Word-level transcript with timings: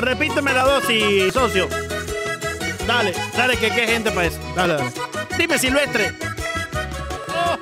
repíteme 0.00 0.52
la 0.52 0.64
dosis, 0.64 1.32
socio. 1.32 1.68
Dale, 2.86 3.12
dale, 3.36 3.56
que 3.56 3.70
qué 3.70 3.86
gente 3.86 4.10
para 4.10 4.26
eso. 4.26 4.38
Dale, 4.56 4.74
dale. 4.74 4.90
Dime, 5.38 5.58
Silvestre. 5.58 6.12
Oh. 7.28 7.56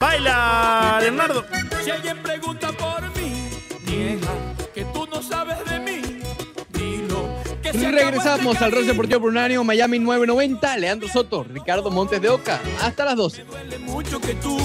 Baila, 0.00 0.98
Leonardo. 1.00 1.44
Si 1.82 1.90
alguien 1.90 2.22
pregunta 2.22 2.72
por 2.72 3.02
mí, 3.16 3.48
niega 3.86 4.28
que 4.74 4.84
tú 4.86 5.06
no 5.06 5.22
sabes 5.22 5.58
de 5.64 5.80
mí. 5.80 6.02
Dilo 6.70 7.28
que 7.62 7.72
se 7.72 7.78
acabó 7.86 7.92
regresamos 7.92 8.54
este 8.54 8.64
al 8.64 8.70
cariño. 8.72 8.92
Deportivo 8.92 9.20
Brunáneo, 9.20 9.64
Miami 9.64 9.98
990. 9.98 10.76
Leandro 10.76 11.08
Soto, 11.08 11.44
Ricardo 11.44 11.90
Montes 11.90 12.20
de 12.20 12.28
Oca. 12.28 12.60
Hasta 12.82 13.04
las 13.04 13.16
12. 13.16 13.44
Duele 13.44 13.78
mucho 13.78 14.20
que 14.20 14.34
tú 14.34 14.58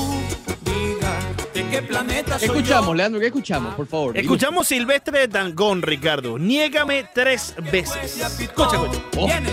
qué 1.72 1.82
planeta 1.82 2.38
¿Qué 2.38 2.48
soy 2.48 2.58
escuchamos, 2.58 2.88
yo. 2.88 2.94
Leandro? 2.96 3.20
¿Qué 3.20 3.28
escuchamos, 3.28 3.76
por 3.76 3.88
favor? 3.88 4.18
Escuchamos 4.18 4.68
Silvestre 4.68 5.20
de 5.20 5.28
Dangón, 5.28 5.82
Ricardo. 5.82 6.38
Niégame 6.38 7.06
tres 7.14 7.56
veces. 7.72 8.18
Escucha, 8.18 8.76
escucha. 8.78 9.02
Oh. 9.18 9.26
Viene. 9.26 9.50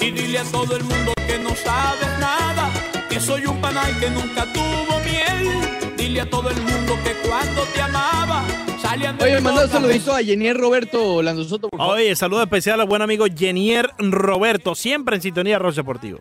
Y 0.00 0.10
dile 0.10 0.38
a 0.38 0.44
todo 0.44 0.76
el 0.76 0.84
mundo 0.84 1.12
que 1.26 1.38
no 1.38 1.50
sabes 1.56 2.08
nada, 2.20 2.70
que 3.08 3.18
soy 3.18 3.46
un 3.46 3.60
panal 3.60 3.98
que 3.98 4.10
nunca 4.10 4.44
tuvo 4.52 5.00
miel. 5.00 5.96
Dile 5.96 6.20
a 6.20 6.30
todo 6.30 6.50
el 6.50 6.60
mundo 6.60 6.98
que 7.02 7.28
cuando 7.28 7.62
te 7.74 7.80
amaba, 7.80 8.44
salían 8.80 9.16
de 9.16 9.24
Oye, 9.24 9.36
mi 9.36 9.40
manda 9.40 9.64
un 9.64 9.70
saludito 9.70 10.14
a 10.14 10.22
Jenier 10.22 10.56
Roberto 10.56 11.22
por 11.22 11.78
favor. 11.78 11.96
Oye, 11.96 12.14
saludo 12.14 12.42
especial 12.42 12.80
al 12.80 12.86
buen 12.86 13.00
amigo 13.02 13.24
Jenier 13.34 13.90
Roberto, 13.98 14.74
siempre 14.74 15.16
en 15.16 15.22
sintonía 15.22 15.54
de 15.54 15.58
Roche 15.60 15.76
Deportivo. 15.76 16.20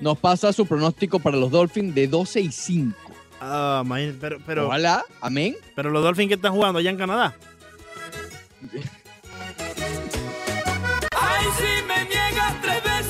Nos 0.00 0.18
pasa 0.18 0.52
su 0.52 0.66
pronóstico 0.66 1.20
para 1.20 1.36
los 1.36 1.50
Dolphins 1.52 1.94
de 1.94 2.08
12 2.08 2.40
y 2.40 2.50
5. 2.50 3.01
Ah, 3.44 3.82
man, 3.84 4.16
pero, 4.20 4.38
pero, 4.46 4.66
Ojalá, 4.68 5.04
amén. 5.20 5.56
pero 5.74 5.90
los 5.90 6.00
Dolphins 6.00 6.28
que 6.28 6.34
están 6.34 6.52
jugando 6.52 6.78
allá 6.78 6.90
en 6.90 6.96
Canadá. 6.96 7.34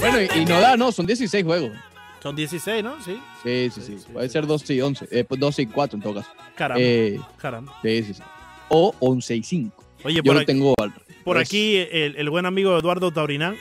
Bueno, 0.00 0.20
y, 0.22 0.38
y 0.38 0.44
no 0.46 0.58
da, 0.58 0.76
no, 0.78 0.90
son 0.90 1.04
16 1.04 1.44
juegos. 1.44 1.72
Son 2.22 2.34
16, 2.34 2.82
¿no? 2.82 3.02
Sí. 3.04 3.20
Sí, 3.42 3.70
sí, 3.74 3.82
sí. 3.82 4.04
Puede 4.10 4.28
ser 4.30 4.46
12 4.46 4.72
y 4.74 4.80
11. 4.80 5.08
Eh, 5.10 5.24
pues 5.24 5.38
12 5.38 5.62
y 5.62 5.66
4 5.66 5.96
en 5.96 6.02
todo 6.02 6.14
caso. 6.14 6.30
Caramba. 6.54 6.82
Eh, 6.82 7.20
caramba. 7.36 7.74
sí, 7.82 8.02
sí, 8.02 8.14
sí. 8.14 8.22
O 8.68 8.94
11 9.00 9.36
y 9.36 9.42
5. 9.42 9.84
Oye, 10.04 10.14
Yo 10.16 10.22
por, 10.22 10.34
lo 10.34 10.40
aquí, 10.40 10.46
tengo 10.46 10.74
al 10.80 10.92
por 11.24 11.36
aquí 11.36 11.76
el, 11.76 12.16
el 12.16 12.30
buen 12.30 12.46
amigo 12.46 12.76
Eduardo 12.78 13.12
Taurinán 13.12 13.56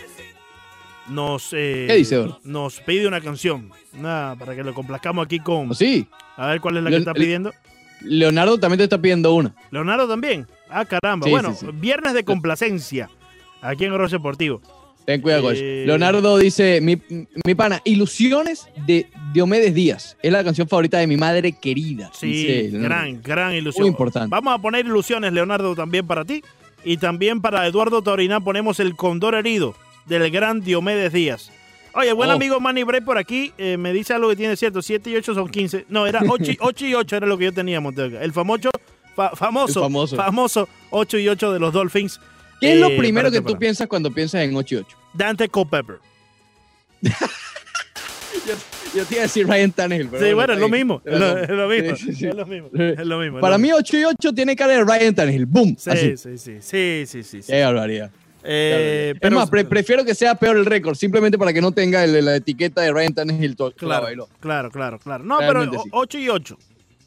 nos, 1.11 1.53
eh, 1.53 1.85
¿Qué 1.87 1.95
dice, 1.95 2.15
Eduardo? 2.15 2.39
nos 2.43 2.79
pide 2.79 3.07
una 3.07 3.21
canción. 3.21 3.69
Una, 3.97 4.35
para 4.39 4.55
que 4.55 4.63
lo 4.63 4.73
complazcamos 4.73 5.25
aquí 5.25 5.39
con. 5.39 5.71
¿O 5.71 5.73
sí? 5.73 6.07
A 6.37 6.47
ver 6.47 6.61
cuál 6.61 6.77
es 6.77 6.83
la 6.83 6.89
que 6.89 6.97
está 6.97 7.13
pidiendo. 7.13 7.53
Leonardo 8.01 8.57
también 8.57 8.79
te 8.79 8.83
está 8.85 8.99
pidiendo 8.99 9.33
una. 9.33 9.53
Leonardo 9.69 10.07
también. 10.07 10.47
Ah, 10.69 10.85
caramba. 10.85 11.25
Sí, 11.25 11.31
bueno, 11.31 11.53
sí, 11.53 11.65
sí. 11.65 11.71
viernes 11.73 12.13
de 12.13 12.23
complacencia. 12.23 13.09
Aquí 13.61 13.85
en 13.85 13.95
Roche 13.95 14.15
Deportivo. 14.15 14.61
Ten 15.05 15.21
cuidado. 15.21 15.51
Eh. 15.51 15.83
Leonardo 15.85 16.37
dice, 16.37 16.79
mi, 16.81 16.99
mi 17.45 17.55
pana, 17.55 17.81
Ilusiones 17.83 18.67
de 18.87 19.07
Diomedes 19.33 19.73
Díaz. 19.73 20.17
Es 20.23 20.31
la 20.31 20.43
canción 20.43 20.67
favorita 20.67 20.97
de 20.99 21.07
mi 21.07 21.17
madre 21.17 21.51
querida. 21.51 22.09
Sí, 22.13 22.27
dice 22.27 22.69
gran, 22.77 23.21
gran 23.21 23.53
ilusión. 23.53 23.83
Muy 23.83 23.89
importante. 23.89 24.29
Vamos 24.29 24.53
a 24.53 24.59
poner 24.59 24.85
ilusiones, 24.85 25.33
Leonardo, 25.33 25.75
también 25.75 26.07
para 26.07 26.25
ti. 26.25 26.41
Y 26.83 26.97
también 26.97 27.41
para 27.41 27.67
Eduardo 27.67 28.01
Taurinán 28.01 28.43
ponemos 28.43 28.79
el 28.79 28.95
condor 28.95 29.35
herido 29.35 29.75
del 30.05 30.29
gran 30.31 30.61
Diomedes 30.61 31.13
Díaz. 31.13 31.51
Oye, 31.93 32.13
buen 32.13 32.29
Oh. 32.29 32.33
amigo 32.33 32.59
Manny 32.59 32.83
Bray 32.83 33.01
por 33.01 33.17
aquí 33.17 33.51
eh, 33.57 33.75
me 33.77 33.91
dice 33.91 34.13
algo 34.13 34.29
que 34.29 34.35
tiene 34.37 34.55
cierto. 34.55 34.81
7 34.81 35.09
y 35.09 35.15
8 35.17 35.33
son 35.33 35.49
15. 35.49 35.85
No, 35.89 36.07
era 36.07 36.21
8 36.27 36.51
y, 36.51 36.57
8 36.59 36.85
y 36.87 36.95
8 36.95 37.15
era 37.17 37.27
lo 37.27 37.37
que 37.37 37.45
yo 37.45 37.53
tenía, 37.53 37.81
Montega. 37.81 38.21
El 38.23 38.31
famoso, 38.31 38.69
fa- 39.15 39.31
famoso, 39.35 39.79
El 39.79 39.83
famoso. 39.85 40.15
famoso 40.15 40.69
8 40.91 41.17
y 41.17 41.27
8 41.29 41.51
de 41.53 41.59
los 41.59 41.73
Dolphins. 41.73 42.19
¿Qué 42.61 42.73
es 42.73 42.79
lo 42.79 42.87
eh, 42.87 42.97
primero 42.97 43.29
que 43.31 43.41
tú 43.41 43.57
piensas 43.57 43.87
cuando 43.87 44.11
piensas 44.11 44.41
en 44.43 44.55
8 44.55 44.75
y 44.75 44.77
8? 44.77 44.97
Dante 45.13 45.49
Culpepper. 45.49 45.97
Yo 48.93 49.05
te 49.05 49.15
iba 49.15 49.21
a 49.21 49.23
decir 49.23 49.47
Ryan 49.47 49.71
Tannehill. 49.71 50.07
pero 50.09 50.25
Sí, 50.25 50.33
bueno, 50.33 50.53
es 50.53 50.59
lo 50.59 50.67
mismo. 50.69 51.01
Es 51.05 51.17
lo, 51.19 51.33
no. 51.33 51.37
es 51.37 51.49
lo 51.49 51.67
mismo. 51.69 51.95
Sí, 51.95 52.05
sí, 52.07 52.15
sí. 52.15 52.27
Es 52.27 52.35
lo 52.35 52.45
mismo. 52.45 52.69
Es 52.73 53.05
lo 53.05 53.19
mismo. 53.19 53.37
es 53.37 53.41
Para 53.41 53.57
mí 53.57 53.63
mismo. 53.63 53.77
8 53.77 53.97
y 53.97 54.03
8 54.05 54.33
tiene 54.33 54.55
cara 54.55 54.73
de 54.73 54.83
Ryan 54.83 55.15
Tannehill. 55.15 55.45
¡Boom! 55.45 55.75
Sí, 55.77 55.89
Así. 55.89 56.17
sí, 56.17 56.37
sí. 56.37 56.57
Sí, 56.59 57.03
sí, 57.07 57.23
sí. 57.23 57.41
sí. 57.41 57.51
Qué 57.51 57.63
barbaridad. 57.63 58.11
Eh, 58.43 59.11
es 59.15 59.19
pero- 59.21 59.35
más, 59.37 59.49
pre- 59.49 59.65
prefiero 59.65 60.03
que 60.03 60.15
sea 60.15 60.35
peor 60.35 60.57
el 60.57 60.65
récord, 60.65 60.95
simplemente 60.95 61.37
para 61.37 61.53
que 61.53 61.61
no 61.61 61.71
tenga 61.71 62.03
el- 62.03 62.23
la 62.25 62.35
etiqueta 62.35 62.81
de 62.81 62.91
Ryan 62.91 63.13
Tannehill. 63.13 63.55
Claro, 63.55 64.07
claro, 64.39 64.71
claro, 64.71 64.99
claro. 64.99 65.23
No, 65.23 65.39
Realmente 65.39 65.71
pero 65.71 65.83
sí. 65.83 65.89
8 65.93 66.17
y 66.19 66.29
8. 66.29 66.57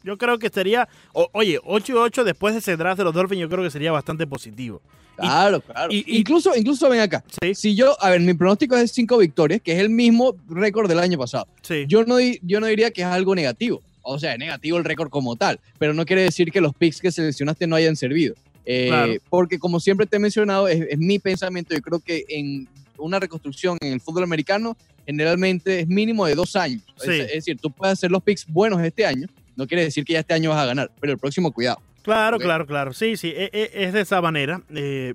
Yo 0.03 0.17
creo 0.17 0.37
que 0.37 0.47
estaría. 0.47 0.87
o- 1.13 1.29
oye, 1.33 1.59
8 1.63 1.93
y 1.93 1.95
8 1.95 2.23
después 2.23 2.53
de 2.53 2.59
ese 2.59 2.77
draft 2.77 2.97
de 2.99 3.03
los 3.05 3.13
Dolphins, 3.13 3.41
yo 3.41 3.49
creo 3.49 3.63
que 3.63 3.71
sería 3.71 3.91
bastante 3.91 4.27
positivo. 4.27 4.81
Y- 5.17 5.21
Claro, 5.21 5.61
claro. 5.61 5.91
y- 5.91 6.03
y- 6.05 6.17
incluso, 6.19 6.55
incluso 6.55 6.89
ven 6.89 6.99
acá. 6.99 7.23
Sí. 7.41 7.55
Si 7.55 7.75
yo, 7.75 7.95
a 8.03 8.09
ver, 8.09 8.19
mi 8.21 8.33
pronóstico 8.33 8.75
es 8.75 8.91
5 8.91 9.17
victorias, 9.17 9.61
que 9.61 9.71
es 9.71 9.79
el 9.79 9.89
mismo 9.89 10.35
récord 10.49 10.87
del 10.89 10.99
año 10.99 11.17
pasado. 11.17 11.47
Sí. 11.61 11.85
Yo 11.87 12.03
no, 12.05 12.17
di- 12.17 12.37
yo 12.43 12.59
no 12.59 12.67
diría 12.67 12.91
que 12.91 13.01
es 13.01 13.07
algo 13.07 13.33
negativo. 13.33 13.81
O 14.03 14.19
sea, 14.19 14.33
es 14.33 14.39
negativo 14.39 14.77
el 14.77 14.83
récord 14.83 15.09
como 15.09 15.35
tal, 15.35 15.59
pero 15.79 15.93
no 15.93 16.05
quiere 16.05 16.21
decir 16.23 16.51
que 16.51 16.61
los 16.61 16.75
picks 16.75 17.01
que 17.01 17.11
seleccionaste 17.11 17.65
no 17.65 17.75
hayan 17.75 17.95
servido. 17.95 18.35
Eh, 18.65 18.87
Claro. 18.87 19.13
Porque 19.29 19.59
como 19.59 19.79
siempre 19.79 20.05
te 20.05 20.15
he 20.17 20.19
mencionado, 20.19 20.67
es, 20.67 20.81
es 20.89 20.97
mi 20.97 21.19
pensamiento. 21.19 21.73
Yo 21.75 21.81
creo 21.81 21.99
que 21.99 22.23
en 22.29 22.67
una 22.97 23.19
reconstrucción 23.19 23.77
en 23.81 23.93
el 23.93 24.01
fútbol 24.01 24.23
americano 24.23 24.75
generalmente 25.05 25.81
es 25.81 25.87
mínimo 25.87 26.25
de 26.25 26.35
dos 26.35 26.55
años. 26.55 26.81
Sí. 26.97 27.11
Es, 27.11 27.19
es 27.27 27.31
decir, 27.33 27.59
tú 27.61 27.69
puedes 27.71 27.93
hacer 27.93 28.09
los 28.11 28.23
picks 28.23 28.47
buenos 28.47 28.81
este 28.81 29.05
año, 29.05 29.27
no 29.55 29.67
quiere 29.67 29.83
decir 29.83 30.03
que 30.03 30.13
ya 30.13 30.19
este 30.21 30.33
año 30.33 30.49
vas 30.49 30.59
a 30.59 30.65
ganar, 30.65 30.91
pero 30.99 31.13
el 31.13 31.19
próximo 31.19 31.51
cuidado. 31.51 31.79
Claro, 32.01 32.37
claro, 32.39 32.65
claro. 32.65 32.93
Sí, 32.93 33.17
sí, 33.17 33.33
e- 33.35 33.49
e- 33.51 33.71
es 33.85 33.93
de 33.93 34.01
esa 34.01 34.21
manera. 34.21 34.61
Eh, 34.73 35.13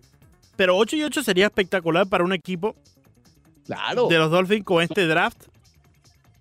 pero 0.56 0.76
8 0.76 0.96
y 0.96 1.02
8 1.02 1.22
sería 1.22 1.46
espectacular 1.46 2.06
para 2.08 2.22
un 2.24 2.32
equipo 2.32 2.74
Claro. 3.66 4.08
de 4.08 4.18
los 4.18 4.30
Dolphins 4.30 4.64
con 4.64 4.82
este 4.82 5.06
draft. 5.06 5.44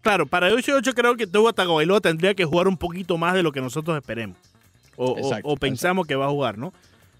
Claro, 0.01 0.25
para 0.25 0.47
8 0.47 0.71
y 0.71 0.73
8 0.75 0.93
creo 0.93 1.15
que 1.15 1.27
Tua 1.27 1.53
Tagovailoa 1.53 2.01
tendría 2.01 2.33
que 2.33 2.45
jugar 2.45 2.67
un 2.67 2.77
poquito 2.77 3.17
más 3.17 3.33
de 3.33 3.43
lo 3.43 3.51
que 3.51 3.61
nosotros 3.61 3.95
esperemos. 3.97 4.37
O, 4.95 5.11
o- 5.11 5.17
Exacto, 5.17 5.47
o 5.49 5.55
pensamos 5.57 6.07
que 6.07 6.15
va 6.15 6.25
a 6.25 6.29
jugar, 6.29 6.57
¿no? 6.57 6.73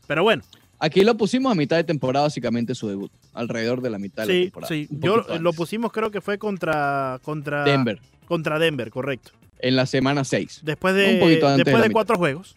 Pero 0.10 0.24
bueno, 0.24 0.42
Aquí 0.80 1.02
lo 1.04 1.16
pusimos 1.16 1.52
a 1.52 1.56
mitad 1.56 1.76
de 1.76 1.84
temporada, 1.84 2.26
básicamente 2.26 2.74
su 2.74 2.88
debut, 2.88 3.12
alrededor 3.34 3.82
de 3.82 3.90
la 3.92 4.00
mitad 4.00 4.26
de 4.26 4.28
la 4.28 4.34
sí, 4.34 4.44
temporada. 4.46 4.68
sí. 4.74 4.88
Yo 4.90 5.18
lo 5.40 5.54
pusimos 5.54 5.92
creo 5.92 6.10
que 6.10 6.20
fue 6.20 6.40
contra, 6.40 7.20
contra 7.22 7.64
Denver, 7.64 8.00
Contra 8.26 8.58
Denver, 8.58 8.90
correcto. 8.90 9.32
en 9.60 9.76
la 9.76 9.86
semana 9.86 10.24
6. 10.24 10.62
Después 10.64 10.96
de, 10.96 11.14
Un 11.14 11.20
poquito 11.20 11.48
antes 11.48 11.58
de 11.58 11.64
después 11.66 11.84
de 11.84 11.92
cuatro 11.92 12.18
juegos. 12.18 12.56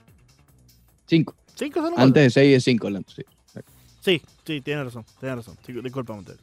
5. 1.06 1.34
¿Cinco 1.56 1.80
son 1.82 1.92
Antes 1.98 2.22
de 2.22 2.30
6 2.30 2.56
es 2.56 2.64
5, 2.64 2.88
sí. 3.14 3.22
Sí, 4.00 4.22
sí, 4.46 4.60
tienes 4.62 4.84
razón, 4.86 5.04
tienes 5.20 5.36
razón. 5.36 5.56
Sí, 5.66 5.72
Disculpa, 5.72 6.14
Montero. 6.14 6.38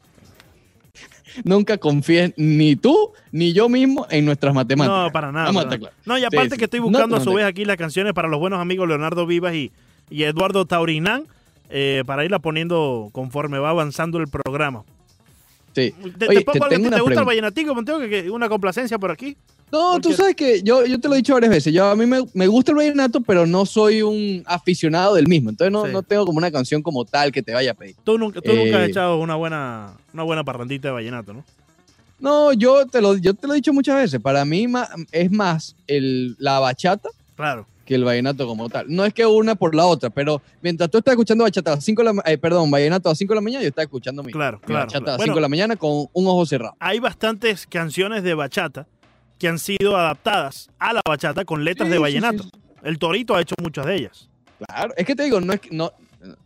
Nunca 1.43 1.77
confíes 1.79 2.33
ni 2.37 2.75
tú 2.75 3.13
ni 3.31 3.53
yo 3.53 3.67
mismo 3.67 4.05
en 4.11 4.25
nuestras 4.25 4.53
matemáticas. 4.53 5.05
No, 5.05 5.11
para 5.11 5.31
nada. 5.31 5.45
Vamos 5.45 5.63
a 5.63 5.65
para 5.65 5.75
estar 5.75 5.91
nada. 5.93 6.03
No, 6.05 6.17
y 6.19 6.23
aparte 6.25 6.51
Sí, 6.51 6.57
que 6.57 6.65
estoy 6.65 6.79
sí. 6.79 6.83
buscando 6.83 7.15
No, 7.15 7.21
a 7.21 7.23
su 7.23 7.33
vez 7.33 7.45
aquí 7.45 7.65
las 7.65 7.77
canciones 7.77 8.13
para 8.13 8.27
los 8.27 8.39
buenos 8.39 8.59
amigos 8.59 8.87
Leonardo 8.87 9.25
Vivas 9.25 9.55
y, 9.55 9.71
y 10.09 10.23
Eduardo 10.23 10.65
Taurinán 10.65 11.25
eh, 11.69 12.03
para 12.05 12.25
irla 12.25 12.39
poniendo 12.39 13.09
conforme 13.11 13.59
va 13.59 13.69
avanzando 13.69 14.17
el 14.19 14.27
programa. 14.27 14.83
Sí. 15.75 15.93
¿Te, 16.17 16.27
Oye, 16.27 16.39
te 16.39 16.45
pongo 16.45 16.67
te 16.67 16.75
algo 16.75 16.89
que 16.89 16.95
te 16.95 17.01
gusta 17.01 17.19
el 17.19 17.25
vallenatico, 17.25 17.75
Montego? 17.75 17.99
Que, 17.99 18.09
que 18.09 18.29
una 18.31 18.49
complacencia 18.49 18.97
por 18.97 19.11
aquí. 19.11 19.37
No, 19.71 20.01
tú 20.01 20.13
sabes 20.13 20.35
que 20.35 20.63
yo, 20.63 20.83
yo 20.83 20.99
te 20.99 21.07
lo 21.07 21.13
he 21.13 21.17
dicho 21.17 21.33
varias 21.35 21.51
veces. 21.51 21.71
Yo 21.71 21.85
a 21.85 21.95
mí 21.95 22.07
me, 22.07 22.23
me 22.33 22.47
gusta 22.47 22.71
el 22.71 22.77
vallenato, 22.77 23.21
pero 23.21 23.45
no 23.45 23.67
soy 23.67 24.01
un 24.01 24.41
aficionado 24.47 25.13
del 25.13 25.27
mismo. 25.27 25.51
Entonces 25.51 25.71
no, 25.71 25.85
Sí. 25.85 25.91
no 25.91 26.01
tengo 26.01 26.25
como 26.25 26.39
una 26.39 26.51
canción 26.51 26.81
como 26.81 27.05
tal 27.05 27.31
que 27.31 27.43
te 27.43 27.53
vaya 27.53 27.71
a 27.71 27.73
pedir. 27.75 27.95
Tú 28.03 28.17
nunca, 28.17 28.41
tú 28.41 28.51
nunca 28.51 28.77
has 28.79 28.87
Eh. 28.87 28.89
echado 28.89 29.17
una 29.19 29.35
buena, 29.35 29.93
una 30.11 30.23
buena 30.23 30.43
parrandita 30.43 30.87
de 30.87 30.93
vallenato, 30.95 31.33
¿no? 31.33 31.45
No, 32.19 32.51
yo 32.51 32.87
te 32.87 32.99
lo, 32.99 33.15
yo 33.15 33.35
te 33.35 33.45
lo 33.45 33.53
he 33.53 33.57
dicho 33.57 33.71
muchas 33.71 33.95
veces. 33.95 34.19
Para 34.19 34.43
mí 34.43 34.65
es 35.11 35.31
más 35.31 35.75
el, 35.85 36.35
la 36.39 36.59
bachata 36.59 37.09
Claro. 37.35 37.67
Que 37.89 37.95
el 37.95 38.03
vallenato 38.03 38.45
como 38.45 38.69
tal. 38.69 38.85
No 38.87 39.03
es 39.03 39.15
que 39.15 39.25
una 39.25 39.55
por 39.55 39.73
la 39.73 39.87
otra, 39.87 40.11
pero 40.11 40.43
mientras 40.61 40.91
tú 40.91 40.99
estás 40.99 41.13
escuchando 41.13 41.43
bachata 41.43 41.71
a 41.71 41.75
las 41.77 41.83
5 41.83 42.03
de 42.03 42.13
la 42.13 42.21
eh, 42.23 42.37
perdón, 42.37 42.69
vallenato 42.69 43.09
a 43.09 43.13
las 43.13 43.17
5 43.17 43.33
de 43.33 43.35
la 43.35 43.41
mañana, 43.41 43.63
yo 43.63 43.69
estaba 43.69 43.83
escuchando 43.83 44.21
mi, 44.21 44.31
Claro, 44.31 44.59
mi 44.59 44.65
claro, 44.67 44.85
bachata 44.85 44.99
claro. 44.99 45.07
a 45.07 45.11
las 45.13 45.17
Bueno. 45.17 45.31
5 45.33 45.35
de 45.37 45.41
la 45.41 45.49
mañana 45.49 45.75
con 45.75 46.05
un 46.13 46.27
ojo 46.27 46.45
cerrado. 46.45 46.75
Hay 46.79 46.99
bastantes 46.99 47.65
canciones 47.65 48.21
de 48.21 48.35
bachata 48.35 48.85
que 49.39 49.47
han 49.47 49.57
sido 49.57 49.97
adaptadas 49.97 50.69
a 50.77 50.93
la 50.93 51.01
bachata 51.03 51.45
con 51.45 51.63
letras 51.65 51.87
Sí, 51.87 51.93
de 51.93 51.97
vallenato. 51.97 52.43
sí, 52.43 52.49
El 52.83 52.99
Torito 52.99 53.33
ha 53.35 53.41
hecho 53.41 53.55
muchas 53.59 53.87
de 53.87 53.95
ellas. 53.95 54.29
Claro, 54.67 54.93
es 54.95 55.05
que 55.07 55.15
te 55.15 55.23
digo, 55.23 55.41
no 55.41 55.51
es 55.53 55.59
que, 55.59 55.69
no, 55.75 55.91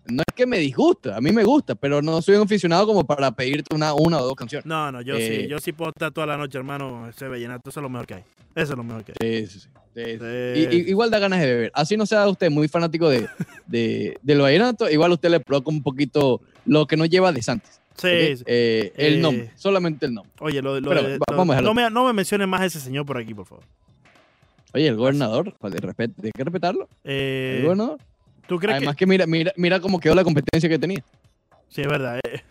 no 0.06 0.22
es 0.26 0.34
que 0.34 0.46
me 0.46 0.60
disgusta, 0.60 1.18
a 1.18 1.20
mí 1.20 1.34
me 1.34 1.44
gusta, 1.44 1.76
pero 1.76 2.02
no 2.02 2.22
soy 2.22 2.36
un 2.38 2.44
aficionado 2.44 2.88
como 2.88 3.04
para 3.04 3.32
pedirte 3.32 3.76
una, 3.76 3.94
una 3.94 4.20
o 4.22 4.24
dos 4.24 4.36
canciones. 4.36 4.66
No, 4.66 4.94
no, 4.94 5.02
yo 5.02 5.18
sí, 5.18 5.24
Eh. 5.24 5.48
yo 5.50 5.60
sí 5.60 5.74
puedo 5.74 5.90
estar 5.90 6.12
toda 6.14 6.26
la 6.26 6.38
noche, 6.38 6.58
hermano, 6.58 7.10
ese 7.10 7.28
vallenato, 7.28 7.70
eso 7.70 7.82
es 7.82 7.84
lo 7.84 7.90
mejor 7.90 8.08
que 8.08 8.14
hay. 8.14 8.24
Eso 8.56 8.72
es 8.72 8.78
lo 8.78 8.84
mejor 8.86 9.04
que 9.04 9.14
hay. 9.20 9.42
Sí, 9.42 9.48
sí, 9.48 9.60
sí. 9.60 9.70
Sí. 9.96 10.02
Y- 10.02 10.76
y- 10.76 10.90
igual 10.90 11.12
da 11.12 11.20
ganas 11.20 11.40
de 11.40 11.46
beber. 11.46 11.72
Así 11.76 11.96
no 11.98 12.06
sea 12.06 12.28
usted 12.28 12.50
muy 12.50 12.68
fanático 12.68 13.10
de, 13.10 13.28
de, 13.68 14.18
del 14.22 14.42
vallenato, 14.42 14.90
igual 14.90 15.12
usted 15.12 15.30
le 15.30 15.40
provoca 15.40 15.70
un 15.70 15.84
poquito 15.84 16.42
lo 16.66 16.86
que 16.88 16.98
no 16.98 17.06
lleva 17.06 17.32
de 17.32 17.42
Santos. 17.44 17.80
Sí, 17.96 18.38
sí. 18.38 18.44
Eh, 18.48 18.92
el 18.96 19.14
Eh, 19.16 19.20
nombre, 19.20 19.52
solamente 19.56 20.08
el 20.08 20.14
nombre. 20.16 20.34
Oye, 20.40 20.62
lo, 20.64 20.80
lo- 20.80 20.90
Pero, 20.90 21.02
lo- 21.04 21.10
va- 21.20 21.26
vamos 21.38 21.50
a 21.54 21.58
dejarlo. 21.58 21.70
no, 21.70 21.74
me, 21.76 21.90
no 21.92 22.06
me 22.06 22.14
menciones 22.14 22.48
más 22.48 22.62
a 22.62 22.66
ese 22.66 22.80
señor 22.80 23.06
por 23.06 23.18
aquí, 23.20 23.34
por 23.36 23.46
favor. 23.46 23.64
Oye, 24.74 24.88
el 24.88 24.96
gobernador, 24.96 25.54
pues, 25.60 25.72
de 25.74 25.80
respeto, 25.80 26.16
hay 26.24 26.32
que 26.32 26.44
respetarlo. 26.44 26.90
El 27.04 27.12
Eh, 27.14 27.62
gobernador. 27.64 28.00
¿Tú 28.48 28.58
crees 28.60 28.78
Además 28.78 28.96
que 28.96 29.06
mira, 29.06 29.28
mira, 29.28 29.54
mira 29.56 29.80
cómo 29.80 30.00
quedó 30.00 30.16
la 30.16 30.24
competencia 30.24 30.68
que 30.68 30.80
tenía. 30.80 31.04
Sí, 31.70 31.82
es 31.82 31.88
verdad. 31.88 32.20
eh. 32.24 32.42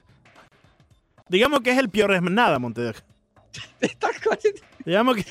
Digamos 1.28 1.60
que 1.60 1.70
es 1.72 1.78
el 1.78 1.88
peor 1.88 2.12
es 2.14 2.22
nada, 2.22 2.58
Montevideo. 2.60 2.94
Digamos 4.84 5.16
que 5.16 5.24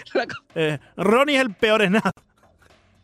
eh, 0.55 0.79
Ronnie 0.97 1.35
es 1.35 1.41
el 1.41 1.53
peor 1.53 1.81
es 1.81 1.91
nada. 1.91 2.11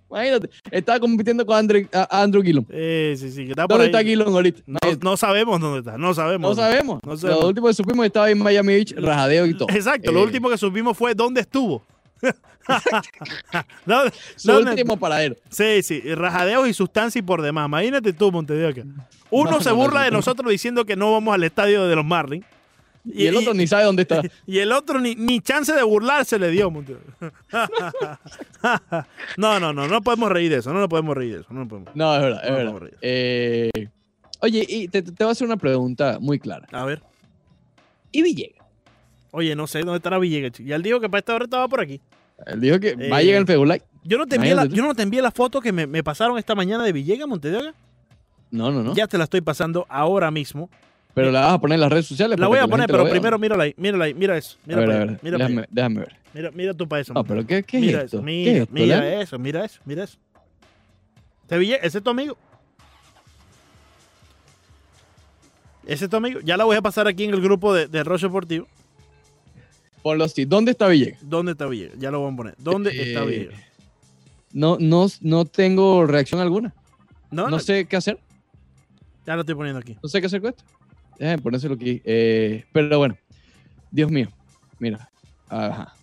Imagínate, 0.09 0.49
estaba 0.71 0.99
compitiendo 1.01 1.45
con 1.45 1.57
Andrew, 1.57 1.85
a- 1.91 2.21
Andrew 2.21 2.41
Gillum. 2.41 2.63
Sí, 2.69 3.29
sí, 3.31 3.47
está 3.49 3.67
por 3.67 3.77
¿Dónde 3.77 3.85
está 3.87 4.01
Gillum 4.03 4.33
ahorita? 4.33 4.61
No, 4.65 4.79
no 5.01 5.17
sabemos 5.17 5.59
dónde 5.59 5.79
está, 5.79 5.97
no 5.97 6.13
sabemos. 6.13 6.49
No 6.51 6.55
sabemos. 6.55 6.99
No 7.03 7.17
sabemos. 7.17 7.41
Lo 7.41 7.47
último 7.49 7.67
que 7.67 7.73
supimos 7.73 8.05
estaba 8.05 8.29
en 8.31 8.39
Miami 8.39 8.73
Beach, 8.75 8.93
rajadeo 8.97 9.45
y 9.45 9.53
todo. 9.57 9.67
Exacto, 9.69 10.11
lo 10.13 10.19
Eh, 10.21 10.23
último 10.23 10.49
que 10.49 10.57
supimos 10.57 10.97
fue 10.97 11.13
dónde 11.13 11.41
estuvo. 11.41 11.83
¿Dónde- 13.85 14.13
Su 14.35 14.51
dónde- 14.51 14.71
último 14.71 14.97
paradero. 14.97 15.35
Sí, 15.49 15.83
sí, 15.83 15.99
rajadeos 16.15 16.67
y 16.67 16.73
sustancia 16.73 17.19
y 17.19 17.21
por 17.21 17.41
demás. 17.41 17.67
Imagínate 17.67 18.13
tú, 18.13 18.31
Montevideo. 18.31 18.85
Uno 19.29 19.51
No, 19.51 19.61
se 19.61 19.71
burla 19.71 20.03
de 20.03 20.11
no. 20.11 20.17
nosotros 20.17 20.49
diciendo 20.49 20.85
que 20.85 20.95
no 20.95 21.11
vamos 21.11 21.33
al 21.33 21.43
estadio 21.43 21.85
de 21.85 21.95
los 21.95 22.05
Marlins. 22.05 22.45
Y, 23.13 23.27
el 23.27 23.35
otro 23.35 23.53
ni 23.53 23.67
sabe 23.67 23.85
dónde 23.85 24.03
está. 24.03 24.21
y 24.45 24.59
el 24.59 24.71
otro 24.71 24.99
ni, 24.99 25.15
ni 25.15 25.39
chance 25.41 25.73
de 25.73 25.83
burlarse 25.83 26.37
le 26.37 26.51
dio, 26.51 26.71
no, 29.37 29.59
no, 29.59 29.73
no, 29.73 29.87
no 29.87 30.01
podemos 30.01 30.31
reír 30.31 30.51
de 30.51 30.57
eso, 30.57 30.73
no 30.73 30.79
nos 30.79 30.89
podemos 30.89 31.15
reír 31.15 31.35
de 31.35 31.39
eso. 31.41 31.53
No 31.53 31.67
podemos. 31.67 31.95
No, 31.95 32.15
es 32.15 32.21
verdad, 32.21 32.41
es 32.45 32.51
verdad. 32.51 32.89
Eh, 33.01 33.71
oye, 34.41 34.65
y 34.67 34.87
te, 34.87 35.01
te 35.01 35.23
voy 35.23 35.29
a 35.29 35.31
hacer 35.31 35.47
una 35.47 35.57
pregunta 35.57 36.17
muy 36.19 36.39
clara. 36.39 36.67
A 36.71 36.85
ver, 36.85 37.01
¿Y 38.11 38.21
Villegas? 38.21 38.57
oye, 39.31 39.55
no 39.55 39.67
sé 39.67 39.79
dónde 39.79 39.97
estará 39.97 40.17
Villegas. 40.19 40.59
Y 40.59 40.71
él 40.71 40.81
dijo 40.81 40.99
que 40.99 41.09
para 41.09 41.19
esta 41.19 41.35
hora 41.35 41.45
estaba 41.45 41.67
por 41.67 41.81
aquí. 41.81 42.01
Él 42.45 42.61
dijo 42.61 42.79
que 42.79 42.95
va 43.09 43.17
a 43.17 43.21
Eh, 43.21 43.25
llegar 43.25 43.41
el 43.41 43.47
Facebook 43.47 43.67
Live. 43.67 43.83
Yo 44.03 44.17
no 44.17 44.25
te 44.25 44.37
envié 44.37 44.55
la, 44.55 44.65
yo 44.65 44.83
no 44.83 44.95
te 44.95 45.03
envié 45.03 45.21
la 45.21 45.31
foto 45.31 45.59
que 45.59 45.71
me, 45.71 45.85
me 45.85 46.03
pasaron 46.03 46.37
esta 46.37 46.55
mañana 46.55 46.83
de 46.83 46.93
Villegas, 46.93 47.27
Montevideo. 47.27 47.73
No, 48.51 48.71
no, 48.71 48.81
no. 48.81 48.95
Ya 48.95 49.07
te 49.07 49.17
la 49.17 49.25
estoy 49.25 49.41
pasando 49.41 49.85
ahora 49.89 50.31
mismo. 50.31 50.69
Pero 51.17 51.31
la 51.31 51.41
vas 51.41 51.53
a 51.53 51.59
poner 51.59 51.75
en 51.75 51.81
las 51.81 51.91
redes 51.91 52.05
sociales. 52.05 52.39
La 52.39 52.47
voy 52.47 52.59
a 52.59 52.67
poner, 52.67 52.85
pero 52.87 53.09
primero 53.09 53.39
mírala 53.39 53.63
ahí, 53.63 53.73
mírala 53.77 54.05
ahí, 54.05 54.13
mira 54.13 54.37
eso. 54.37 54.57
A 54.63 54.67
Mira 54.67 54.79
ver, 54.79 54.87
para 54.87 54.99
a 54.99 55.01
allá, 55.01 55.11
ver, 55.11 55.19
mira 55.23 55.37
déjame, 55.71 55.99
ver. 55.99 56.15
Mira, 56.33 56.51
mira 56.53 56.73
tú 56.75 56.87
para 56.87 57.01
eso. 57.01 57.13
No, 57.13 57.23
pero 57.23 57.45
¿qué, 57.45 57.63
qué 57.63 57.79
mira 57.79 57.99
es 57.99 58.05
esto? 58.05 58.17
eso, 58.17 58.25
¿Qué 58.25 58.27
mira, 58.29 58.53
es 58.59 58.61
esto, 58.63 58.73
mira 58.73 59.21
eso, 59.21 59.39
mira 59.39 59.65
eso, 59.65 59.79
mira 59.85 60.03
eso. 60.03 60.17
¿Te 61.47 61.57
Ville- 61.57 61.79
¿Ese 61.81 61.97
es 61.97 62.03
tu 62.03 62.09
amigo? 62.11 62.37
¿Ese 65.85 66.05
es 66.05 66.11
tu 66.11 66.17
amigo? 66.17 66.39
Ya 66.43 66.57
la 66.57 66.65
voy 66.65 66.75
a 66.75 66.81
pasar 66.81 67.07
aquí 67.07 67.23
en 67.23 67.33
el 67.33 67.41
grupo 67.41 67.73
de, 67.73 67.87
de 67.87 68.03
Roche 68.03 68.27
Deportivo. 68.27 68.67
Ponlo 70.03 70.23
así. 70.25 70.45
¿Dónde 70.45 70.71
está 70.71 70.87
Villegas? 70.87 71.19
¿Dónde 71.21 71.53
está 71.53 71.65
Villegas? 71.65 71.97
Ya 71.97 72.11
lo 72.11 72.19
voy 72.19 72.33
a 72.33 72.35
poner. 72.35 72.55
¿Dónde 72.57 72.89
está 72.91 73.23
Eh, 73.23 73.25
Villegas? 73.25 73.59
No, 74.53 74.77
no, 74.79 75.07
no 75.21 75.45
tengo 75.45 76.05
reacción 76.05 76.41
alguna. 76.41 76.73
No, 77.31 77.43
No, 77.45 77.49
no, 77.51 77.59
sé 77.59 77.85
qué 77.85 77.95
hacer. 77.95 78.19
ya 79.25 79.35
lo 79.35 79.41
estoy 79.41 79.55
poniendo 79.55 79.79
aquí. 79.79 79.97
No 80.03 80.09
sé 80.09 80.19
qué 80.19 80.27
hacer 80.27 80.41
con 80.41 80.49
esto. 80.51 80.63
Déjame 81.19 81.41
ponérselo 81.41 81.75
aquí. 81.75 82.01
Eh, 82.05 82.63
pero 82.71 82.97
bueno. 82.97 83.17
Dios 83.91 84.11
mío. 84.11 84.29
Mira. 84.79 85.09
Ajá. 85.49 85.93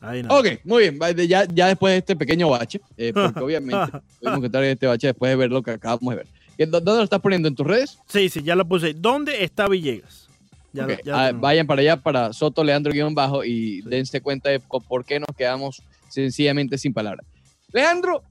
Ahí 0.00 0.22
no. 0.22 0.38
Ok, 0.38 0.46
muy 0.64 0.88
bien. 0.90 1.28
Ya, 1.28 1.44
ya 1.46 1.66
después 1.68 1.92
de 1.92 1.98
este 1.98 2.16
pequeño 2.16 2.48
bache, 2.50 2.80
eh, 2.96 3.12
porque 3.12 3.40
obviamente 3.44 3.98
tuvimos 4.20 4.40
que 4.40 4.46
estar 4.46 4.62
en 4.64 4.70
este 4.70 4.86
bache 4.86 5.08
después 5.08 5.30
de 5.30 5.36
ver 5.36 5.50
lo 5.50 5.62
que 5.62 5.72
acabamos 5.72 6.10
de 6.10 6.16
ver. 6.16 6.26
¿Qué- 6.56 6.66
dó- 6.66 6.80
¿Dónde 6.80 6.98
lo 6.98 7.02
estás 7.04 7.20
poniendo? 7.20 7.48
¿En 7.48 7.54
tus 7.54 7.66
redes? 7.66 7.98
Sí, 8.08 8.28
sí, 8.28 8.42
ya 8.42 8.54
lo 8.54 8.64
puse. 8.66 8.94
¿Dónde 8.94 9.42
está 9.42 9.68
Villegas? 9.68 10.28
Ya, 10.72 10.86
ya 11.02 11.26
ah, 11.28 11.32
vayan 11.32 11.66
para 11.66 11.80
allá, 11.80 11.96
para 11.96 12.32
Soto 12.34 12.62
Leandro 12.62 12.92
guion 12.92 13.14
bajo 13.14 13.42
y 13.44 13.80
dense 13.82 14.20
cuenta 14.20 14.50
de 14.50 14.60
por 14.60 15.04
qué 15.06 15.18
nos 15.18 15.34
quedamos 15.36 15.82
sencillamente 16.08 16.76
sin 16.76 16.92
palabras. 16.92 17.24
Leandro, 17.72 18.22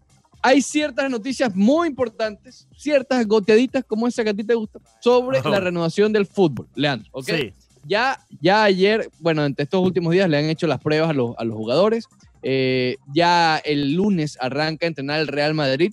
hay 0.46 0.62
ciertas 0.62 1.10
noticias 1.10 1.56
muy 1.56 1.88
importantes, 1.88 2.68
ciertas 2.78 3.26
goteaditas 3.26 3.84
como 3.84 4.08
esa 4.08 4.24
que 4.24 4.30
a 4.30 4.34
ti 4.34 4.44
te 4.44 4.54
gusta, 4.54 4.80
sobre 5.02 5.42
la 5.42 5.60
renovación 5.60 6.14
del 6.14 6.28
fútbol. 6.28 6.68
Leandro, 6.76 7.10
¿ok? 7.12 7.26
Sí. 7.26 7.54
Ya, 7.88 8.20
ya 8.42 8.64
ayer, 8.64 9.10
bueno, 9.20 9.44
entre 9.44 9.64
estos 9.64 9.84
últimos 9.84 10.14
días 10.14 10.30
le 10.30 10.38
han 10.38 10.46
hecho 10.46 10.68
las 10.68 10.80
pruebas 10.80 11.10
a 11.10 11.14
los, 11.14 11.36
a 11.38 11.44
los 11.44 11.56
jugadores. 11.56 12.06
Eh, 12.44 12.98
ya 13.12 13.58
el 13.58 13.94
lunes 13.94 14.38
arranca 14.40 14.86
a 14.86 14.90
entrenar 14.90 15.20
el 15.20 15.28
Real 15.28 15.56
Madrid 15.56 15.92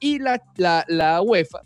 y 0.00 0.18
la, 0.18 0.42
la, 0.56 0.84
la 0.88 1.22
UEFA 1.22 1.60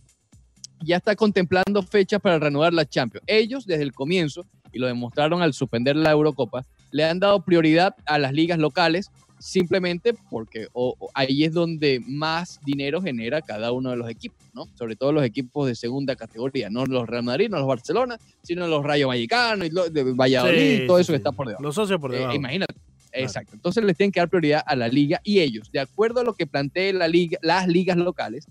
ya 0.84 0.96
está 0.96 1.16
contemplando 1.16 1.82
fechas 1.82 2.20
para 2.20 2.38
reanudar 2.38 2.74
la 2.74 2.84
Champions. 2.84 3.24
Ellos, 3.26 3.64
desde 3.64 3.82
el 3.82 3.94
comienzo, 3.94 4.44
y 4.72 4.78
lo 4.78 4.86
demostraron 4.86 5.40
al 5.40 5.54
suspender 5.54 5.96
la 5.96 6.10
Eurocopa, 6.10 6.66
le 6.90 7.04
han 7.04 7.18
dado 7.18 7.42
prioridad 7.42 7.94
a 8.04 8.18
las 8.18 8.34
ligas 8.34 8.58
locales 8.58 9.10
simplemente 9.38 10.14
porque 10.30 10.66
o- 10.72 10.94
o 10.98 11.10
ahí 11.14 11.44
es 11.44 11.52
donde 11.52 12.00
más 12.06 12.58
dinero 12.64 13.00
genera 13.02 13.42
cada 13.42 13.72
uno 13.72 13.90
de 13.90 13.96
los 13.96 14.08
equipos, 14.08 14.38
¿no? 14.54 14.66
Sobre 14.74 14.96
todo 14.96 15.12
los 15.12 15.24
equipos 15.24 15.66
de 15.68 15.74
segunda 15.74 16.16
categoría, 16.16 16.70
no 16.70 16.86
los 16.86 17.06
Real 17.06 17.22
Madrid, 17.22 17.48
no 17.50 17.58
los 17.58 17.66
Barcelona, 17.66 18.18
sino 18.42 18.66
los 18.66 18.82
Rayo 18.84 19.08
Vallecano 19.08 19.64
y 19.64 19.70
los 19.70 19.92
de 19.92 20.04
Valladolid 20.04 20.76
Sí, 20.78 20.82
y 20.82 20.86
todo 20.86 20.96
sí, 20.98 21.02
eso 21.02 21.12
que 21.12 21.16
está 21.18 21.32
por 21.32 21.46
debajo. 21.46 21.62
Los 21.62 21.74
socios 21.74 22.00
por 22.00 22.14
Eh, 22.14 22.18
debajo. 22.18 22.34
imagínate. 22.36 22.74
Exacto. 23.12 23.52
Entonces 23.54 23.82
les 23.84 23.96
tienen 23.96 24.12
que 24.12 24.20
dar 24.20 24.28
prioridad 24.28 24.62
a 24.66 24.76
la 24.76 24.88
liga 24.88 25.20
y 25.24 25.40
ellos, 25.40 25.70
de 25.72 25.80
acuerdo 25.80 26.20
a 26.20 26.24
lo 26.24 26.34
que 26.34 26.46
plantee 26.46 26.92
la 26.92 27.08
liga, 27.08 27.38
las 27.40 27.66
ligas 27.66 27.96
locales, 27.96 28.46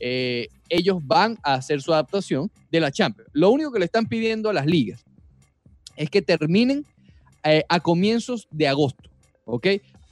eh, 0.00 0.48
ellos 0.68 0.98
van 1.02 1.38
a 1.42 1.54
hacer 1.54 1.82
su 1.82 1.92
adaptación 1.92 2.50
de 2.70 2.80
la 2.80 2.90
Champions. 2.90 3.28
Lo 3.32 3.50
único 3.50 3.72
que 3.72 3.78
le 3.78 3.84
están 3.84 4.06
pidiendo 4.06 4.48
a 4.48 4.52
las 4.54 4.66
ligas 4.66 5.04
es 5.96 6.08
que 6.10 6.22
terminen 6.22 6.84
eh, 7.44 7.64
a 7.68 7.78
comienzos 7.80 8.48
de 8.50 8.66
agosto, 8.68 9.08
¿ok? 9.44 9.66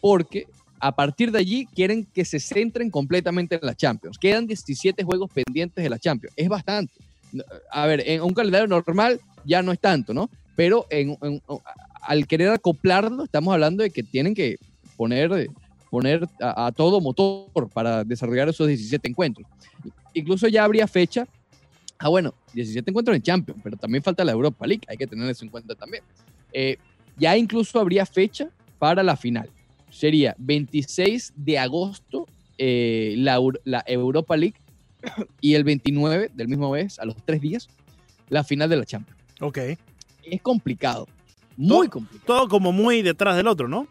Porque 0.04 0.46
a 0.80 0.94
partir 0.94 1.32
de 1.32 1.38
allí 1.38 1.64
quieren 1.74 2.04
que 2.04 2.26
se 2.26 2.38
centren 2.38 2.90
completamente 2.90 3.54
en 3.54 3.62
la 3.62 3.74
Champions. 3.74 4.18
Quedan 4.18 4.46
17 4.46 5.02
juegos 5.02 5.30
pendientes 5.32 5.82
de 5.82 5.88
la 5.88 5.98
Champions. 5.98 6.34
Es 6.36 6.46
bastante. 6.46 6.92
A 7.70 7.86
ver, 7.86 8.02
en 8.06 8.20
un 8.20 8.34
calendario 8.34 8.66
normal 8.66 9.18
ya 9.46 9.62
no 9.62 9.72
es 9.72 9.80
tanto, 9.80 10.12
¿no? 10.12 10.28
Pero 10.56 10.84
al 12.02 12.26
querer 12.26 12.50
acoplarlo, 12.50 13.24
estamos 13.24 13.54
hablando 13.54 13.82
de 13.82 13.88
que 13.88 14.02
tienen 14.02 14.34
que 14.34 14.58
poner, 14.98 15.48
poner 15.88 16.28
a, 16.38 16.66
a 16.66 16.72
todo 16.72 17.00
motor 17.00 17.70
para 17.70 18.04
desarrollar 18.04 18.50
esos 18.50 18.68
17 18.68 19.08
encuentros. 19.08 19.48
Incluso 20.12 20.48
ya 20.48 20.64
habría 20.64 20.86
fecha. 20.86 21.26
Ah, 21.98 22.10
bueno, 22.10 22.34
17 22.52 22.90
encuentros 22.90 23.16
en 23.16 23.22
Champions, 23.22 23.58
pero 23.64 23.78
también 23.78 24.02
falta 24.02 24.22
la 24.22 24.32
Europa 24.32 24.66
League, 24.66 24.82
hay 24.86 24.98
que 24.98 25.06
tener 25.06 25.30
eso 25.30 25.46
en 25.46 25.50
cuenta 25.50 25.74
también. 25.74 26.02
Eh, 26.52 26.76
ya 27.16 27.38
incluso 27.38 27.80
habría 27.80 28.04
fecha 28.04 28.50
para 28.78 29.02
la 29.02 29.16
final. 29.16 29.48
Sería 29.94 30.34
26 30.38 31.32
de 31.36 31.58
agosto 31.58 32.26
eh, 32.58 33.14
la, 33.18 33.34
Euro- 33.36 33.60
la 33.64 33.84
Europa 33.86 34.36
League 34.36 34.56
y 35.40 35.54
el 35.54 35.62
29 35.64 36.30
del 36.34 36.48
mismo 36.48 36.70
mes, 36.72 36.98
a 36.98 37.04
los 37.04 37.14
tres 37.24 37.40
días, 37.40 37.68
la 38.28 38.42
final 38.42 38.68
de 38.68 38.76
la 38.76 38.84
Champions. 38.84 39.20
Ok. 39.40 39.58
Es 40.24 40.42
complicado, 40.42 41.06
muy 41.56 41.86
Todo- 41.86 41.90
complicado. 41.90 42.24
Todo 42.26 42.48
como 42.48 42.72
muy 42.72 43.02
detrás 43.02 43.36
del 43.36 43.46
otro, 43.46 43.68
¿no? 43.68 43.86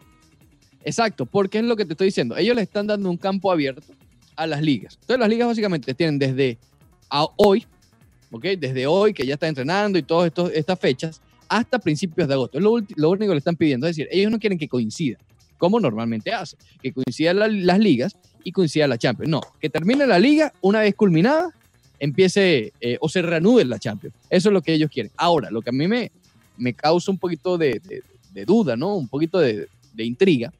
Exacto, 0.84 1.24
porque 1.24 1.58
es 1.58 1.64
lo 1.64 1.76
que 1.76 1.84
te 1.86 1.92
estoy 1.94 2.08
diciendo. 2.08 2.36
Ellos 2.36 2.54
le 2.56 2.62
están 2.62 2.86
dando 2.86 3.08
un 3.10 3.16
campo 3.16 3.50
abierto 3.50 3.94
a 4.36 4.46
las 4.46 4.60
ligas. 4.60 4.94
Entonces 5.00 5.20
las 5.20 5.28
ligas 5.28 5.48
básicamente 5.48 5.94
tienen 5.94 6.18
desde 6.18 6.58
a 7.08 7.26
hoy, 7.36 7.64
¿ok? 8.30 8.44
Desde 8.58 8.86
hoy 8.86 9.14
que 9.14 9.24
ya 9.24 9.34
está 9.34 9.48
entrenando 9.48 9.98
y 9.98 10.02
todas 10.02 10.26
estos- 10.26 10.50
estas 10.52 10.78
fechas, 10.78 11.22
hasta 11.48 11.78
principios 11.78 12.26
de 12.28 12.34
agosto. 12.34 12.58
Es 12.58 12.64
lo, 12.64 12.76
lo 12.96 13.10
único 13.10 13.28
que 13.30 13.34
le 13.34 13.38
están 13.38 13.56
pidiendo. 13.56 13.86
Es 13.86 13.96
decir, 13.96 14.08
ellos 14.10 14.30
no 14.30 14.38
quieren 14.38 14.58
que 14.58 14.68
coincida, 14.68 15.18
como 15.64 15.80
normalmente 15.80 16.32
hace, 16.34 16.56
que 16.82 16.92
coincidan 16.92 17.38
la- 17.38 17.48
las 17.48 17.78
ligas 17.78 18.16
y 18.44 18.52
coincida 18.52 18.86
la 18.86 18.98
Champions. 18.98 19.30
No, 19.30 19.40
que 19.60 19.70
termine 19.70 20.06
la 20.06 20.18
liga 20.18 20.52
una 20.60 20.80
vez 20.80 20.94
culminada, 20.94 21.50
empiece 21.98 22.72
eh, 22.80 22.98
o 23.00 23.08
se 23.08 23.22
reanude 23.22 23.64
la 23.64 23.78
Champions. 23.78 24.14
Eso 24.28 24.48
es 24.50 24.52
lo 24.52 24.60
que 24.62 24.74
ellos 24.74 24.90
quieren. 24.90 25.10
Ahora, 25.16 25.50
lo 25.50 25.62
que 25.62 25.70
a 25.70 25.72
mí 25.72 25.88
me, 25.88 26.10
me 26.58 26.74
causa 26.74 27.10
un 27.10 27.18
poquito 27.18 27.56
de, 27.56 27.80
de- 27.84 28.02
de 28.32 28.44
duda, 28.44 28.76
¿no? 28.76 28.96
Un 28.96 29.08
poquito 29.08 29.38
de, 29.38 29.68
de 29.94 30.04
intriga, 30.04 30.52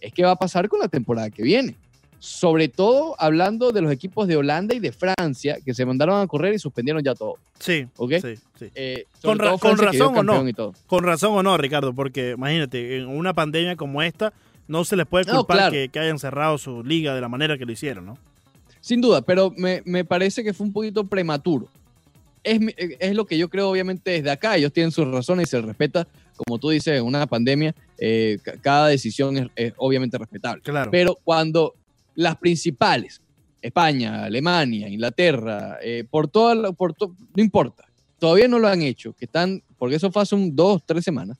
es 0.00 0.12
qué 0.12 0.22
va 0.22 0.32
a 0.32 0.36
pasar 0.36 0.68
con 0.68 0.78
la 0.78 0.88
temporada 0.88 1.30
que 1.30 1.42
viene. 1.42 1.74
Sobre 2.20 2.68
todo 2.68 3.16
hablando 3.18 3.70
de 3.72 3.82
los 3.82 3.92
equipos 3.92 4.26
de 4.28 4.36
Holanda 4.36 4.74
y 4.74 4.78
de 4.78 4.92
Francia, 4.92 5.58
que 5.64 5.74
se 5.74 5.84
mandaron 5.84 6.20
a 6.22 6.26
correr 6.26 6.54
y 6.54 6.58
suspendieron 6.58 7.02
ya 7.02 7.14
todo. 7.14 7.34
Sí. 7.58 7.86
¿Ok? 7.96 8.12
Sí, 8.22 8.34
sí. 8.58 8.66
Eh, 8.74 9.04
Con 9.22 9.38
ra- 9.38 9.58
con 9.58 9.76
razón 9.76 10.16
o 10.16 10.22
no. 10.22 10.72
Con 10.86 11.04
razón 11.04 11.32
o 11.34 11.42
no, 11.42 11.56
Ricardo, 11.58 11.92
porque 11.94 12.30
imagínate, 12.36 12.96
en 12.98 13.06
una 13.08 13.34
pandemia 13.34 13.76
como 13.76 14.02
esta, 14.02 14.32
no 14.68 14.84
se 14.84 14.96
les 14.96 15.06
puede 15.06 15.24
No, 15.26 15.38
culpar 15.38 15.56
claro. 15.56 15.72
que, 15.72 15.88
que 15.88 15.98
hayan 15.98 16.18
cerrado 16.18 16.58
su 16.58 16.82
liga 16.82 17.14
de 17.14 17.20
la 17.20 17.28
manera 17.28 17.58
que 17.58 17.64
lo 17.66 17.72
hicieron, 17.72 18.06
¿no? 18.06 18.18
Sin 18.80 19.00
duda, 19.00 19.22
pero 19.22 19.50
me, 19.56 19.82
me 19.84 20.04
parece 20.04 20.42
que 20.44 20.52
fue 20.52 20.66
un 20.66 20.72
poquito 20.72 21.04
prematuro. 21.04 21.68
Es, 22.42 22.60
mi- 22.60 22.74
es 22.76 23.14
lo 23.14 23.24
que 23.24 23.38
yo 23.38 23.48
creo, 23.48 23.70
obviamente, 23.70 24.10
desde 24.10 24.30
acá. 24.30 24.56
Ellos 24.56 24.72
tienen 24.72 24.92
sus 24.92 25.06
razones 25.10 25.48
y 25.48 25.50
se 25.50 25.60
respeta, 25.62 26.06
como 26.36 26.58
tú 26.58 26.68
dices, 26.70 26.98
en 26.98 27.04
una 27.04 27.26
pandemia, 27.26 27.74
eh, 27.98 28.38
ca- 28.42 28.54
cada 28.60 28.88
decisión 28.88 29.36
es, 29.38 29.46
es 29.56 29.72
obviamente 29.78 30.18
respetable. 30.18 30.60
Claro. 30.62 30.90
Pero 30.90 31.18
cuando 31.24 31.74
las 32.14 32.36
principales, 32.36 33.22
España, 33.62 34.24
Alemania, 34.24 34.88
Inglaterra, 34.88 35.78
eh, 35.82 36.04
por 36.10 36.28
toda 36.28 36.54
la- 36.54 36.72
por 36.72 36.92
to- 36.92 37.14
no 37.34 37.42
importa, 37.42 37.84
todavía 38.18 38.48
no 38.48 38.58
lo 38.58 38.68
han 38.68 38.82
hecho, 38.82 39.14
que 39.14 39.24
están, 39.24 39.62
porque 39.78 39.96
eso 39.96 40.10
fue 40.12 40.20
hace 40.22 40.34
un 40.34 40.54
dos, 40.54 40.82
tres 40.84 41.02
semanas. 41.04 41.38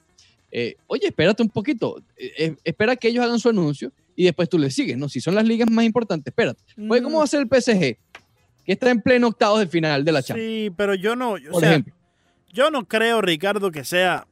Eh, 0.56 0.76
oye, 0.87 1.08
espérate 1.08 1.42
un 1.42 1.49
poquito, 1.49 1.99
eh, 2.16 2.32
eh, 2.38 2.56
espera 2.62 2.94
que 2.94 3.08
ellos 3.08 3.25
hagan 3.25 3.40
su 3.40 3.49
anuncio 3.49 3.90
y 4.14 4.23
después 4.23 4.49
tú 4.49 4.56
le 4.56 4.70
sigues, 4.70 4.96
¿no? 4.96 5.08
Si 5.08 5.20
son 5.20 5.34
las 5.34 5.44
ligas 5.44 5.68
más 5.68 5.84
importantes, 5.84 6.30
espérate. 6.30 6.62
Oye, 6.88 7.02
¿cómo 7.02 7.18
va 7.18 7.25
a 7.25 7.26
ser 7.26 7.40
el 7.40 7.49
PSG? 7.49 7.99
que 8.64 8.73
está 8.73 8.88
en 8.90 9.02
pleno 9.02 9.26
octavos 9.26 9.58
de 9.58 9.66
final 9.66 10.04
de 10.04 10.12
la 10.12 10.23
Champions. 10.23 10.49
Sí, 10.49 10.73
pero 10.76 10.94
yo 10.94 11.16
no, 11.16 11.32
o 11.32 11.38
por 11.50 11.61
sea, 11.61 11.70
ejemplo. 11.70 11.92
yo 12.52 12.70
no 12.70 12.87
creo, 12.87 13.20
Ricardo, 13.20 13.73
que 13.73 13.84
sea 13.84 14.28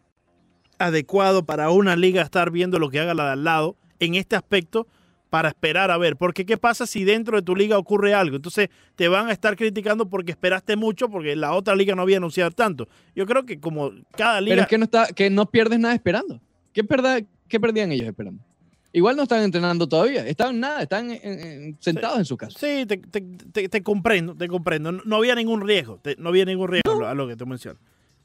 adecuado 0.79 1.45
para 1.45 1.71
una 1.71 1.97
liga 1.97 2.23
estar 2.23 2.53
viendo 2.53 2.79
lo 2.79 2.89
que 2.89 3.01
haga 3.01 3.15
la 3.15 3.27
de 3.27 3.33
al 3.33 3.45
lado 3.45 3.77
en 3.99 4.15
este 4.15 4.37
aspecto 4.37 4.87
para 5.33 5.49
esperar 5.49 5.91
a 5.91 5.97
ver. 5.97 6.17
Porque 6.17 6.45
¿qué 6.45 6.59
pasa 6.59 6.87
si 6.87 7.05
dentro 7.05 7.39
de 7.39 7.43
tu 7.43 7.57
liga 7.57 7.79
ocurre 7.79 8.13
algo? 8.13 8.37
Entonces 8.37 8.69
te 8.97 9.09
van 9.09 9.29
a 9.29 9.33
estar 9.33 9.57
criticando 9.57 10.11
porque 10.11 10.33
esperaste 10.33 10.77
mucho 10.77 11.09
porque 11.09 11.35
la 11.37 11.55
otra 11.55 11.75
liga 11.75 11.95
no 11.95 12.03
había 12.03 12.19
anunciado 12.19 12.51
tanto. 12.51 12.87
Yo 13.17 13.25
creo 13.25 13.47
que 13.47 13.59
como 13.59 13.93
cada 14.15 14.43
liga... 14.43 14.53
Pero 14.57 14.63
es 14.65 14.69
que 14.69 14.77
no, 14.77 14.85
está, 14.85 15.07
que 15.07 15.31
no 15.31 15.47
pierdes 15.51 15.79
nada 15.79 15.95
esperando. 15.95 16.39
¿Qué, 16.75 16.85
perda- 16.85 17.25
qué 17.49 17.59
perdían 17.59 17.93
ellos 17.93 18.07
esperando? 18.09 18.45
Igual 18.93 19.17
no 19.17 19.23
están 19.23 19.43
entrenando 19.43 19.89
todavía. 19.89 20.27
Estaban 20.27 20.61
nada, 20.61 20.83
están 20.83 21.11
en- 21.11 21.21
en- 21.41 21.77
sentados 21.81 22.19
en 22.19 22.27
su 22.27 22.37
casa. 22.37 22.59
Sí, 22.59 22.85
te, 22.85 22.99
te- 22.99 23.23
te- 23.23 23.69
te 23.71 23.83
comprendo, 23.83 24.35
te 24.35 24.49
comprendo. 24.49 24.93
No, 24.93 25.01
no 25.07 25.17
había 25.17 25.35
ningún 25.35 25.67
riesgo, 25.67 25.99
no 26.19 26.29
había 26.29 26.45
ningún 26.45 26.69
riesgo 26.69 26.93
a 26.93 26.99
lo- 27.01 27.09
a 27.09 27.15
lo 27.15 27.27
que 27.27 27.37
te 27.37 27.47
menciono. 27.47 27.79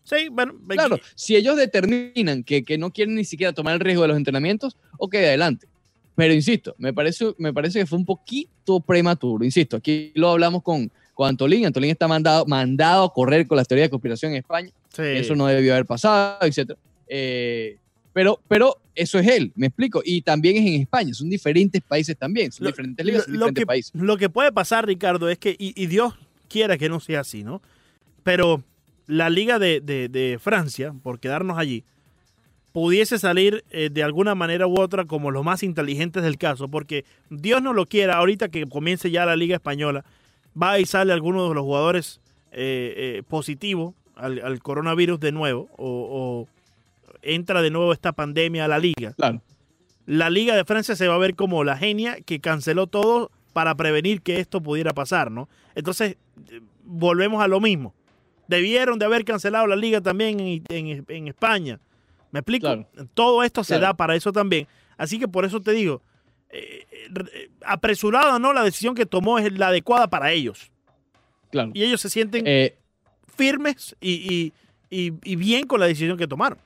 Sí, 0.03 0.27
bueno, 0.29 0.55
Claro, 0.67 0.99
si 1.15 1.37
ellos 1.37 1.55
determinan 1.55 2.43
que, 2.43 2.65
que 2.65 2.77
no 2.77 2.91
quieren 2.91 3.15
ni 3.15 3.23
siquiera 3.23 3.53
tomar 3.53 3.75
el 3.75 3.79
riesgo 3.79 4.01
de 4.01 4.09
los 4.09 4.17
entrenamientos, 4.17 4.75
ok, 4.97 5.15
adelante. 5.15 5.67
Pero 6.17 6.33
insisto, 6.33 6.73
me 6.79 6.91
parece, 6.93 7.33
me 7.37 7.53
parece 7.53 7.77
que 7.79 7.85
fue 7.85 7.99
un 7.99 8.05
poquito 8.05 8.79
prematuro. 8.81 9.45
Insisto, 9.45 9.77
aquí 9.77 10.11
lo 10.15 10.31
hablamos 10.31 10.63
con, 10.63 10.91
con 11.13 11.29
Antolín. 11.29 11.65
Antolín 11.67 11.91
está 11.91 12.07
mandado, 12.07 12.43
mandado 12.47 13.03
a 13.05 13.13
correr 13.13 13.45
con 13.45 13.55
las 13.55 13.67
teorías 13.67 13.85
de 13.85 13.91
conspiración 13.91 14.31
en 14.31 14.39
España. 14.39 14.71
sí. 14.91 15.03
Eso 15.03 15.35
no 15.35 15.45
debió 15.45 15.73
haber 15.73 15.85
pasado, 15.85 16.39
etc. 16.41 16.71
pero, 18.13 18.39
pero 18.47 18.77
eso 18.95 19.19
es 19.19 19.27
él, 19.27 19.51
me 19.55 19.67
explico. 19.67 20.01
Y 20.03 20.21
también 20.23 20.57
es 20.57 20.65
en 20.65 20.81
España, 20.81 21.13
son 21.13 21.29
diferentes 21.29 21.81
países 21.83 22.17
también, 22.17 22.51
son 22.51 22.65
Lo- 22.65 22.71
diferentes 22.71 23.05
ligas, 23.05 23.23
son 23.25 23.33
diferentes 23.33 23.61
que, 23.61 23.65
países. 23.67 23.91
lo 23.95 24.17
que 24.17 24.29
puede 24.29 24.51
pasar, 24.51 24.87
Ricardo, 24.87 25.29
es 25.29 25.37
que, 25.37 25.51
y, 25.59 25.73
y 25.81 25.85
Dios 25.85 26.15
quiera 26.49 26.77
que 26.79 26.89
no 26.89 26.99
sea 26.99 27.19
así, 27.19 27.43
¿no? 27.43 27.61
Pero 28.23 28.63
la 29.05 29.29
Liga 29.29 29.59
de, 29.59 29.81
de- 29.81 30.09
de 30.09 30.39
Francia, 30.41 30.93
por 31.03 31.19
quedarnos 31.19 31.59
allí, 31.59 31.83
pudiese 32.71 33.17
salir 33.19 33.63
eh, 33.71 33.89
de 33.91 34.03
alguna 34.03 34.35
manera 34.35 34.67
u 34.67 34.79
otra 34.79 35.05
como 35.05 35.31
los 35.31 35.43
más 35.43 35.63
inteligentes 35.63 36.23
del 36.23 36.37
caso, 36.37 36.67
porque 36.67 37.05
Dios 37.29 37.61
no 37.61 37.73
lo 37.73 37.85
quiera, 37.85 38.15
ahorita 38.17 38.49
que 38.49 38.65
comience 38.65 39.09
ya 39.11 39.25
la 39.25 39.35
Liga 39.35 39.55
Española, 39.55 40.05
va 40.61 40.79
y 40.79 40.85
sale 40.85 41.13
alguno 41.13 41.47
de 41.49 41.55
los 41.55 41.63
jugadores 41.63 42.19
eh, 42.51 42.93
eh, 43.19 43.23
positivo 43.27 43.93
al, 44.15 44.39
al 44.43 44.59
coronavirus 44.61 45.19
de 45.19 45.31
nuevo, 45.31 45.69
o, 45.77 46.47
o 46.47 46.47
entra 47.21 47.61
de 47.61 47.69
nuevo 47.71 47.93
esta 47.93 48.11
pandemia 48.11 48.65
a 48.65 48.67
la 48.67 48.79
liga 48.79 49.13
Claro, 49.13 49.41
la 50.05 50.29
Liga 50.29 50.55
de 50.55 50.63
Francia 50.65 50.95
se 50.95 51.07
va 51.07 51.15
a 51.15 51.19
ver 51.19 51.35
como 51.35 51.63
la 51.63 51.77
genia 51.77 52.17
que 52.25 52.39
canceló 52.39 52.87
todo 52.87 53.29
para 53.53 53.75
prevenir 53.75 54.21
que 54.21 54.39
esto 54.39 54.61
pudiera 54.61 54.93
pasar, 54.93 55.31
¿no? 55.31 55.49
Entonces, 55.75 56.15
volvemos 56.85 57.41
a 57.43 57.47
lo 57.47 57.59
mismo. 57.59 57.93
Debieron 58.47 58.99
de 58.99 59.05
haber 59.05 59.25
cancelado 59.25 59.67
la 59.67 59.75
liga 59.75 59.99
también 59.99 60.39
en, 60.39 60.63
en- 60.69 61.05
en 61.07 61.27
España. 61.27 61.79
¿Me 62.31 62.39
explico? 62.39 62.65
Claro. 62.67 62.87
Todo 63.13 63.43
esto 63.43 63.63
se 63.63 63.73
Claro. 63.75 63.83
da 63.87 63.93
para 63.95 64.15
eso 64.15 64.31
también. 64.31 64.67
Así 64.97 65.19
que 65.19 65.27
por 65.27 65.45
eso 65.45 65.61
te 65.61 65.71
digo, 65.71 66.01
eh, 66.49 66.85
eh, 66.91 67.49
apresurada 67.65 68.35
o 68.35 68.39
no, 68.39 68.53
la 68.53 68.63
decisión 68.63 68.95
que 68.95 69.05
tomó 69.05 69.37
es 69.39 69.51
la 69.57 69.67
adecuada 69.67 70.09
para 70.09 70.31
ellos. 70.31 70.71
claro. 71.49 71.71
Y 71.73 71.83
ellos 71.83 72.01
se 72.01 72.09
sienten 72.09 72.43
Eh, 72.45 72.75
firmes 73.35 73.95
y, 74.01 74.11
y- 74.11 74.53
y- 74.89 75.13
y 75.23 75.35
bien 75.35 75.65
con 75.67 75.79
la 75.79 75.85
decisión 75.87 76.17
que 76.17 76.27
tomaron. 76.27 76.57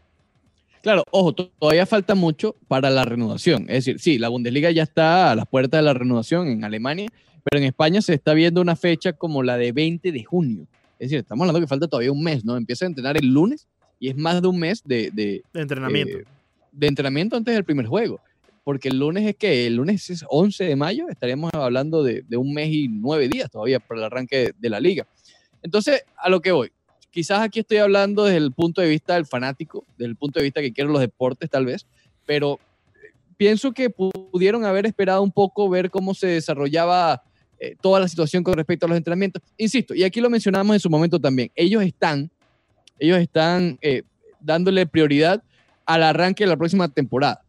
Claro, 0.82 1.03
ojo, 1.12 1.34
to- 1.34 1.51
todavía 1.60 1.86
falta 1.86 2.15
mucho 2.15 2.56
para 2.68 2.89
la 2.89 3.06
renovación. 3.06 3.63
Es 3.63 3.86
decir, 3.86 4.00
sí, 4.00 4.18
la 4.18 4.30
Bundesliga 4.30 4.72
ya 4.72 4.82
está 4.84 5.30
a 5.32 5.36
las 5.36 5.46
puertas 5.48 5.77
de 5.80 5.84
la 5.84 5.94
renovación 5.94 6.48
en 6.48 6.63
Alemania, 6.63 7.10
pero 7.44 7.60
en 7.62 7.68
España 7.68 8.01
se 8.01 8.15
está 8.15 8.34
viendo 8.34 8.62
una 8.62 8.75
fecha 8.75 9.13
como 9.13 9.44
la 9.44 9.58
de 9.58 9.72
20 9.72 10.12
de 10.12 10.24
junio. 10.24 10.63
Es 10.98 11.10
decir, 11.10 11.20
estamos 11.20 11.44
hablando 11.44 11.60
que 11.60 11.68
falta 11.70 11.88
todavía 11.88 12.12
un 12.12 12.24
mes, 12.24 12.44
¿no? 12.44 12.58
Empieza 12.58 12.86
a 12.86 12.88
entrenar 12.88 13.18
el 13.18 13.27
lunes 13.27 13.68
y 14.01 14.10
es 14.10 14.17
más 14.17 14.41
de 14.41 14.48
un 14.48 14.60
mes 14.60 14.81
de, 14.84 15.12
de, 15.12 15.43
De 15.53 15.62
entrenamiento. 15.62 16.17
eh, 16.17 16.24
de 16.72 16.88
entrenamiento 16.88 17.38
antes 17.38 17.53
del 17.53 17.63
primer 17.63 17.86
juego. 17.86 18.20
Porque 18.63 18.89
el 18.89 18.98
lunes 19.00 19.25
es 19.27 19.36
que 19.36 19.67
el 19.67 19.75
lunes 19.75 20.10
es 20.10 20.25
11 20.27 20.63
de 20.65 20.75
mayo, 20.75 21.08
estaríamos 21.08 21.51
hablando 21.53 22.03
de, 22.03 22.24
de 22.27 22.36
un 22.38 22.51
mes 22.53 22.70
y 22.72 22.88
nueve 22.88 23.29
días 23.29 23.50
todavía 23.51 23.79
para 23.79 24.00
el 24.01 24.05
arranque 24.05 24.53
de 24.58 24.70
la 24.70 24.79
liga. 24.79 25.08
Entonces, 25.62 26.03
a 26.17 26.29
lo 26.29 26.41
que 26.41 26.51
voy. 26.51 26.72
Quizás 27.12 27.41
aquí 27.41 27.60
estoy 27.60 27.77
hablando 27.77 28.24
desde 28.25 28.38
el 28.38 28.51
punto 28.53 28.81
de 28.81 28.88
vista 28.89 29.13
del 29.15 29.25
fanático, 29.27 29.86
desde 29.98 30.10
el 30.10 30.15
punto 30.15 30.39
de 30.39 30.46
vista 30.46 30.62
que 30.62 30.74
quiero 30.74 30.89
los 30.91 31.01
deportes 31.01 31.50
tal 31.50 31.65
vez, 31.65 31.86
pero 32.25 32.60
eh, 32.96 33.13
pienso 33.38 33.72
que 33.74 33.89
pudieron 33.91 34.63
haber 34.65 34.86
esperado 34.88 35.22
un 35.22 35.31
poco 35.31 35.70
ver 35.70 35.89
cómo 35.91 36.13
se 36.15 36.27
desarrollaba 36.27 37.22
eh, 37.60 37.75
toda 37.81 38.00
la 38.00 38.08
situación 38.08 38.43
con 38.43 38.53
respecto 38.55 38.86
a 38.86 38.89
los 38.89 38.98
entrenamientos. 38.98 39.41
Insisto, 39.58 39.93
y 39.93 40.03
aquí 40.03 40.22
lo 40.22 40.29
mencionamos 40.29 40.74
en 40.75 40.79
su 40.79 40.89
momento 40.89 41.20
también, 41.20 41.51
ellos 41.55 41.84
están, 41.84 42.31
ellos 43.01 43.17
están 43.17 43.79
eh, 43.81 44.03
dándole 44.39 44.86
prioridad 44.86 45.43
al 45.86 46.03
arranque 46.03 46.43
de 46.43 46.50
la 46.50 46.55
próxima 46.55 46.88
temporada. 46.88 47.43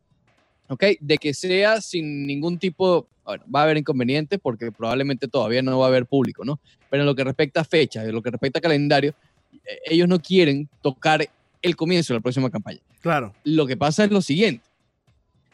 ¿Ok? 0.68 0.84
De 0.98 1.18
que 1.18 1.34
sea 1.34 1.82
sin 1.82 2.26
ningún 2.26 2.58
tipo, 2.58 3.06
bueno, 3.24 3.44
va 3.54 3.60
a 3.60 3.62
haber 3.64 3.76
inconvenientes 3.76 4.40
porque 4.42 4.72
probablemente 4.72 5.28
todavía 5.28 5.60
no 5.60 5.78
va 5.78 5.86
a 5.86 5.88
haber 5.88 6.06
público, 6.06 6.42
¿no? 6.42 6.58
Pero 6.88 7.02
en 7.02 7.06
lo 7.06 7.14
que 7.14 7.22
respecta 7.22 7.60
a 7.60 7.64
fecha, 7.64 8.02
en 8.02 8.12
lo 8.12 8.22
que 8.22 8.30
respecta 8.30 8.60
a 8.60 8.62
calendario, 8.62 9.14
eh, 9.52 9.78
ellos 9.84 10.08
no 10.08 10.18
quieren 10.20 10.70
tocar 10.80 11.28
el 11.60 11.76
comienzo 11.76 12.14
de 12.14 12.18
la 12.18 12.22
próxima 12.22 12.50
campaña. 12.50 12.80
Claro. 13.02 13.34
Lo 13.44 13.66
que 13.66 13.76
pasa 13.76 14.04
es 14.04 14.10
lo 14.10 14.22
siguiente. 14.22 14.64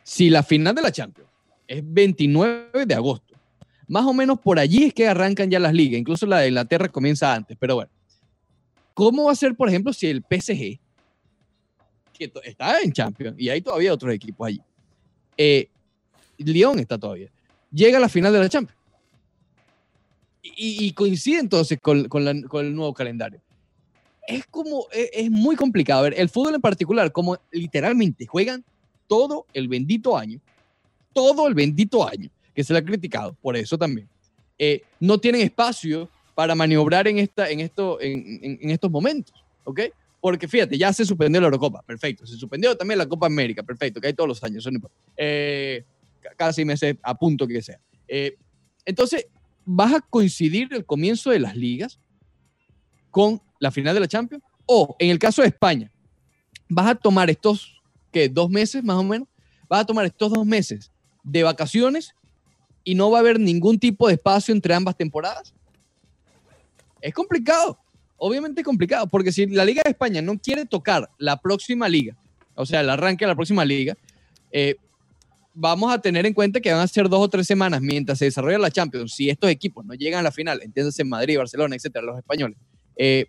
Si 0.04 0.30
la 0.30 0.44
final 0.44 0.76
de 0.76 0.82
la 0.82 0.92
Champions 0.92 1.28
es 1.66 1.82
29 1.84 2.86
de 2.86 2.94
agosto, 2.94 3.34
más 3.88 4.04
o 4.04 4.14
menos 4.14 4.38
por 4.38 4.60
allí 4.60 4.84
es 4.84 4.94
que 4.94 5.08
arrancan 5.08 5.50
ya 5.50 5.58
las 5.58 5.74
ligas. 5.74 5.98
Incluso 5.98 6.24
la 6.26 6.38
de 6.38 6.48
Inglaterra 6.48 6.88
comienza 6.88 7.34
antes. 7.34 7.56
Pero 7.58 7.74
bueno, 7.74 7.90
¿cómo 8.98 9.26
va 9.26 9.32
a 9.32 9.36
ser, 9.36 9.54
por 9.54 9.68
ejemplo, 9.68 9.92
si 9.92 10.08
el 10.08 10.24
PSG, 10.24 10.80
que 12.12 12.32
está 12.42 12.80
en 12.80 12.90
Champions 12.90 13.36
y 13.38 13.48
hay 13.48 13.60
todavía 13.62 13.94
otros 13.94 14.12
equipos 14.12 14.48
allí, 14.48 14.60
eh, 15.36 15.68
Lyon 16.36 16.80
está 16.80 16.98
todavía, 16.98 17.30
llega 17.70 17.98
a 17.98 18.00
la 18.00 18.08
final 18.08 18.32
de 18.32 18.40
la 18.40 18.48
Champions? 18.48 18.76
Y, 20.42 20.84
y 20.86 20.92
coincide 20.94 21.38
entonces 21.38 21.78
con, 21.80 22.08
con 22.08 22.24
la- 22.24 22.42
con 22.48 22.66
el 22.66 22.74
nuevo 22.74 22.92
calendario 22.92 23.40
es 24.26 24.44
como, 24.46 24.86
es, 24.92 25.10
es 25.12 25.30
muy 25.30 25.54
complicado. 25.54 26.00
A 26.00 26.02
ver, 26.02 26.14
el 26.18 26.28
fútbol 26.28 26.56
en 26.56 26.60
particular, 26.60 27.12
como 27.12 27.38
literalmente 27.52 28.26
juegan 28.26 28.64
todo 29.06 29.46
el 29.54 29.68
bendito 29.68 30.18
año, 30.18 30.40
todo 31.14 31.46
el 31.46 31.54
bendito 31.54 32.06
año, 32.06 32.28
que 32.52 32.64
se 32.64 32.72
le 32.72 32.80
ha 32.80 32.84
criticado, 32.84 33.34
por 33.40 33.56
eso 33.56 33.78
también, 33.78 34.08
eh, 34.58 34.82
no 34.98 35.18
tienen 35.18 35.40
espacio 35.42 36.10
para 36.38 36.54
maniobrar 36.54 37.08
en, 37.08 37.18
esta, 37.18 37.50
en, 37.50 37.58
esto, 37.58 38.00
en, 38.00 38.38
en- 38.44 38.58
en 38.62 38.70
estos 38.70 38.88
momentos, 38.92 39.34
¿ok? 39.64 39.80
Porque 40.20 40.46
fíjate, 40.46 40.78
ya 40.78 40.92
se 40.92 41.04
suspendió 41.04 41.40
la 41.40 41.48
Eurocopa, 41.48 41.82
perfecto. 41.82 42.24
Se 42.28 42.36
suspendió 42.36 42.76
también 42.76 42.96
la 42.96 43.06
Copa 43.08 43.26
América, 43.26 43.64
perfecto, 43.64 44.00
que 44.00 44.06
hay 44.06 44.12
todos 44.12 44.28
los 44.28 44.44
años, 44.44 44.58
eso 44.64 44.70
no. 44.70 44.88
Eh, 45.16 45.82
ca- 46.20 46.30
cada 46.36 46.52
seis 46.52 46.64
meses, 46.64 46.94
a 47.02 47.12
punto 47.16 47.44
que 47.44 47.60
sea. 47.60 47.80
Eh, 48.06 48.36
entonces, 48.84 49.26
vas 49.64 49.92
a 49.94 50.00
coincidir 50.00 50.68
el 50.72 50.84
comienzo 50.84 51.30
de 51.30 51.40
las 51.40 51.56
ligas 51.56 51.98
con 53.10 53.42
la 53.58 53.72
final 53.72 53.94
de 53.94 54.00
la 54.00 54.06
Champions. 54.06 54.44
O 54.64 54.94
en 55.00 55.10
el 55.10 55.18
caso 55.18 55.42
de 55.42 55.48
España, 55.48 55.90
vas 56.68 56.86
a 56.86 56.94
tomar 56.94 57.30
estos, 57.30 57.82
que 58.12 58.28
Dos 58.28 58.48
meses 58.48 58.84
más 58.84 58.96
o 58.96 59.02
menos. 59.02 59.26
Vas 59.68 59.80
a 59.80 59.84
tomar 59.86 60.04
estos 60.06 60.32
dos 60.32 60.46
meses 60.46 60.92
de 61.24 61.42
vacaciones 61.42 62.14
y 62.84 62.94
no 62.94 63.10
va 63.10 63.18
a 63.18 63.22
haber 63.22 63.40
ningún 63.40 63.76
tipo 63.80 64.06
de 64.06 64.14
espacio 64.14 64.54
entre 64.54 64.72
ambas 64.72 64.96
temporadas. 64.96 65.52
Es 67.00 67.14
complicado. 67.14 67.78
Obviamente 68.16 68.64
complicado, 68.64 69.06
porque 69.06 69.30
si 69.30 69.46
la 69.46 69.64
Liga 69.64 69.82
de 69.84 69.90
España 69.90 70.20
no 70.20 70.38
quiere 70.38 70.64
tocar 70.66 71.08
la 71.18 71.40
próxima 71.40 71.88
liga, 71.88 72.16
o 72.54 72.66
sea, 72.66 72.80
el 72.80 72.90
arranque 72.90 73.24
de 73.24 73.28
la 73.28 73.36
próxima 73.36 73.64
liga, 73.64 73.96
eh, 74.50 74.74
vamos 75.54 75.92
a 75.92 76.00
tener 76.00 76.26
en 76.26 76.34
cuenta 76.34 76.60
que 76.60 76.72
van 76.72 76.80
a 76.80 76.86
ser 76.88 77.08
dos 77.08 77.20
o 77.20 77.28
tres 77.28 77.46
semanas 77.46 77.80
mientras 77.80 78.18
se 78.18 78.24
desarrolla 78.24 78.58
la 78.58 78.70
Champions. 78.70 79.14
Si 79.14 79.30
estos 79.30 79.50
equipos 79.50 79.84
no 79.84 79.94
llegan 79.94 80.20
a 80.20 80.22
la 80.22 80.32
final, 80.32 80.60
entiéndase 80.62 81.04
Madrid, 81.04 81.38
Barcelona, 81.38 81.76
etcétera, 81.76 82.04
los 82.06 82.18
españoles, 82.18 82.58
eh, 82.96 83.26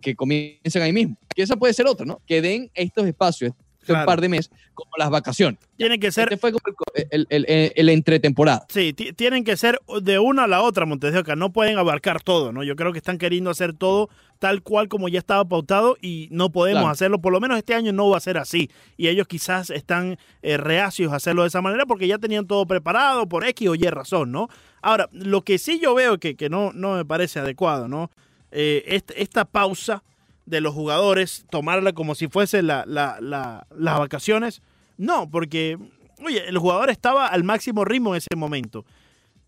que 0.00 0.14
comiencen 0.14 0.82
ahí 0.82 0.92
mismo. 0.92 1.16
Que 1.34 1.42
esa 1.42 1.56
puede 1.56 1.72
ser 1.72 1.86
otra, 1.86 2.04
¿no? 2.06 2.20
Que 2.26 2.42
den 2.42 2.70
estos 2.74 3.06
espacios, 3.06 3.52
Claro. 3.92 4.06
par 4.06 4.20
de 4.20 4.28
meses, 4.28 4.50
como 4.74 4.90
las 4.98 5.10
vacaciones. 5.10 5.58
Tiene 5.76 5.98
que 5.98 6.10
ser 6.12 6.24
Este 6.32 6.36
fue 6.36 6.52
como 6.52 6.60
el, 6.94 7.06
el, 7.10 7.26
el- 7.30 7.44
el- 7.48 7.72
el 7.76 7.88
entretemporada. 7.88 8.66
Sí, 8.68 8.92
ti- 8.92 9.12
tienen 9.12 9.44
que 9.44 9.56
ser 9.56 9.78
de 10.02 10.18
una 10.18 10.44
a 10.44 10.46
la 10.46 10.62
otra, 10.62 10.86
Montes 10.86 11.12
de 11.12 11.18
Oca. 11.20 11.36
No 11.36 11.52
pueden 11.52 11.78
abarcar 11.78 12.22
todo, 12.22 12.52
¿no? 12.52 12.62
Yo 12.64 12.76
creo 12.76 12.92
que 12.92 12.98
están 12.98 13.18
queriendo 13.18 13.50
hacer 13.50 13.72
todo 13.72 14.08
tal 14.38 14.62
cual 14.62 14.88
como 14.88 15.08
ya 15.08 15.18
estaba 15.18 15.44
pautado 15.44 15.96
y 16.00 16.28
no 16.30 16.50
podemos 16.52 16.82
Claro. 16.82 16.92
hacerlo. 16.92 17.20
Por 17.20 17.32
lo 17.32 17.40
menos 17.40 17.58
este 17.58 17.74
año 17.74 17.92
no 17.92 18.08
va 18.08 18.18
a 18.18 18.20
ser 18.20 18.38
así. 18.38 18.70
Y 18.96 19.08
ellos 19.08 19.26
quizás 19.26 19.70
están 19.70 20.16
eh, 20.42 20.56
reacios 20.56 21.12
a 21.12 21.16
hacerlo 21.16 21.42
de 21.42 21.48
esa 21.48 21.60
manera 21.60 21.86
porque 21.86 22.06
ya 22.06 22.18
tenían 22.18 22.46
todo 22.46 22.64
preparado 22.66 23.28
por 23.28 23.44
X 23.44 23.68
o 23.68 23.74
Y 23.74 23.82
razón, 23.88 24.30
¿no? 24.30 24.48
Ahora, 24.80 25.08
lo 25.12 25.42
que 25.42 25.58
sí 25.58 25.80
yo 25.82 25.92
veo 25.94 26.18
que, 26.18 26.36
que 26.36 26.48
no, 26.48 26.70
no 26.72 26.94
me 26.94 27.04
parece 27.04 27.40
adecuado, 27.40 27.88
¿no? 27.88 28.10
Eh, 28.52 29.02
esta 29.16 29.44
pausa 29.44 30.04
de 30.48 30.60
los 30.60 30.74
jugadores, 30.74 31.44
tomarla 31.50 31.92
como 31.92 32.14
si 32.14 32.28
fuese 32.28 32.62
la, 32.62 32.84
la- 32.86 33.18
la- 33.20 33.66
las 33.76 33.98
vacaciones. 33.98 34.62
No, 34.96 35.28
porque, 35.30 35.76
oye, 36.24 36.48
el 36.48 36.56
jugador 36.58 36.90
estaba 36.90 37.26
al 37.26 37.44
máximo 37.44 37.84
ritmo 37.84 38.14
en 38.14 38.18
ese 38.18 38.34
momento. 38.36 38.84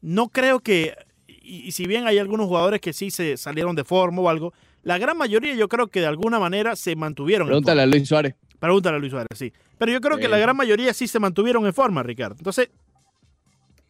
No 0.02 0.28
creo 0.28 0.60
que, 0.60 0.94
y, 1.26 1.66
y 1.68 1.72
si 1.72 1.86
bien 1.86 2.06
hay 2.06 2.18
algunos 2.18 2.46
jugadores 2.46 2.80
que 2.80 2.92
sí 2.92 3.10
se 3.10 3.36
salieron 3.36 3.74
de 3.76 3.84
forma 3.84 4.20
o 4.22 4.28
algo, 4.28 4.52
la 4.82 4.98
gran 4.98 5.16
mayoría 5.16 5.54
yo 5.54 5.68
creo 5.68 5.86
que 5.88 6.00
de 6.00 6.06
alguna 6.06 6.38
manera 6.38 6.76
se 6.76 6.94
mantuvieron. 6.96 7.46
Pregúntale 7.48 7.82
a 7.82 7.86
Luis 7.86 8.06
Suárez. 8.08 8.34
Pregúntale 8.58 8.96
a 8.96 9.00
Luis 9.00 9.10
Suárez, 9.10 9.28
sí. 9.34 9.52
Pero 9.78 9.92
yo 9.92 10.00
creo 10.02 10.18
que 10.18 10.28
la 10.28 10.38
gran 10.38 10.56
mayoría 10.56 10.92
sí 10.92 11.08
se 11.08 11.18
mantuvieron 11.18 11.64
en 11.66 11.72
forma, 11.72 12.02
Ricardo. 12.02 12.36
Entonces, 12.38 12.68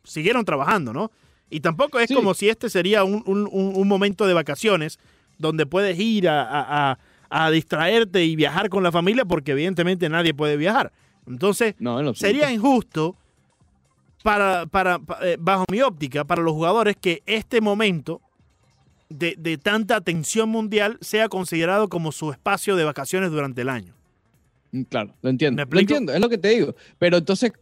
siguieron 0.04 0.44
trabajando, 0.44 0.92
¿no? 0.92 1.10
Y 1.50 1.60
tampoco 1.60 1.98
es 1.98 2.08
Sí. 2.08 2.14
como 2.14 2.34
si 2.34 2.48
este 2.48 2.70
sería 2.70 3.02
un, 3.04 3.22
un- 3.26 3.48
un- 3.50 3.72
un 3.76 3.88
momento 3.88 4.26
de 4.26 4.34
vacaciones 4.34 4.98
donde 5.40 5.66
puedes 5.66 5.98
ir 5.98 6.28
a, 6.28 6.42
a- 6.42 6.90
a- 6.92 6.98
a 7.30 7.50
distraerte 7.50 8.24
y 8.24 8.36
viajar 8.36 8.68
con 8.68 8.82
la 8.82 8.92
familia, 8.92 9.24
porque 9.24 9.52
evidentemente 9.52 10.08
nadie 10.08 10.34
puede 10.34 10.56
viajar. 10.56 10.92
Entonces, 11.26 11.74
No, 11.78 12.00
en 12.00 12.14
sería 12.14 12.50
injusto 12.52 13.16
para, 14.22 14.66
para, 14.66 14.98
pa- 14.98 15.18
eh, 15.22 15.36
bajo 15.38 15.64
mi 15.70 15.80
óptica, 15.80 16.24
para 16.24 16.42
los 16.42 16.52
jugadores 16.52 16.96
que 17.00 17.22
este 17.26 17.60
momento 17.60 18.20
de, 19.08 19.34
de 19.38 19.58
tanta 19.58 20.00
tensión 20.00 20.48
mundial 20.50 20.98
sea 21.00 21.28
considerado 21.28 21.88
como 21.88 22.12
su 22.12 22.30
espacio 22.30 22.76
de 22.76 22.84
vacaciones 22.84 23.30
durante 23.30 23.62
el 23.62 23.68
año. 23.68 23.94
Mm, 24.72 24.82
Claro, 24.82 25.14
lo 25.22 25.30
entiendo. 25.30 25.64
¿Me 25.64 25.72
Lo 25.72 25.80
entiendo, 25.80 26.12
es 26.12 26.20
lo 26.20 26.28
que 26.28 26.38
te 26.38 26.48
digo. 26.48 26.74
Pero 26.98 27.16
entonces, 27.16 27.52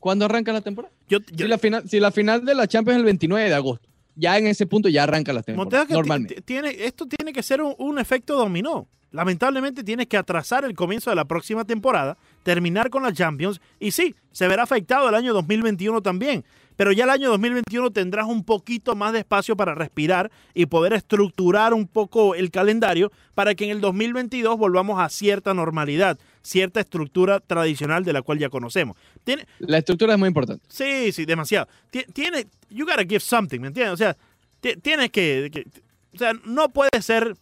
¿cuándo 0.00 0.24
arranca 0.24 0.52
la 0.52 0.60
temporada? 0.60 0.92
Yo, 1.08 1.18
Si 1.36 1.44
la, 1.46 1.58
final, 1.58 1.88
si 1.88 2.00
la 2.00 2.10
final 2.10 2.44
de 2.44 2.54
la 2.54 2.66
Champions 2.66 2.96
es 2.96 3.00
el 3.00 3.04
29 3.04 3.48
de 3.48 3.54
agosto, 3.54 3.88
ya 4.16 4.36
en 4.38 4.46
ese 4.48 4.66
punto 4.66 4.88
ya 4.88 5.04
arranca 5.04 5.32
la 5.32 5.42
temporada. 5.42 5.84
Normalmente. 5.94 6.34
ti- 6.36 6.42
tiene, 6.42 6.70
esto 6.84 7.06
tiene 7.06 7.32
que 7.32 7.42
ser 7.44 7.62
un, 7.62 7.74
un 7.78 7.98
efecto 8.00 8.36
dominó. 8.36 8.88
Lamentablemente 9.12 9.84
tienes 9.84 10.08
que 10.08 10.16
atrasar 10.16 10.64
el 10.64 10.74
comienzo 10.74 11.10
de 11.10 11.16
la 11.16 11.24
próxima 11.26 11.64
temporada, 11.64 12.18
terminar 12.42 12.90
con 12.90 13.02
la 13.04 13.12
Champions 13.12 13.60
y 13.78 13.92
sí, 13.92 14.14
se 14.32 14.48
verá 14.48 14.64
afectado 14.64 15.08
el 15.08 15.14
año 15.14 15.32
2021 15.32 16.02
también. 16.02 16.44
Pero 16.76 16.92
ya 16.92 17.04
el 17.04 17.10
año 17.10 17.30
2021 17.30 17.90
tendrás 17.90 18.26
un 18.26 18.44
poquito 18.44 18.94
más 18.94 19.12
de 19.12 19.20
espacio 19.20 19.56
para 19.56 19.74
respirar 19.74 20.30
y 20.54 20.66
poder 20.66 20.92
estructurar 20.92 21.72
un 21.74 21.86
poco 21.86 22.34
el 22.34 22.50
calendario 22.50 23.10
para 23.34 23.54
que 23.54 23.64
en 23.64 23.70
el 23.70 23.80
2022 23.80 24.58
volvamos 24.58 25.00
a 25.00 25.08
cierta 25.08 25.54
normalidad, 25.54 26.18
cierta 26.42 26.80
estructura 26.80 27.40
tradicional 27.40 28.04
de 28.04 28.12
la 28.12 28.22
cual 28.22 28.38
ya 28.38 28.48
conocemos. 28.50 28.96
Tiene, 29.24 29.46
La 29.58 29.78
estructura 29.78 30.12
es 30.12 30.18
muy 30.18 30.28
importante. 30.28 30.64
Sí, 30.68 31.12
sí, 31.12 31.24
demasiado. 31.24 31.66
Ti- 31.90 32.04
Tiene, 32.12 32.46
you 32.68 32.84
gotta 32.84 33.04
give 33.04 33.20
something, 33.20 33.58
¿me 33.60 33.68
entiendes? 33.68 33.94
O 33.94 33.96
sea, 33.96 34.16
ti- 34.60 34.76
tienes 34.76 35.10
que, 35.10 35.48
que- 35.50 35.66
o 36.14 36.18
sea, 36.18 36.32
no 36.44 36.68
puede 36.68 36.90
ser 37.00 37.34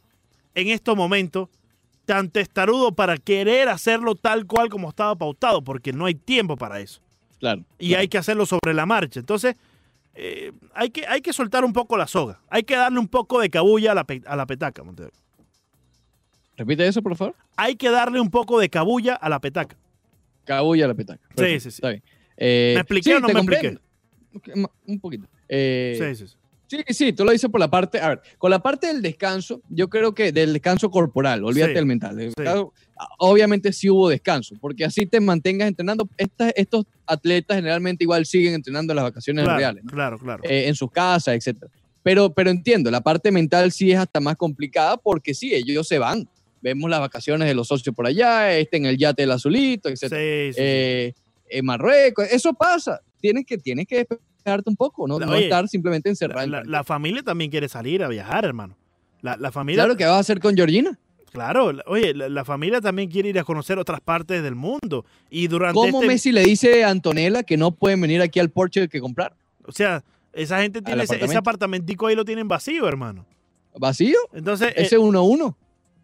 en 0.54 0.68
estos 0.68 0.96
momentos 0.96 1.48
tan 2.04 2.28
testarudo 2.30 2.92
para 2.92 3.16
querer 3.16 3.68
hacerlo 3.68 4.14
tal 4.14 4.46
cual 4.46 4.68
como 4.68 4.90
estaba 4.90 5.16
pautado, 5.16 5.62
porque 5.62 5.92
no 5.92 6.06
hay 6.06 6.14
tiempo 6.14 6.56
para 6.56 6.78
eso. 6.80 7.00
Claro. 7.44 7.62
Y 7.78 7.92
hay 7.92 8.08
que 8.08 8.16
hacerlo 8.16 8.46
sobre 8.46 8.72
la 8.72 8.86
marcha. 8.86 9.20
Entonces, 9.20 9.54
eh, 10.14 10.50
hay, 10.74 10.88
que, 10.88 11.06
hay 11.06 11.20
que 11.20 11.32
soltar 11.34 11.62
un 11.62 11.74
poco 11.74 11.98
la 11.98 12.06
soga. 12.06 12.40
Hay 12.48 12.62
que 12.62 12.74
darle 12.74 12.98
un 12.98 13.08
poco 13.08 13.38
de 13.38 13.50
cabulla 13.50 13.92
a 13.92 13.94
la, 13.94 14.04
pe- 14.04 14.22
a 14.24 14.34
la 14.34 14.46
petaca, 14.46 14.82
Montero. 14.82 15.10
Repite 16.56 16.86
eso, 16.86 17.02
por 17.02 17.14
favor. 17.16 17.34
Hay 17.56 17.76
que 17.76 17.90
darle 17.90 18.18
un 18.20 18.30
poco 18.30 18.58
de 18.58 18.68
cabulla 18.70 19.14
a 19.14 19.28
la 19.28 19.40
petaca. 19.40 19.76
Cabulla 20.44 20.86
la 20.88 20.94
petaca. 20.94 21.20
Sí, 21.30 21.34
Perfecto, 21.36 21.60
sí, 21.64 21.70
sí. 21.70 21.76
Está 21.76 21.88
bien. 21.90 22.02
Eh, 22.36 22.72
¿Me 22.76 22.80
expliqué 22.80 23.10
sí, 23.10 23.16
o 23.16 23.20
no 23.20 23.28
me 23.28 23.34
comprendo. 23.34 23.80
Ma- 24.54 24.70
Un 24.86 25.00
poquito. 25.00 25.26
Eh, 25.48 25.96
Sí, 25.98 26.14
sí, 26.16 26.28
sí. 26.28 26.36
Sí, 26.86 26.94
sí, 26.94 27.12
tú 27.12 27.24
lo 27.24 27.30
dices 27.32 27.50
por 27.50 27.60
la 27.60 27.68
parte, 27.68 28.00
a 28.00 28.08
ver, 28.08 28.22
con 28.38 28.50
la 28.50 28.58
parte 28.58 28.86
del 28.88 29.00
descanso, 29.02 29.60
yo 29.68 29.88
creo 29.88 30.14
que 30.14 30.32
del 30.32 30.52
descanso 30.52 30.90
corporal, 30.90 31.44
olvídate 31.44 31.72
Sí, 31.72 31.74
del 31.76 31.86
mental. 31.86 32.16
del 32.16 32.32
Obviamente 33.18 33.72
sí 33.72 33.90
hubo 33.90 34.08
descanso, 34.08 34.54
porque 34.60 34.84
así 34.84 35.04
te 35.06 35.20
mantengas 35.20 35.68
entrenando. 35.68 36.08
Estas- 36.16 36.52
estos 36.56 36.84
atletas 37.06 37.56
generalmente 37.56 38.04
igual 38.04 38.24
siguen 38.24 38.54
entrenando 38.54 38.92
en 38.92 38.96
las 38.96 39.04
vacaciones 39.04 39.44
Claro, 39.44 39.58
reales, 39.58 39.84
¿no? 39.84 39.90
claro, 39.90 40.18
claro. 40.18 40.42
Eh, 40.44 40.68
en 40.68 40.74
sus 40.74 40.90
casas, 40.90 41.34
etcétera. 41.34 41.70
Pero, 42.02 42.30
pero 42.30 42.50
entiendo, 42.50 42.90
la 42.90 43.00
parte 43.00 43.30
mental 43.32 43.72
sí 43.72 43.90
es 43.92 43.98
hasta 43.98 44.20
más 44.20 44.36
complicada 44.36 44.96
porque 44.96 45.34
sí, 45.34 45.54
ellos 45.54 45.88
se 45.88 45.98
van. 45.98 46.28
Vemos 46.62 46.88
las 46.88 47.00
vacaciones 47.00 47.46
de 47.48 47.54
los 47.54 47.68
socios 47.68 47.94
por 47.94 48.06
allá, 48.06 48.56
este 48.56 48.76
en 48.76 48.86
el 48.86 48.96
yate 48.96 49.22
del 49.22 49.32
azulito, 49.32 49.88
etcétera. 49.88 50.20
Sí. 50.52 50.56
Eh, 50.58 51.12
en 51.50 51.64
Marruecos, 51.66 52.26
eso 52.30 52.52
pasa. 52.54 53.00
Tienes 53.20 53.44
que, 53.46 53.58
tienes 53.58 53.86
que 53.86 54.06
un 54.66 54.76
poco, 54.76 55.06
no, 55.08 55.18
estar 55.34 55.68
simplemente 55.68 56.08
encerrado. 56.08 56.42
en 56.42 56.70
la- 56.70 56.84
familia 56.84 57.22
también 57.22 57.50
quiere 57.50 57.68
salir 57.68 58.02
a 58.04 58.08
viajar, 58.08 58.44
hermano. 58.44 58.76
La, 59.22 59.36
la 59.38 59.50
familia, 59.50 59.84
Claro, 59.84 59.96
¿qué 59.96 60.04
vas 60.04 60.16
a 60.16 60.18
hacer 60.18 60.38
con 60.40 60.54
Georgina? 60.54 60.98
claro, 61.32 61.72
la- 61.72 61.82
oye, 61.86 62.14
la, 62.14 62.28
la 62.28 62.44
familia 62.44 62.80
también 62.80 63.10
quiere 63.10 63.30
ir 63.30 63.38
a 63.38 63.44
conocer 63.44 63.78
otras 63.78 64.00
partes 64.00 64.42
del 64.42 64.54
mundo. 64.54 65.04
Y 65.30 65.48
durante 65.48 65.74
¿Cómo 65.80 65.98
este, 66.00 66.06
Messi 66.06 66.30
le 66.32 66.44
dice 66.44 66.84
a 66.84 66.90
Antonella 66.90 67.42
que 67.42 67.56
no 67.56 67.72
pueden 67.72 68.00
venir 68.00 68.20
aquí 68.22 68.38
al 68.38 68.50
Porsche 68.50 68.88
que 68.88 69.00
comprar? 69.00 69.34
o 69.66 69.72
sea, 69.72 70.04
esa 70.34 70.60
gente 70.60 70.82
tiene 70.82 71.02
ese, 71.04 71.36
apartamentico 71.36 72.06
ahí 72.06 72.14
lo 72.14 72.24
tienen 72.24 72.46
vacío, 72.48 72.86
hermano. 72.86 73.24
¿Vacío? 73.76 74.18
Entonces, 74.34 74.72
Ese 74.76 74.96
eh, 74.96 74.98
uno 74.98 75.20
a 75.20 75.22
uno. 75.22 75.56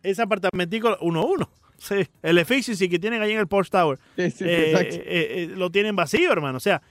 ese 0.03 0.23
apartamentico 0.23 0.97
uno 1.03 1.21
a 1.21 1.25
uno. 1.27 1.51
Sí, 1.81 1.95
el 2.23 2.37
efficiency 2.37 2.91
que 2.91 2.99
tienen 2.99 3.23
ahí 3.23 3.33
en 3.33 3.39
el 3.39 3.47
Porsche 3.49 3.71
Tower 3.71 3.99
Sí, 4.15 4.31
sí, 4.31 4.45
eh, 4.47 4.73
eh, 4.77 5.03
eh, 5.07 5.53
lo 5.57 5.71
tienen 5.71 5.97
vacío, 5.97 6.31
hermano. 6.31 6.59
O 6.59 6.61
sea, 6.61 6.83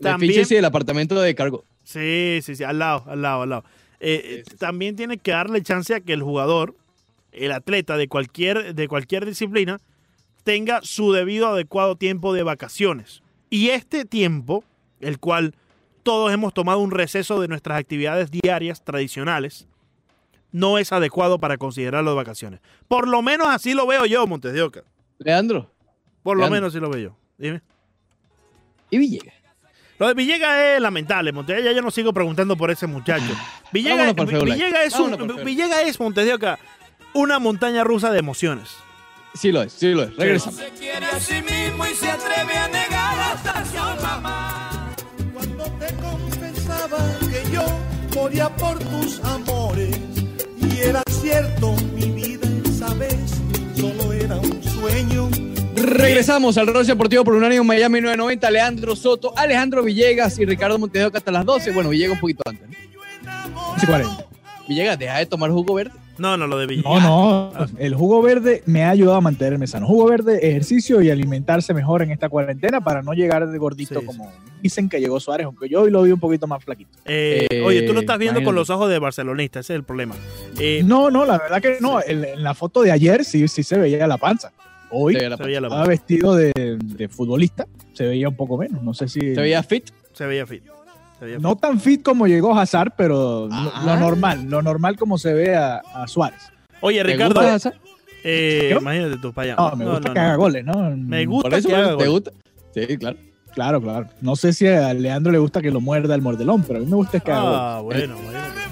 También, 0.00 0.30
efficiency 0.30 0.54
del 0.56 0.64
apartamento 0.64 1.20
de 1.20 1.34
cargo. 1.34 1.64
Sí, 1.84 2.40
sí, 2.42 2.56
sí, 2.56 2.64
al 2.64 2.78
lado, 2.78 3.04
al 3.06 3.22
lado, 3.22 3.42
al 3.42 3.50
lado. 3.50 3.64
Eh, 4.00 4.20
Sí, 4.22 4.34
eh, 4.34 4.44
sí. 4.48 4.56
También 4.56 4.96
tiene 4.96 5.18
que 5.18 5.30
darle 5.30 5.62
chance 5.62 5.94
a 5.94 6.00
que 6.00 6.12
el 6.12 6.22
jugador, 6.22 6.74
el 7.32 7.52
atleta 7.52 7.96
de 7.96 8.08
cualquier, 8.08 8.74
de 8.74 8.88
cualquier 8.88 9.24
disciplina, 9.24 9.80
tenga 10.42 10.80
su 10.82 11.12
debido 11.12 11.48
adecuado 11.48 11.96
tiempo 11.96 12.32
de 12.34 12.42
vacaciones. 12.42 13.22
Y 13.50 13.70
este 13.70 14.04
tiempo, 14.04 14.64
el 15.00 15.18
cual 15.18 15.54
todos 16.02 16.32
hemos 16.32 16.52
tomado 16.54 16.80
un 16.80 16.90
receso 16.90 17.40
de 17.40 17.48
nuestras 17.48 17.78
actividades 17.78 18.30
diarias 18.30 18.84
tradicionales, 18.84 19.66
no 20.52 20.78
es 20.78 20.92
adecuado 20.92 21.38
para 21.40 21.56
considerarlo 21.56 22.10
de 22.10 22.16
vacaciones. 22.16 22.60
Por 22.86 23.08
lo 23.08 23.22
menos 23.22 23.48
así 23.48 23.74
lo 23.74 23.86
veo 23.86 24.06
yo, 24.06 24.26
Montes 24.26 24.52
de 24.52 24.62
Oca. 24.62 24.84
Leandro 25.18 25.70
Por 26.22 26.36
lo 26.36 26.48
menos 26.48 26.68
así 26.68 26.80
lo 26.80 26.90
veo 26.90 27.10
yo. 27.10 27.16
Dime. 27.38 27.62
y 28.90 28.98
Villegas. 28.98 29.34
Lo 29.98 30.08
de 30.08 30.14
Villegas 30.14 30.58
es 30.58 30.80
lamentable, 30.80 31.32
Montes. 31.32 31.64
Ya 31.64 31.72
yo 31.72 31.82
no 31.82 31.90
sigo 31.90 32.12
preguntando 32.12 32.56
por 32.56 32.70
ese 32.70 32.86
muchacho. 32.86 33.24
Light. 33.24 33.38
Villegas 33.72 34.06
es, 34.08 34.20
un, 34.20 34.28
Feo 34.28 34.44
Villegas 35.44 35.82
es, 35.84 36.00
Montes 36.00 36.26
de 36.26 36.34
Oca, 36.34 36.58
una 37.12 37.38
montaña 37.38 37.84
rusa 37.84 38.10
de 38.10 38.18
emociones. 38.18 38.76
Sí 39.34 39.50
lo 39.50 39.62
es, 39.62 39.72
sí 39.72 39.92
lo 39.92 40.04
es. 40.04 40.16
Regresamos. 40.16 40.60
Se 40.60 40.70
quiere 40.70 41.06
a 41.06 41.20
sí 41.20 41.34
mismo 41.42 41.86
y 41.86 41.94
se 41.94 42.10
atreve 42.10 42.56
a 42.56 42.68
negar 42.68 43.18
hasta 43.20 43.64
su 43.64 44.02
mamá. 44.02 44.94
Cuando 45.32 45.64
te 45.64 45.94
confesaba 45.96 46.98
que 47.20 47.50
yo 47.52 47.64
moría 48.14 48.48
por 48.56 48.78
tus 48.78 49.20
amores 49.24 49.96
y 50.60 50.80
era 50.80 51.02
cierto 51.08 51.74
mi 51.94 52.10
vida 52.10 52.33
Regresamos 55.94 56.58
al 56.58 56.66
Rol 56.66 56.84
Deportivo 56.84 57.22
por 57.22 57.34
Unánimo 57.34 57.62
Miami 57.62 58.00
990. 58.00 58.50
Leandro 58.50 58.96
Soto, 58.96 59.32
Alejandro 59.36 59.82
Villegas 59.84 60.36
y 60.40 60.44
Ricardo 60.44 60.76
Montejoca 60.76 61.18
hasta 61.18 61.30
las 61.30 61.44
12. 61.44 61.70
Bueno, 61.70 61.90
Villegas 61.90 62.14
un 62.16 62.20
poquito 62.20 62.42
antes. 62.46 62.68
¿no? 62.68 63.86
40. 63.86 64.26
Villegas, 64.68 64.98
deja 64.98 65.18
de 65.18 65.26
tomar 65.26 65.50
jugo 65.52 65.74
verde. 65.74 65.92
No, 66.18 66.36
no, 66.36 66.48
lo 66.48 66.58
de 66.58 66.66
Villegas. 66.66 67.00
No, 67.02 67.52
no. 67.52 67.66
El 67.78 67.94
jugo 67.94 68.22
verde 68.22 68.64
me 68.66 68.82
ha 68.82 68.90
ayudado 68.90 69.18
a 69.18 69.20
mantenerme 69.20 69.68
sano. 69.68 69.86
Jugo 69.86 70.06
verde, 70.06 70.48
ejercicio 70.48 71.00
y 71.00 71.10
alimentarse 71.10 71.72
mejor 71.74 72.02
en 72.02 72.10
esta 72.10 72.28
cuarentena 72.28 72.80
para 72.80 73.02
no 73.02 73.12
llegar 73.12 73.48
de 73.48 73.58
gordito 73.58 74.00
Sí, 74.00 74.06
como 74.06 74.32
dicen 74.62 74.88
que 74.88 74.98
llegó 74.98 75.20
Suárez, 75.20 75.44
aunque 75.46 75.68
yo 75.68 75.82
hoy 75.82 75.92
lo 75.92 76.02
vi 76.02 76.10
un 76.10 76.18
poquito 76.20 76.48
más 76.48 76.64
flaquito. 76.64 76.90
Eh, 77.04 77.46
Eh, 77.50 77.62
oye, 77.62 77.82
tú 77.82 77.92
lo 77.92 78.00
estás 78.00 78.18
viendo 78.18 78.42
con 78.42 78.56
los 78.56 78.68
ojos 78.68 78.90
de 78.90 78.98
barcelonista, 78.98 79.60
ese 79.60 79.74
es 79.74 79.76
el 79.76 79.84
problema. 79.84 80.16
Eh, 80.58 80.82
No, 80.84 81.10
no, 81.10 81.24
la 81.24 81.38
verdad 81.38 81.62
que 81.62 81.76
no. 81.80 82.00
En, 82.04 82.24
en 82.24 82.42
la 82.42 82.54
foto 82.54 82.82
de 82.82 82.90
ayer 82.90 83.24
sí, 83.24 83.46
sí 83.46 83.62
se 83.62 83.78
veía 83.78 84.06
la 84.08 84.16
panza. 84.16 84.50
Hoy 84.90 85.14
Se 85.14 85.18
veía, 85.18 85.30
la 85.30 85.36
se 85.36 85.42
veía, 85.44 85.60
la- 85.60 85.68
estaba 85.68 85.86
vestido 85.86 86.34
de, 86.34 86.52
de 86.80 87.08
futbolista, 87.08 87.66
se 87.92 88.06
veía 88.06 88.28
un 88.28 88.36
poco 88.36 88.56
menos. 88.58 88.82
No 88.82 88.94
sé 88.94 89.08
si. 89.08 89.20
se 89.20 89.40
veía 89.40 89.62
fit. 89.62 89.88
se 90.12 90.26
veía 90.26 90.46
fit. 90.46 90.62
Se 91.18 91.24
veía 91.26 91.38
No 91.38 91.56
tan 91.56 91.80
fit 91.80 92.02
como 92.02 92.26
llegó 92.26 92.58
Hazard, 92.58 92.92
pero 92.96 93.46
lo- 93.48 93.52
Ah. 93.52 93.82
lo 93.86 93.96
normal, 93.96 94.46
lo 94.48 94.62
normal 94.62 94.96
como 94.96 95.18
se 95.18 95.32
ve 95.34 95.54
a, 95.56 95.76
a 95.78 96.06
Suárez. 96.08 96.40
fit. 96.42 96.78
Oye, 96.80 96.98
¿Te 96.98 97.04
Ricardo, 97.04 97.40
eh, 98.26 98.68
¿Qué? 98.70 98.76
imagínate 98.80 99.18
tú 99.18 99.32
para 99.32 99.52
allá. 99.52 99.56
No, 99.70 99.76
me 99.76 99.84
gusta 99.90 100.12
que 100.12 100.18
haga 100.18 100.36
goles, 100.36 100.64
¿no? 100.64 100.96
Me 100.96 101.26
gusta 101.26 101.50
Por 101.50 101.58
eso, 101.58 101.68
que 101.68 101.74
haga 101.74 101.88
¿te 101.88 101.92
goles. 101.94 102.08
gusta? 102.10 102.30
Sí, 102.74 102.96
claro. 102.98 103.16
Claro, 103.54 103.80
claro. 103.82 104.08
No 104.20 104.34
sé 104.34 104.52
si 104.52 104.66
a 104.66 104.92
Leandro 104.94 105.30
le 105.30 105.38
gusta 105.38 105.60
que 105.62 105.70
lo 105.70 105.80
muerda 105.80 106.14
el 106.14 106.22
mordelón, 106.22 106.62
pero 106.66 106.78
a 106.78 106.82
mí 106.82 106.86
me 106.88 106.96
gusta 106.96 107.20
que 107.20 107.30
haga 107.30 107.80
goles. 107.80 108.02
Ah, 108.08 108.12
bueno, 108.12 108.16
bueno. 108.24 108.63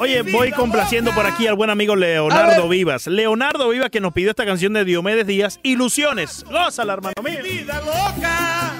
Oye, 0.00 0.22
voy 0.22 0.50
complaciendo 0.50 1.12
por 1.12 1.26
aquí 1.26 1.46
al 1.46 1.54
buen 1.54 1.70
amigo 1.70 1.94
Leonardo 1.96 2.68
Vivas. 2.68 3.06
Leonardo 3.06 3.68
Vivas 3.68 3.90
que 3.90 4.00
nos 4.00 4.12
pidió 4.12 4.30
esta 4.30 4.44
canción 4.44 4.72
de 4.72 4.84
Diomedes 4.84 5.26
Díaz, 5.26 5.60
Ilusiones. 5.62 6.44
Gózala, 6.50 6.94
hermano 6.94 7.14
mío. 7.22 7.38
Vida 7.42 7.80
loca, 7.80 8.74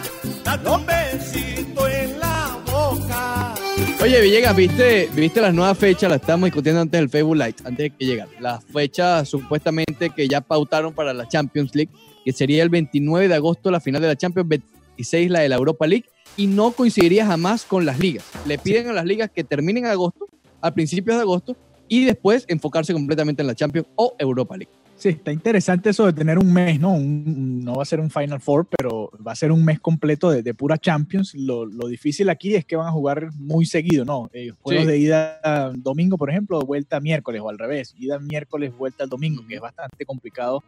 date 0.45 0.69
un 0.69 0.87
besito 0.87 1.89
en 1.89 2.19
la 2.19 2.59
boca. 2.67 3.55
Oye, 4.03 4.21
Villegas, 4.21 4.57
¿viste, 4.57 5.09
¿viste 5.15 5.41
las 5.41 5.55
nuevas 5.55 5.79
fechas? 5.79 6.11
Las 6.11 6.21
estamos 6.21 6.47
discutiendo 6.47 6.81
antes 6.81 7.01
del 7.01 7.09
Facebook 7.09 7.37
Live, 7.37 7.55
antes 7.65 7.79
de 7.79 7.91
que 7.91 8.05
llegara. 8.05 8.31
Las 8.41 8.65
fechas 8.65 9.29
supuestamente 9.29 10.11
que 10.11 10.27
ya 10.27 10.41
pautaron 10.41 10.93
para 10.93 11.15
la 11.15 11.29
Champions 11.29 11.75
League, 11.75 11.91
que 12.25 12.33
sería 12.33 12.63
el 12.63 12.69
29 12.69 13.29
de 13.29 13.35
agosto 13.35 13.71
la 13.71 13.81
final 13.81 14.03
de 14.03 14.09
la 14.09 14.17
Champions, 14.17 14.49
26 14.49 15.31
la 15.31 15.41
de 15.41 15.49
la 15.49 15.57
Europa 15.57 15.87
League 15.87 16.07
y 16.37 16.47
no 16.47 16.73
coincidiría 16.73 17.27
jamás 17.27 17.65
con 17.65 17.85
las 17.87 17.99
ligas. 17.99 18.25
Le 18.47 18.59
piden 18.59 18.89
a 18.89 18.93
las 18.93 19.05
ligas 19.05 19.31
que 19.31 19.45
terminen 19.45 19.85
en 19.85 19.91
agosto, 19.91 20.27
a 20.63 20.73
principios 20.73 21.17
de 21.17 21.23
agosto, 21.23 21.57
y 21.89 22.05
después 22.07 22.47
enfocarse 22.49 22.95
completamente 22.95 23.43
en 23.43 23.49
la 23.49 23.55
Champions 23.55 23.87
o 23.97 24.15
Europa 24.19 24.57
League. 24.57 24.73
Sí, 24.95 25.09
está 25.09 25.33
interesante 25.33 25.91
eso 25.91 26.07
de 26.07 26.13
tener 26.13 26.39
un 26.39 26.53
mes, 26.53 26.79
¿no? 26.79 26.93
Un- 26.95 27.65
no 27.65 27.75
va 27.75 27.83
a 27.83 27.87
ser 27.87 27.99
un 27.99 28.09
Final 28.09 28.41
Four, 28.41 28.67
pero 28.67 29.11
va 29.27 29.33
a 29.33 29.35
ser 29.35 29.51
un 29.51 29.65
mes 29.65 29.81
completo 29.81 30.31
de, 30.31 30.43
de 30.45 30.55
pura 30.55 30.79
Champions. 30.79 31.35
Lo, 31.35 31.67
lo 31.67 31.89
difícil 31.89 32.31
aquí 32.31 32.55
es 32.55 32.65
que 32.65 32.77
van 32.77 32.87
a 32.87 32.93
jugar 32.93 33.31
muy 33.35 33.67
seguido, 33.67 34.05
¿no? 34.05 34.31
Eh, 34.33 34.53
juegos 34.61 34.85
Sí. 34.85 34.91
de 34.91 34.99
ida 34.99 35.73
domingo, 35.77 36.17
por 36.17 36.31
ejemplo, 36.31 36.61
vuelta 36.61 37.01
miércoles 37.01 37.43
o 37.43 37.49
al 37.49 37.59
revés. 37.59 37.95
Ida 37.99 38.21
miércoles, 38.21 38.73
vuelta 38.79 39.03
el 39.05 39.11
domingo, 39.11 39.45
que 39.47 39.57
es 39.57 39.61
bastante 39.61 40.07
complicado 40.07 40.63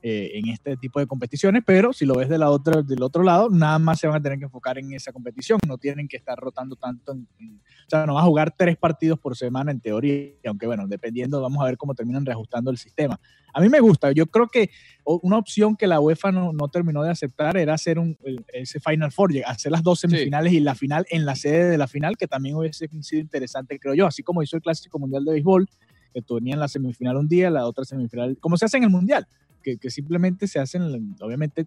eh, 0.00 0.30
en 0.34 0.48
este 0.48 0.76
tipo 0.76 1.00
de 1.00 1.06
competiciones, 1.08 1.62
pero 1.66 1.92
si 1.92 2.06
lo 2.06 2.14
ves 2.14 2.28
de 2.28 2.38
la 2.38 2.50
otra, 2.50 2.82
del 2.82 3.02
otro 3.02 3.24
lado, 3.24 3.50
nada 3.50 3.78
más 3.80 3.98
se 3.98 4.06
van 4.06 4.16
a 4.16 4.22
tener 4.22 4.38
que 4.38 4.44
enfocar 4.44 4.78
en 4.78 4.92
esa 4.92 5.12
competición. 5.12 5.58
No 5.66 5.76
tienen 5.76 6.06
que 6.06 6.16
estar 6.16 6.38
rotando 6.38 6.76
tanto. 6.76 7.12
en- 7.12 7.26
en- 7.40 7.56
o 7.56 7.90
sea, 7.90 8.06
no 8.06 8.14
vas 8.14 8.22
a 8.22 8.26
jugar 8.26 8.54
tres 8.56 8.76
partidos 8.76 9.18
por 9.18 9.36
semana 9.36 9.70
en 9.72 9.80
teoría, 9.80 10.30
aunque 10.46 10.66
bueno, 10.66 10.86
dependiendo, 10.86 11.40
vamos 11.40 11.60
a 11.62 11.64
ver 11.66 11.76
cómo 11.76 11.94
terminan 11.94 12.24
reajustando 12.24 12.70
el 12.70 12.78
sistema. 12.78 13.18
A 13.54 13.60
mí 13.60 13.68
me 13.68 13.80
gusta, 13.80 14.12
yo 14.12 14.26
creo 14.26 14.46
que 14.46 14.70
una 15.04 15.38
opción 15.38 15.74
que 15.74 15.86
la 15.86 15.98
UEFA 15.98 16.30
no, 16.30 16.52
no 16.52 16.68
terminó 16.68 17.02
de 17.02 17.10
aceptar 17.10 17.56
era 17.56 17.74
hacer 17.74 17.98
un, 17.98 18.16
ese 18.52 18.78
Final 18.78 19.10
Four, 19.10 19.32
hacer 19.46 19.72
las 19.72 19.82
dos 19.82 20.00
semifinales 20.00 20.52
y 20.52 20.60
la 20.60 20.74
final 20.74 21.06
en 21.10 21.24
la 21.24 21.34
sede 21.34 21.70
de 21.70 21.78
la 21.78 21.88
final, 21.88 22.16
que 22.16 22.28
también 22.28 22.54
hubiese 22.56 22.88
sido 23.00 23.20
interesante, 23.22 23.78
creo 23.80 23.94
yo, 23.94 24.06
así 24.06 24.22
como 24.22 24.42
hizo 24.42 24.54
el 24.56 24.62
Clásico 24.62 24.98
Mundial 24.98 25.24
de 25.24 25.32
Béisbol, 25.32 25.66
que 26.12 26.22
tenían 26.22 26.60
la 26.60 26.68
semifinal 26.68 27.16
un 27.16 27.26
día, 27.26 27.50
la 27.50 27.66
otra 27.66 27.84
semifinal, 27.84 28.36
como 28.38 28.56
se 28.58 28.66
hace 28.66 28.76
en 28.76 28.84
el 28.84 28.90
Mundial, 28.90 29.26
que, 29.72 29.78
que 29.78 29.90
simplemente 29.90 30.46
se 30.46 30.58
hacen, 30.58 31.14
obviamente, 31.20 31.66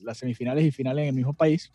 las 0.00 0.18
semifinales 0.18 0.64
y 0.64 0.70
finales 0.70 1.02
en 1.02 1.08
el 1.08 1.14
mismo 1.14 1.34
país. 1.34 1.70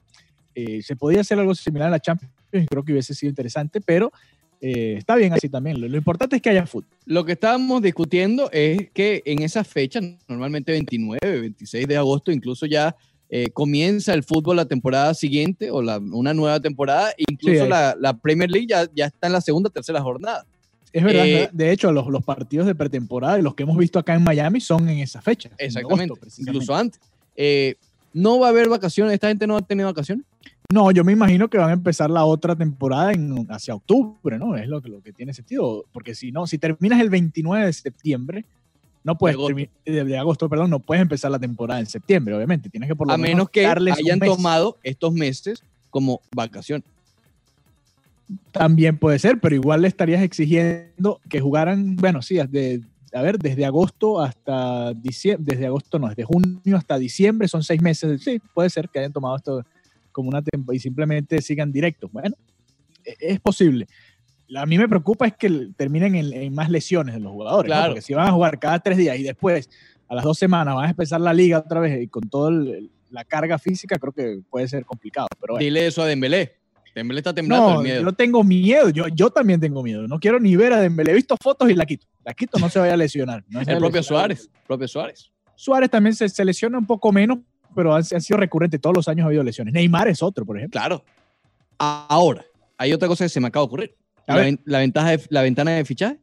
Eh, 0.56 0.82
se 0.82 0.96
podía 0.96 1.22
hacer 1.22 1.38
algo 1.38 1.54
similar 1.54 1.88
a 1.90 1.92
la 1.92 2.00
Champions, 2.00 2.34
y 2.52 2.66
creo 2.66 2.84
que 2.84 2.92
hubiese 2.94 3.13
sido 3.13 3.30
interesante, 3.30 3.80
pero 3.80 4.12
eh, 4.60 4.96
está 4.98 5.16
bien 5.16 5.34
así 5.34 5.50
también. 5.50 5.80
Lo, 5.80 5.88
lo 5.88 5.98
importante 5.98 6.36
es 6.38 6.42
que 6.42 6.50
haya 6.50 6.66
fútbol. 6.66 6.90
Lo 7.06 7.24
que 7.26 7.34
estábamos 7.34 7.82
discutiendo 7.84 8.50
es 8.52 8.90
que 8.92 9.22
en 9.26 9.44
esa 9.44 9.63
fecha, 9.63 10.00
normalmente 10.28 10.72
29, 10.72 11.42
26 11.42 11.88
de 11.88 11.98
agosto, 11.98 12.32
incluso 12.32 12.66
ya 12.66 12.96
eh, 13.30 13.50
comienza 13.52 14.13
el 14.13 14.24
fútbol 14.24 14.56
la 14.56 14.66
temporada 14.66 15.13
siguiente 15.13 15.70
o 15.70 15.82
la- 15.84 16.00
una 16.00 16.34
nueva 16.34 16.60
temporada, 16.60 17.12
incluso 17.18 17.63
ahí. 17.63 17.70
la, 17.70 17.96
la 18.00 18.18
Premier 18.18 18.50
League 18.50 18.68
ya, 18.68 18.88
ya 18.96 19.06
está 19.08 19.28
en 19.28 19.34
la 19.34 19.42
segunda, 19.42 19.70
tercera 19.70 20.02
jornada. 20.02 20.46
Es 20.93 21.04
verdad, 21.04 21.26
Eh, 21.28 21.34
verdad. 21.34 21.50
de 21.52 21.71
hecho, 21.71 21.91
los, 21.91 22.08
los 22.08 22.23
partidos 22.23 22.65
de 22.67 22.76
pretemporada 22.76 23.39
y 23.39 23.41
los 23.41 23.56
que 23.56 23.63
hemos 23.63 23.78
visto 23.78 24.00
acá 24.00 24.15
en 24.15 24.23
Miami 24.23 24.60
son 24.62 24.88
en 24.89 25.00
esa 25.00 25.21
fecha. 25.21 25.50
en 25.58 25.65
Exactamente, 25.67 26.13
agosto, 26.13 26.41
incluso 26.41 26.76
antes. 26.76 27.00
Eh, 27.36 27.76
no 28.13 28.39
va 28.39 28.47
a 28.47 28.50
haber 28.50 28.69
vacaciones, 28.69 29.13
esta 29.13 29.28
gente 29.28 29.45
no 29.45 29.58
ha 29.58 29.62
tenido 29.62 29.88
vacaciones. 29.89 30.26
No, 30.73 30.91
yo 30.91 31.04
me 31.04 31.13
imagino 31.13 31.50
que 31.50 31.58
van 31.58 31.69
a 31.69 31.73
empezar 31.73 32.10
la 32.10 32.26
otra 32.26 32.56
temporada 32.56 33.12
en, 33.13 33.45
hacia 33.50 33.76
octubre, 33.76 34.38
¿no? 34.38 34.56
Es 34.58 34.67
lo 34.67 34.82
que, 34.82 34.89
lo 34.89 35.02
que 35.02 35.13
tiene 35.13 35.34
sentido. 35.34 35.86
Porque 35.93 36.13
si 36.15 36.32
no, 36.32 36.45
si 36.47 36.58
terminas 36.58 37.00
el 37.00 37.10
29 37.10 37.65
de 37.67 37.73
septiembre, 37.73 38.45
no 39.04 39.17
puedes 39.17 39.36
agosto. 39.36 39.56
termi- 39.56 39.69
de, 39.86 40.04
de 40.04 40.17
agosto, 40.17 40.50
perdón, 40.50 40.69
no 40.69 40.80
puedes 40.80 41.02
empezar 41.02 41.32
la 41.32 41.39
temporada 41.39 41.80
en 41.80 41.86
septiembre, 41.86 42.34
obviamente. 42.36 42.69
Tienes 42.69 42.89
que 42.89 42.95
por 42.95 43.08
lo 43.08 43.13
A 43.13 43.17
menos 43.17 43.50
que 43.50 43.62
darles 43.62 43.97
un 44.00 44.06
hayan 44.06 44.19
tomado 44.19 44.78
estos 44.84 45.13
meses 45.13 45.63
como 45.89 46.19
vacaciones. 46.36 46.86
También 48.52 48.98
puede 48.98 49.20
ser, 49.20 49.40
pero 49.40 49.56
igual 49.56 49.82
le 49.82 49.88
estarías 49.88 50.22
exigiendo 50.22 51.22
que 51.30 51.40
jugaran, 51.40 51.96
bueno, 51.96 52.22
sí, 52.22 52.36
de, 52.50 52.82
a 53.13 53.22
ver, 53.22 53.38
desde 53.38 53.66
agosto 53.66 54.20
hasta 54.20 54.94
diciembre, 54.94 55.54
desde 55.54 55.68
agosto 55.68 55.98
no, 55.98 56.10
desde 56.10 56.24
junio 56.24 56.76
hasta 56.76 56.98
diciembre, 56.98 57.48
son 57.48 57.63
seis 57.63 57.82
meses. 57.82 58.22
Sí, 58.22 58.42
puede 58.54 58.70
ser 58.70 58.90
que 58.90 59.00
hayan 59.00 59.13
tomado 59.13 59.38
esto 59.38 59.66
como 60.12 60.30
una 60.30 60.42
temporada 60.42 60.76
y 60.76 60.80
simplemente 60.80 61.42
sigan 61.42 61.72
directos. 61.72 62.12
Bueno, 62.12 62.36
e- 63.06 63.16
es 63.20 63.40
posible. 63.40 63.88
A 64.56 64.66
mí 64.66 64.78
me 64.78 64.88
preocupa 64.88 65.28
es 65.28 65.36
que 65.36 65.70
terminen 65.78 66.16
en, 66.16 66.34
en 66.34 66.54
más 66.54 66.70
lesiones 66.70 67.16
de 67.16 67.22
los 67.22 67.32
jugadores, 67.32 67.70
¿no? 67.70 67.76
Claro. 67.76 67.94
porque 67.94 68.02
si 68.02 68.13
van 68.13 68.28
a 68.28 68.32
jugar 68.32 68.60
cada 68.60 68.80
tres 68.80 68.98
días 68.98 69.18
y 69.18 69.24
después 69.24 69.70
a 70.08 70.16
las 70.16 70.24
dos 70.24 70.38
semanas 70.38 70.76
van 70.76 70.86
a 70.86 70.90
empezar 70.90 71.22
la 71.22 71.34
liga 71.34 71.60
otra 71.60 71.80
vez 71.80 72.02
y 72.02 72.08
con 72.08 72.30
toda 72.30 72.52
la 73.10 73.24
carga 73.26 73.58
física, 73.58 73.98
creo 73.98 74.13
que 74.13 74.40
puede 74.50 74.68
ser 74.68 74.86
complicado. 74.86 75.28
Pero 75.40 75.54
bueno. 75.54 75.63
Dile 75.63 75.88
eso 75.88 76.02
a 76.02 76.06
Dembélé. 76.06 76.57
Dembélé 76.98 77.20
está 77.20 77.32
temblando 77.32 77.70
No, 77.70 77.76
el 77.82 77.84
miedo. 77.84 78.02
yo 78.02 78.14
tengo 78.14 78.44
miedo. 78.44 78.90
Yo, 78.90 79.08
yo 79.10 79.30
también 79.30 79.60
tengo 79.60 79.84
miedo. 79.84 80.08
No 80.08 80.20
quiero 80.20 80.40
ni 80.40 80.56
ver 80.56 80.74
a 80.74 80.82
Dembélé. 80.82 81.12
He 81.12 81.16
visto 81.16 81.38
fotos 81.40 81.70
y 81.70 81.76
la 81.76 81.86
quito. 81.86 82.08
La 82.26 82.34
quito, 82.34 82.58
no 82.58 82.70
se 82.70 82.80
vaya 82.80 82.94
a 82.94 82.98
lesionar. 82.98 83.44
No 83.48 83.60
el 83.60 83.66
propio 83.66 84.00
lesionar. 84.00 84.04
Suárez. 84.04 84.50
propio 84.66 84.88
Suárez. 84.88 85.32
Suárez 85.56 85.92
también 85.92 86.16
se, 86.16 86.28
se 86.28 86.44
lesiona 86.44 86.78
un 86.80 86.88
poco 86.88 87.12
menos, 87.12 87.38
pero 87.76 87.94
han, 87.94 88.04
han 88.12 88.22
sido 88.22 88.38
recurrentes. 88.38 88.82
Todos 88.82 88.96
los 88.96 89.08
años 89.08 89.26
ha 89.26 89.28
habido 89.28 89.44
lesiones. 89.44 89.76
Neymar 89.76 90.08
es 90.08 90.24
otro, 90.24 90.44
por 90.44 90.58
ejemplo. 90.58 90.80
Claro. 90.80 91.04
Ahora, 91.78 92.44
hay 92.78 92.94
otra 92.94 93.08
cosa 93.08 93.26
que 93.26 93.30
se 93.30 93.40
me 93.40 93.48
acaba 93.48 93.64
de 93.64 93.68
ocurrir. 93.68 93.96
La, 94.66 94.80
ventaja 94.80 95.12
de, 95.12 95.22
la 95.30 95.42
ventana 95.44 95.72
de 95.72 95.86
fichaje. 95.86 96.20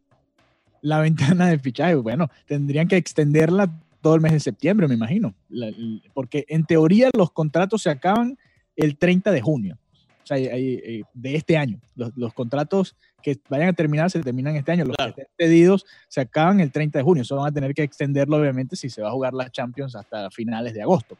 La 0.82 0.98
ventana 0.98 1.48
de 1.48 1.58
fichaje, 1.58 1.94
bueno, 1.94 2.28
tendrían 2.46 2.88
que 2.88 2.96
extenderla 2.96 3.70
todo 4.02 4.16
el 4.16 4.20
mes 4.20 4.32
de 4.32 4.40
septiembre, 4.40 4.86
me 4.88 4.94
imagino. 4.94 5.34
La- 5.48 5.70
porque 6.12 6.44
en 6.48 6.64
teoría 6.64 7.08
los 7.16 7.30
contratos 7.30 7.82
se 7.82 7.90
acaban 7.90 8.36
el 8.76 8.98
30 8.98 9.30
de 9.30 9.40
junio. 9.40 9.78
O 10.24 10.26
sea, 10.26 10.36
hay- 10.38 10.46
hay, 10.48 10.74
eh, 10.82 11.02
de 11.12 11.36
este 11.36 11.56
año. 11.56 11.78
Los, 11.94 12.10
los 12.16 12.32
contratos 12.34 12.96
que 13.22 13.38
vayan 13.48 13.68
a 13.68 13.72
terminar 13.74 14.10
se 14.10 14.20
terminan 14.20 14.56
este 14.56 14.72
año. 14.72 14.84
Los 14.86 14.96
Claro. 14.96 15.14
que 15.14 15.20
estén 15.22 15.34
pedidos 15.36 15.84
se 16.08 16.20
acaban 16.22 16.60
el 16.60 16.72
30 16.72 16.98
de 16.98 17.02
junio. 17.04 17.22
Eso 17.22 17.36
van 17.36 17.48
a 17.48 17.52
tener 17.52 17.74
que 17.74 17.82
extenderlo, 17.82 18.38
obviamente, 18.38 18.74
si 18.76 18.88
se 18.90 19.02
va 19.02 19.08
a 19.08 19.12
jugar 19.12 19.34
la 19.34 19.50
Champions 19.50 19.94
hasta 19.94 20.30
finales 20.30 20.74
de 20.74 20.82
agosto. 20.82 21.16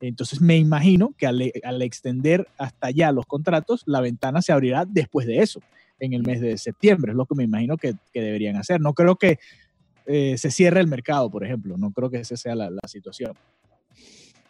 Entonces, 0.00 0.40
me 0.40 0.56
imagino 0.58 1.14
que 1.16 1.26
al, 1.26 1.50
al 1.62 1.80
extender 1.82 2.46
hasta 2.58 2.88
allá 2.88 3.10
los 3.12 3.24
contratos, 3.26 3.82
la 3.86 4.00
ventana 4.00 4.42
se 4.42 4.52
abrirá 4.52 4.84
después 4.84 5.26
de 5.26 5.38
eso, 5.38 5.60
en 6.00 6.12
el 6.12 6.22
mes 6.24 6.40
de 6.40 6.58
septiembre. 6.58 7.12
Es 7.12 7.16
lo 7.16 7.24
que 7.26 7.34
me 7.36 7.44
imagino 7.44 7.76
que, 7.78 7.94
que 8.12 8.20
deberían 8.20 8.56
hacer. 8.56 8.80
No 8.80 8.92
creo 8.92 9.16
que 9.16 9.38
eh, 10.06 10.36
se 10.36 10.50
cierre 10.50 10.80
el 10.80 10.88
mercado, 10.88 11.30
por 11.30 11.44
ejemplo. 11.44 11.76
No 11.78 11.90
creo 11.92 12.10
que 12.10 12.18
esa 12.18 12.36
sea 12.36 12.54
la, 12.54 12.68
la 12.68 12.80
situación. 12.86 13.32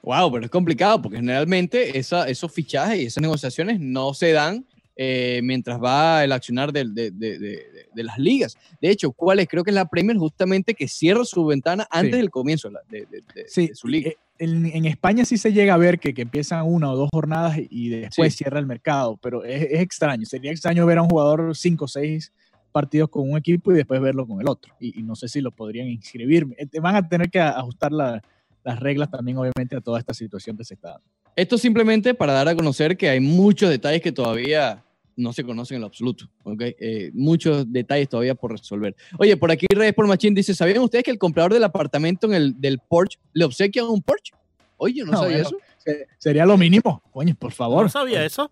Wow, 0.05 0.31
pero 0.33 0.45
es 0.45 0.51
complicado 0.51 1.01
porque 1.01 1.17
generalmente 1.17 1.99
esa, 1.99 2.29
esos 2.29 2.53
fichajes 2.53 3.01
y 3.01 3.07
esas 3.07 3.23
negociaciones 3.23 3.81
no 3.81 4.13
se 4.15 4.33
dan 4.33 4.67
eh, 4.97 5.41
mientras 5.43 5.83
va 5.83 6.23
el 6.23 6.31
accionar 6.31 6.73
de, 6.73 6.85
de- 6.85 7.11
de- 7.11 7.39
de- 7.39 7.63
de 7.93 8.03
las 8.05 8.17
ligas. 8.19 8.57
De 8.81 8.91
hecho, 8.91 9.11
¿cuál 9.13 9.41
es? 9.41 9.49
Creo 9.49 9.65
que 9.65 9.71
es 9.71 9.75
la 9.75 9.89
Premier 9.89 10.17
justamente 10.17 10.75
que 10.75 10.87
cierra 10.89 11.25
su 11.25 11.45
ventana 11.47 11.87
antes 11.91 12.13
Sí. 12.13 12.19
del 12.19 12.31
comienzo 12.31 12.71
de, 12.91 13.07
Sí, 13.49 13.71
su 13.75 13.89
liga. 13.89 14.11
eh, 14.11 14.17
En, 14.39 14.67
en 14.67 14.85
España 14.85 15.25
sí 15.25 15.37
se 15.39 15.53
llega 15.53 15.75
a 15.75 15.79
ver 15.79 15.99
que, 16.01 16.13
que 16.13 16.23
empiezan 16.23 16.67
una 16.67 16.93
o 16.93 16.97
dos 16.97 17.09
jornadas 17.13 17.57
y 17.71 17.89
después 17.89 18.33
Sí. 18.35 18.39
cierra 18.39 18.59
el 18.61 18.67
mercado, 18.67 19.17
pero 19.23 19.45
es, 19.45 19.63
es 19.63 19.81
extraño. 19.81 20.27
Sería 20.27 20.51
extraño 20.53 20.85
ver 20.87 20.99
a 20.99 21.03
un 21.03 21.09
jugador 21.09 21.57
cinco 21.57 21.87
o 21.87 21.89
seis 21.89 22.33
partidos 22.73 23.09
con 23.11 23.31
un 23.31 23.39
equipo 23.39 23.73
y 23.73 23.77
después 23.77 24.01
verlo 24.01 24.27
con 24.27 24.41
el 24.41 24.49
otro. 24.49 24.75
Y, 24.81 24.99
y 25.01 25.03
no 25.03 25.15
sé 25.17 25.29
si 25.29 25.41
lo 25.41 25.51
podrían 25.53 25.89
inscribir. 25.89 26.47
Eh, 26.59 26.67
te 26.67 26.79
Van 26.81 26.95
a 26.97 27.09
tener 27.09 27.31
que 27.31 27.41
ajustar 27.41 27.91
la- 27.93 28.23
las 28.65 28.81
reglas 28.81 29.11
también, 29.11 29.37
obviamente, 29.39 29.77
a 29.77 29.81
toda 29.81 29.99
esta 29.99 30.15
situación 30.15 30.57
que 30.57 30.65
se 30.65 30.75
está 30.75 30.89
dando. 30.93 31.05
Esto 31.37 31.59
simplemente 31.59 32.15
para 32.15 32.33
dar 32.33 32.49
a 32.49 32.55
conocer 32.57 32.97
que 32.97 33.09
hay 33.09 33.21
muchos 33.21 33.69
detalles 33.71 34.01
que 34.01 34.11
todavía 34.13 34.83
no 35.17 35.33
se 35.33 35.45
conocen 35.45 35.77
en 35.77 35.81
lo 35.83 35.87
absoluto. 35.89 36.29
¿ok? 36.43 36.61
Eh, 36.79 37.11
muchos 37.15 37.71
detalles 37.71 38.09
todavía 38.09 38.35
por 38.35 38.53
resolver. 38.53 38.97
Oye, 39.19 39.37
por 39.37 39.51
aquí 39.51 39.67
Redes 39.73 39.93
por 39.95 40.07
Machín 40.07 40.35
dice, 40.35 40.55
¿sabían 40.55 40.79
ustedes 40.79 41.05
que 41.05 41.11
el 41.11 41.19
comprador 41.19 41.53
del 41.53 41.63
apartamento 41.65 42.27
en 42.27 42.35
el, 42.35 42.61
del 42.61 42.79
Porsche 42.79 43.19
le 43.33 43.45
obsequia 43.45 43.85
un 43.85 44.03
Porsche? 44.03 44.33
Oye, 44.77 44.95
yo 45.01 45.05
no, 45.07 45.13
No, 45.13 45.19
sabía 45.19 45.43
bueno. 45.43 45.49
eso. 45.49 45.59
Se- 45.79 46.07
Sería 46.19 46.47
lo 46.47 46.57
mínimo. 46.57 47.03
Coño, 47.13 47.35
por 47.39 47.53
favor. 47.53 47.83
¿No 47.85 47.89
sabía 47.89 48.25
eso? 48.25 48.51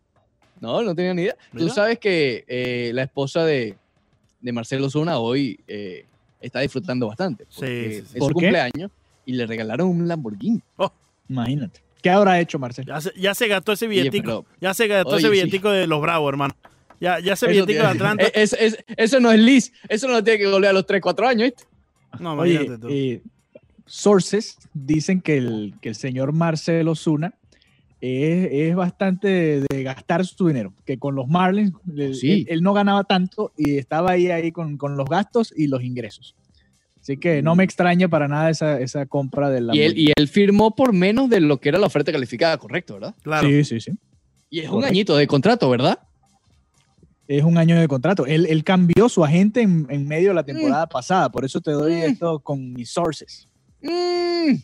No, 0.61 0.83
no 0.83 0.95
tenía 0.95 1.15
ni 1.15 1.23
idea. 1.23 1.37
Tú 1.51 1.59
Mira. 1.65 1.75
sabes 1.75 1.99
que 1.99 2.45
eh, 2.47 2.91
la 2.95 3.03
esposa 3.05 3.45
de, 3.45 3.77
de 4.41 4.53
Marcelo 4.53 4.89
Zuna 4.89 5.19
hoy 5.19 5.59
eh, 5.67 6.05
está 6.41 6.61
disfrutando 6.61 7.09
bastante. 7.09 7.45
Sí, 7.49 7.57
porque 7.57 7.91
sí, 7.91 8.07
sí. 8.07 8.13
Es 8.15 8.19
¿Por 8.21 8.29
su 8.33 8.39
qué? 8.39 8.47
cumpleaños 8.47 8.91
y 9.27 9.33
le 9.35 9.47
regalaron 9.47 9.89
un 9.89 10.09
Lamborghini. 10.09 10.61
Imagínate. 11.29 11.81
¿Qué 12.03 12.11
habrá 12.11 12.41
hecho 12.41 12.59
Marcelo? 12.59 12.89
Ya 12.95 13.01
se, 13.01 13.13
ya 13.17 13.35
se 13.35 13.47
gastó 13.49 13.73
ese 13.73 13.87
Oye, 13.87 14.01
billetico. 14.01 14.45
pero- 14.45 14.57
ya 14.61 14.75
se 14.75 14.89
gastó 14.89 15.11
oye, 15.11 15.19
ese 15.19 15.27
sí. 15.29 15.33
billetico 15.33 15.71
de 15.71 15.87
los 15.87 16.01
Bravos, 16.01 16.29
hermano. 16.31 16.55
Ya, 17.01 17.19
ya 17.21 17.33
ese 17.35 17.47
Eso 17.47 17.53
billetico 17.53 17.81
de 17.83 17.87
Atlanta. 17.89 18.25
Es- 18.35 18.53
es- 18.55 18.79
eso 18.97 19.21
no 19.21 19.31
es 19.31 19.39
Liz. 19.39 19.73
Eso 19.89 20.09
no 20.09 20.15
lo 20.15 20.25
tiene 20.25 20.41
que 20.41 20.49
volver 20.49 20.71
a 20.71 20.73
los 20.73 20.87
3, 20.87 21.01
4 21.01 21.27
años, 21.29 21.45
¿viste? 21.51 21.65
no, 22.21 22.35
Oye, 22.35 22.55
imagínate 22.55 22.81
tú. 22.81 22.89
eh, 22.91 23.23
sources 23.87 24.59
dicen 24.75 25.21
que 25.21 25.37
el, 25.39 25.75
que 25.81 25.91
el 25.91 25.95
señor 25.95 26.33
Marcelo 26.33 26.95
Zuna 26.95 27.35
es, 28.01 28.49
es 28.51 28.75
bastante 28.75 29.29
de, 29.29 29.67
de 29.71 29.83
gastar 29.83 30.25
su 30.27 30.49
dinero, 30.49 30.73
que 30.85 30.99
con 30.99 31.15
los 31.15 31.29
Marlins 31.29 31.73
le- 31.87 32.15
Sí. 32.15 32.33
él, 32.33 32.47
él 32.49 32.63
no 32.63 32.73
ganaba 32.75 33.05
tanto 33.05 33.53
y 33.57 33.77
estaba 33.79 34.11
ahí, 34.13 34.29
ahí 34.31 34.51
con, 34.53 34.77
con 34.77 34.97
los 34.97 35.09
gastos 35.09 35.55
y 35.57 35.69
los 35.69 35.83
ingresos. 35.83 36.35
Así 37.03 37.17
que 37.17 37.43
no 37.43 37.55
me 37.57 37.65
extraña 37.65 38.09
para 38.09 38.29
nada 38.29 38.49
esa, 38.49 38.79
esa 38.81 39.05
compra 39.07 39.51
de 39.51 39.61
la... 39.61 39.75
Y 39.75 39.81
él, 39.83 39.99
y 39.99 40.13
él 40.17 40.29
firmó 40.29 40.75
por 40.75 40.93
menos 40.93 41.29
de 41.29 41.41
lo 41.41 41.59
que 41.61 41.69
era 41.69 41.79
la 41.79 41.87
oferta 41.89 42.13
calificada, 42.13 42.57
correcto, 42.59 42.95
¿verdad? 42.95 43.15
claro. 43.23 43.47
Sí, 43.49 43.65
sí, 43.65 43.81
sí. 43.81 43.93
Y 44.49 44.61
es 44.61 44.71
un 44.71 44.85
añito 44.85 45.17
de 45.17 45.27
contrato, 45.27 45.69
¿verdad? 45.69 45.99
Es 47.27 47.43
un 47.43 47.57
año 47.59 47.79
de 47.81 47.89
contrato. 47.89 48.25
Él, 48.27 48.47
él 48.49 48.63
cambió 48.65 49.09
su 49.09 49.25
agente 49.25 49.63
en, 49.63 49.87
en 49.91 50.07
medio 50.07 50.29
de 50.29 50.35
la 50.35 50.45
temporada 50.45 50.87
pasada, 50.89 51.31
por 51.31 51.45
eso 51.45 51.61
te 51.61 51.71
doy 51.73 51.93
Mm. 51.95 52.03
esto 52.05 52.39
con 52.41 52.73
mis 52.73 52.91
sources. 52.91 53.49
Mm. 53.81 54.55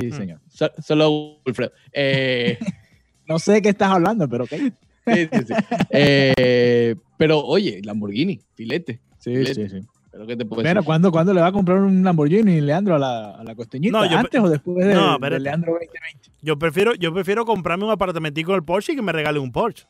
Sí, 0.00 0.10
señor. 0.12 0.40
So- 0.50 0.70
Solo 0.84 1.40
Wilfredo. 1.44 1.72
Eh, 1.92 2.58
No 3.26 3.38
sé 3.38 3.52
de 3.52 3.62
qué 3.62 3.68
estás 3.70 3.90
hablando, 3.90 4.26
pero 4.28 4.44
ok. 4.44 4.50
Sí, 4.50 5.28
sí, 5.32 5.38
sí. 5.48 5.54
Eh, 5.90 6.94
pero 7.16 7.40
oye, 7.44 7.80
Lamborghini, 7.82 8.40
filete. 8.54 9.00
Sí, 9.18 9.30
Filete. 9.36 9.68
sí, 9.68 9.80
sí. 9.80 9.86
Pero 10.18 10.26
¿qué 10.26 10.36
te 10.36 10.44
puedo 10.44 10.62
Bueno, 10.62 10.80
decir? 10.80 10.84
¿cuándo, 10.86 11.12
¿cuándo 11.12 11.32
le 11.32 11.40
va 11.40 11.46
a 11.46 11.52
comprar 11.52 11.78
un 11.78 12.02
Lamborghini, 12.02 12.60
Leandro, 12.60 12.96
a 12.96 12.98
la, 12.98 13.30
a 13.36 13.44
la 13.44 13.54
costeñita? 13.54 13.96
No, 13.96 14.04
yo- 14.10 14.18
¿Antes 14.18 14.40
o 14.40 14.48
después 14.48 14.84
de, 14.84 14.92
No, 14.92 15.16
de. 15.16 15.38
Leandro 15.38 15.74
2020? 15.74 16.30
Yo 16.42 16.58
prefiero, 16.58 16.94
yo 16.96 17.14
prefiero 17.14 17.44
comprarme 17.44 17.84
un 17.84 17.92
apartamentico 17.92 18.50
en 18.50 18.56
el 18.56 18.64
Porsche 18.64 18.94
y 18.94 18.96
que 18.96 19.02
me 19.02 19.12
regalen 19.12 19.40
un 19.42 19.52
Porsche. 19.52 19.86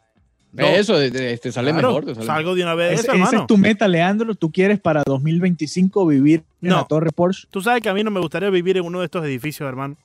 No, 0.52 0.66
Eso 0.66 0.98
de- 0.98 1.10
de- 1.10 1.38
te 1.38 1.50
sale 1.50 1.70
claro, 1.72 1.88
mejor. 1.88 2.04
Te 2.04 2.14
sale 2.14 2.26
salgo 2.26 2.54
de 2.54 2.62
una 2.62 2.74
vez 2.74 2.92
eso, 2.92 3.02
esa 3.04 3.12
hermano. 3.12 3.40
es 3.40 3.46
tu 3.46 3.56
meta, 3.56 3.88
Leandro. 3.88 4.34
¿Tú 4.34 4.52
quieres 4.52 4.78
para 4.80 5.02
2025 5.06 6.06
vivir 6.06 6.42
en 6.60 6.68
No. 6.68 6.76
la 6.76 6.84
Torre 6.84 7.10
Porsche? 7.10 7.48
Tú 7.50 7.62
sabes 7.62 7.80
que 7.80 7.88
a 7.88 7.94
mí 7.94 8.02
no 8.04 8.10
me 8.10 8.20
gustaría 8.20 8.50
vivir 8.50 8.76
en 8.76 8.84
uno 8.84 8.98
de 8.98 9.06
estos 9.06 9.24
edificios, 9.24 9.66
hermano. 9.66 9.96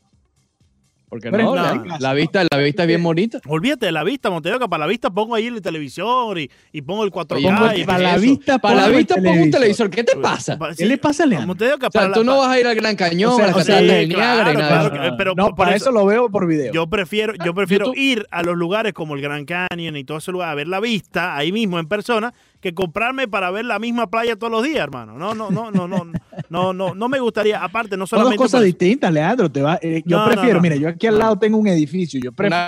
Porque 1.13 1.30
Pero 1.30 1.43
no, 1.43 1.56
la, 1.56 1.97
la 1.99 2.13
vista, 2.15 2.43
la 2.52 2.58
vista 2.58 2.82
es 2.84 2.88
bien 2.88 3.04
bonita. 3.04 3.39
Olvídate 3.47 3.86
de 3.86 3.91
la 3.91 4.04
vista, 4.04 4.32
Montevideo, 4.32 4.67
para 4.67 4.82
la 4.82 4.88
vista 4.88 5.12
pongo 5.12 5.36
ahí 5.36 5.45
el 5.45 5.62
televisor 5.62 6.39
y, 6.39 6.49
y 6.71 6.82
pongo 6.82 7.04
el 7.04 7.12
4K. 7.12 7.69
Oye, 7.71 7.82
y- 7.82 7.86
para 7.86 7.99
la 7.99 8.12
eso. 8.13 8.21
vista, 8.21 8.58
Para 8.58 8.76
la 8.76 8.88
vista 8.89 9.15
pongo 9.15 9.43
un 9.43 9.52
televisor. 9.52 9.89
¿Qué 9.91 10.04
te 10.04 10.15
pasa? 10.15 10.58
Pa- 10.58 10.73
¿Qué 10.73 10.86
le 10.88 10.97
pasa 10.97 11.23
a 11.23 11.26
Leandro? 11.28 11.47
Montevideo, 11.49 11.76
O 11.78 11.80
sea, 11.80 11.89
para 11.91 12.08
la- 12.08 12.13
tú 12.15 12.23
no 12.23 12.39
vas 12.39 12.49
a 12.49 12.60
ir 12.60 12.65
al 12.65 12.73
Gran 12.76 12.95
Cañón, 12.95 13.34
O 13.34 13.36
sea, 13.36 13.45
a 13.45 13.47
las 13.49 13.58
cataratas 13.58 13.99
sí, 14.04 14.10
claro, 14.10 14.54
claro, 14.56 15.15
pero 15.17 15.34
no, 15.36 15.45
por 15.49 15.56
para 15.56 15.76
eso- 15.76 15.86
eso, 15.86 15.91
lo 15.91 16.06
veo 16.08 16.30
por 16.32 16.47
video. 16.47 16.73
Yo 16.73 16.88
prefiero, 16.88 17.34
yo 17.45 17.54
prefiero 17.54 17.86
YouTube. 17.86 17.99
ir 17.99 18.26
a 18.32 18.41
los 18.41 18.56
lugares 18.58 18.93
como 18.93 19.13
el 19.13 19.21
Gran 19.21 19.45
Canyon 19.45 19.95
y 19.97 20.04
todo 20.04 20.17
ese 20.17 20.32
lugar 20.32 20.49
a 20.49 20.56
ver 20.56 20.67
la 20.67 20.80
vista 20.80 21.36
ahí 21.38 21.52
mismo 21.52 21.78
en 21.78 21.88
persona 21.88 22.34
que 22.63 22.73
comprarme 22.73 23.28
para 23.28 23.52
ver 23.52 23.65
la 23.65 23.78
misma 23.78 24.10
playa 24.10 24.36
todos 24.38 24.49
los 24.52 24.63
días, 24.63 24.80
hermano. 24.80 25.17
No, 25.19 25.36
no, 25.36 25.52
no, 25.52 25.69
no, 25.69 25.88
no, 25.88 26.06
no, 26.49 26.73
no, 26.73 26.95
no 26.95 27.10
me 27.10 27.19
gustaría. 27.19 27.62
Aparte, 27.63 27.97
no 27.97 28.08
Son 28.08 28.17
dos 28.17 28.23
solamente 28.23 28.38
cosas 28.43 28.60
por- 28.62 28.65
distintas, 28.65 29.12
Leandro. 29.13 29.52
Te 29.52 29.62
va, 29.62 29.78
eh, 29.82 30.02
yo 30.06 30.17
No, 30.17 30.26
prefiero, 30.32 30.56
no. 30.56 30.62
mira, 30.62 30.76
yo 30.78 30.88
aquí 30.88 31.06
al 31.06 31.19
lado 31.19 31.38
tengo 31.38 31.58
un 31.58 31.67
edificio. 31.67 32.19
Yo 32.23 32.32
prefiero 32.32 32.63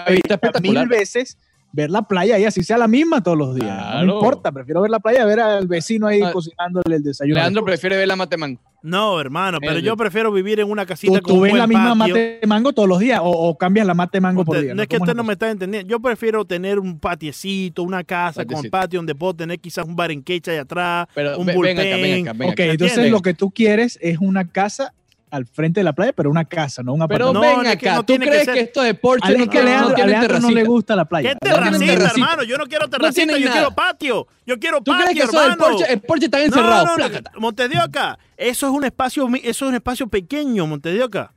mil 0.61 0.87
veces 0.87 1.37
ver 1.75 1.91
la 1.91 2.01
playa 2.03 2.39
y 2.39 2.45
así 2.45 2.63
sea 2.63 2.77
la 2.77 2.87
misma 2.87 3.21
todos 3.21 3.37
los 3.37 3.53
días. 3.55 3.77
No 3.95 4.05
me 4.05 4.13
importa, 4.13 4.51
prefiero 4.51 4.81
ver 4.81 4.91
la 4.91 4.99
playa, 4.99 5.25
ver 5.25 5.39
al 5.41 5.67
vecino 5.67 6.07
ahí 6.07 6.21
Ah. 6.21 6.31
cocinándole 6.31 6.95
el 6.95 7.03
desayuno. 7.03 7.35
Leandro 7.35 7.65
prefiere 7.65 7.97
ver 7.97 8.07
la 8.07 8.15
mateman. 8.15 8.57
No, 8.81 9.19
hermano, 9.19 9.57
pero 9.59 9.79
yo 9.79 9.97
prefiero 9.97 10.31
vivir 10.31 10.59
en 10.59 10.69
una 10.69 10.85
casita 10.85 11.17
¿Tú, 11.17 11.23
con 11.23 11.35
tú 11.35 11.41
ves 11.41 11.51
buen 11.51 11.59
la 11.59 11.65
misma 11.67 11.95
patio. 11.97 12.13
mate 12.15 12.39
mango 12.47 12.71
todos 12.71 12.87
los 12.87 12.99
días 12.99 13.19
o, 13.19 13.29
o 13.31 13.57
cambias 13.57 13.87
la 13.87 13.95
mate 13.95 14.21
mango 14.21 14.45
por 14.45 14.55
Usted- 14.55 14.67
día? 14.67 14.75
no 14.75 14.81
es 14.83 14.87
que 14.87 14.97
¿Cómo 14.97 15.05
usted 15.05 15.15
no 15.17 15.23
me 15.23 15.33
está 15.33 15.49
entendiendo. 15.49 15.89
Yo 15.89 15.99
prefiero 15.99 16.45
tener 16.45 16.77
un 16.79 16.99
patiecito, 16.99 17.81
una 17.83 18.03
casa 18.03 18.43
con 18.45 18.49
Patiecito. 18.53 18.71
patio 18.71 18.99
donde 18.99 19.15
puedo 19.15 19.33
tener 19.33 19.59
quizás 19.59 19.85
un 19.85 19.95
barenquecha 19.95 20.51
allá 20.51 20.61
atrás, 20.61 21.07
Pero 21.15 21.37
un 21.39 21.45
ve- 21.47 21.57
ven 21.59 21.79
acá, 21.79 21.81
ven 21.89 21.99
bullpen. 21.99 22.27
acá, 22.27 22.33
ven 22.37 22.47
Ok, 22.49 22.53
acá. 22.53 22.63
entonces 22.65 23.11
lo 23.11 23.21
que 23.21 23.33
tú 23.33 23.49
quieres 23.49 23.97
es 24.01 24.19
una 24.19 24.47
casa 24.47 24.93
al 25.31 25.45
frente 25.45 25.79
de 25.81 25.83
la 25.83 25.93
playa, 25.93 26.13
pero 26.13 26.29
una 26.29 26.45
casa, 26.45 26.81
no 26.83 26.93
un 26.93 27.05
Pero 27.07 27.29
apartamento. 27.29 27.57
No, 27.57 27.61
ven 27.63 27.71
acá, 27.71 27.95
no 27.95 27.99
¿tú 28.01 28.05
tiene 28.05 28.25
que 28.25 28.31
crees 28.31 28.45
ser- 28.45 28.53
que 28.53 28.59
esto 28.61 28.81
de 28.83 28.93
Porsche 28.93 29.27
Ale- 29.27 29.37
no, 29.39 29.43
es 29.43 29.49
que 29.49 29.57
no 29.57 29.93
tiene 29.95 30.09
Leandro 30.11 30.39
no 30.39 30.51
le 30.51 30.63
gusta 30.63 30.95
la 30.95 31.05
playa. 31.05 31.33
¿Qué 31.33 31.35
terracita, 31.49 31.93
hermano? 32.11 32.43
Yo 32.43 32.57
no 32.57 32.65
quiero 32.67 32.87
terracita, 32.89 33.33
yo 33.33 33.39
nada. 33.39 33.51
quiero 33.51 33.71
patio. 33.75 34.27
Yo 34.45 34.59
quiero 34.59 34.77
¿Tú 34.81 34.91
patio, 34.91 35.05
crees 35.07 35.19
que 35.19 35.23
eso 35.25 35.41
del. 35.49 35.57
Porsche, 35.57 35.93
el 35.93 36.01
Porsche 36.01 36.25
está 36.25 36.41
encerrado? 36.43 36.85
no, 36.85 36.91
no, 36.91 36.95
Plácata. 36.97 37.31
Montes 37.37 37.69
de 37.69 37.79
Oca, 37.79 38.17
eso 38.37 38.67
es 38.67 38.73
un 38.73 38.85
espacio, 38.85 39.27
mi- 39.27 39.41
eso 39.43 39.65
es 39.65 39.69
un 39.69 39.75
espacio 39.75 40.07
pequeño, 40.07 40.65
Montes 40.67 40.93
de 40.93 41.03
Oca. 41.03 41.33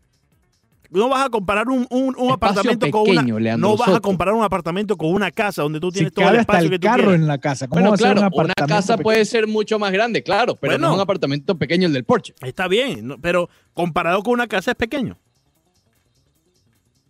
No 0.90 1.09
vas 1.11 1.27
a 1.27 1.29
comparar 1.29 1.68
un, 1.68 1.87
un- 1.90 2.14
un 2.16 2.33
apartamento 2.33 2.90
con 2.90 3.05
pequeño, 3.05 3.35
una. 3.35 3.40
Leandro 3.44 3.68
no 3.70 3.77
vas 3.77 3.90
a 3.94 4.01
comparar 4.01 4.33
un 4.35 4.42
apartamento 4.42 4.96
con 4.96 5.12
una 5.12 5.31
casa 5.31 5.61
donde 5.62 5.79
tú 5.81 5.88
Si 5.90 5.94
tienes 5.96 6.14
todo 6.14 6.24
el 6.24 6.31
hasta 6.31 6.40
espacio 6.40 6.64
el 6.64 6.70
que 6.70 6.79
tú 6.79 6.87
carro 6.87 7.03
quieres. 7.03 7.20
en 7.20 7.27
la 7.27 7.37
casa. 7.38 7.68
¿Cómo 7.68 7.81
Bueno, 7.83 7.96
claro, 7.96 8.20
un 8.33 8.44
una 8.44 8.55
casa 8.55 8.94
pequeño? 8.94 9.03
puede 9.03 9.24
ser 9.27 9.46
mucho 9.46 9.79
más 9.79 9.92
grande, 9.92 10.22
claro, 10.22 10.55
pero 10.57 10.72
Bueno. 10.72 10.87
no 10.87 10.92
es 10.92 10.96
un 10.96 11.01
apartamento 11.03 11.59
pequeño 11.59 11.87
el 11.88 11.92
del 11.92 12.05
Porsche. 12.05 12.33
Está 12.40 12.68
bien, 12.68 13.07
no- 13.07 13.18
pero 13.18 13.51
comparado 13.74 14.22
con 14.22 14.33
una 14.33 14.46
casa 14.46 14.70
es 14.70 14.77
pequeño. 14.79 15.18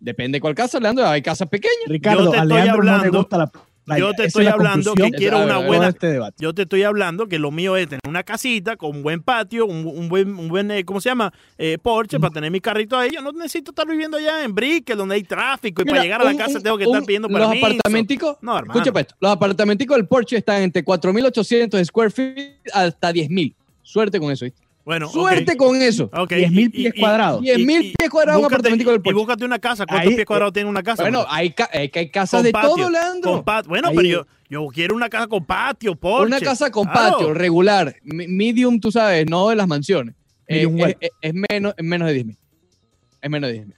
Depende 0.01 0.37
de 0.37 0.41
cuál 0.41 0.55
casa, 0.55 0.79
Leandro. 0.79 1.05
Hay 1.07 1.21
casas 1.21 1.47
pequeñas. 1.49 1.75
Ricardo, 1.87 2.25
Yo 2.25 2.31
te 2.31 2.37
a 2.37 2.43
estoy 2.43 2.57
Leandro 2.57 2.83
no 2.83 2.97
le 3.03 3.09
gusta 3.09 3.37
la. 3.37 3.51
Yo 3.97 4.13
te 4.13 4.25
estoy 4.25 4.43
es 4.43 4.49
la 4.49 4.53
hablando 4.53 4.93
que 4.93 5.09
quiero 5.11 5.43
una 5.43 5.57
buena. 5.57 5.87
este 5.89 6.07
debate. 6.07 6.35
Yo 6.39 6.53
te 6.53 6.63
estoy 6.63 6.83
hablando 6.83 7.27
que 7.27 7.39
lo 7.39 7.51
mío 7.51 7.77
es 7.77 7.87
tener 7.87 8.01
una 8.07 8.23
casita 8.23 8.75
con 8.77 8.97
un 8.97 9.03
buen 9.03 9.21
patio, 9.21 9.65
un, 9.65 9.85
un 9.87 10.09
buen, 10.09 10.37
un 10.37 10.47
buen 10.49 10.69
eh, 10.71 10.83
¿cómo 10.85 10.99
se 11.01 11.09
llama? 11.09 11.33
Eh, 11.57 11.77
Porsche 11.81 12.19
para 12.19 12.33
tener 12.33 12.51
mi 12.51 12.59
carrito 12.59 12.97
ahí. 12.97 13.09
Yo 13.13 13.21
no 13.21 13.31
necesito 13.31 13.71
estar 13.71 13.87
viviendo 13.87 14.17
allá 14.17 14.43
en 14.43 14.53
Brickell, 14.53 14.97
donde 14.97 15.15
hay 15.15 15.23
tráfico 15.23 15.81
y 15.81 15.85
Mira, 15.85 15.93
para 15.95 16.03
llegar 16.03 16.21
a 16.21 16.23
la 16.25 16.31
un- 16.31 16.37
casa 16.37 16.59
tengo 16.59 16.77
que 16.77 16.83
estar 16.83 17.03
pidiendo 17.03 17.27
Los 17.27 17.39
permiso. 17.39 17.65
apartamenticos, 17.65 18.37
No, 18.41 18.57
hermano. 18.57 18.79
escucha 18.81 18.99
esto, 18.99 19.15
los 19.19 19.31
apartamenticos 19.31 19.97
del 19.97 20.07
Porsche 20.07 20.37
están 20.37 20.61
entre 20.61 20.83
4.800 20.83 21.83
square 21.85 22.11
feet 22.11 22.55
hasta 22.73 23.11
10.000. 23.11 23.55
Suerte 23.81 24.19
con 24.19 24.31
eso, 24.31 24.45
¿viste? 24.45 24.61
Bueno. 24.89 25.07
Suerte 25.07 25.55
con 25.55 25.79
eso. 25.79 26.05
Ok, 26.11 26.31
10.000 26.31 26.65
y- 26.65 26.69
pies 26.69 26.93
y- 26.95 26.99
cuadrados. 26.99 27.41
10.000 27.43 27.81
y- 27.85 27.93
pies 27.95 28.09
cuadrados 28.09 28.39
un 28.39 28.45
búscate- 28.45 28.55
apartamentico 28.55 28.89
del 28.89 28.99
Y 28.99 29.03
Porsche. 29.03 29.19
búscate 29.19 29.45
una 29.45 29.59
casa. 29.59 29.85
¿Cuántos 29.85 30.09
Ahí- 30.09 30.15
pies 30.15 30.25
cuadrados 30.25 30.53
tiene 30.53 30.67
una 30.67 30.81
casa? 30.81 31.03
Bueno, 31.03 31.25
hay, 31.29 31.51
ca- 31.51 31.69
hay, 31.71 31.89
que 31.89 31.99
hay 31.99 32.09
casas 32.09 32.41
de 32.41 32.51
patio, 32.51 32.69
todo, 32.75 32.89
Leandro. 32.89 33.43
Bueno, 33.67 33.89
Ahí- 33.89 33.95
pero 33.95 34.07
yo, 34.09 34.27
yo 34.49 34.65
quiero 34.73 34.95
una 34.95 35.07
casa 35.07 35.27
con 35.27 35.45
patio, 35.45 35.95
Porsche. 35.95 36.25
Una 36.25 36.39
casa 36.39 36.71
con 36.71 36.87
Claro. 36.87 37.11
patio 37.17 37.33
regular, 37.35 37.95
medium, 38.03 38.79
tú 38.79 38.91
sabes, 38.91 39.27
no 39.29 39.49
de 39.49 39.55
las 39.55 39.67
mansiones. 39.67 40.15
Eh, 40.47 40.61
es, 40.61 40.65
well. 40.67 40.97
es- 40.99 41.11
es 41.21 41.33
menos, 41.35 41.75
es 41.77 41.85
menos 41.85 42.07
de 42.07 42.13
10.000. 42.15 42.37
Es 43.21 43.29
menos 43.29 43.47
de 43.51 43.53
10.000. 43.53 43.75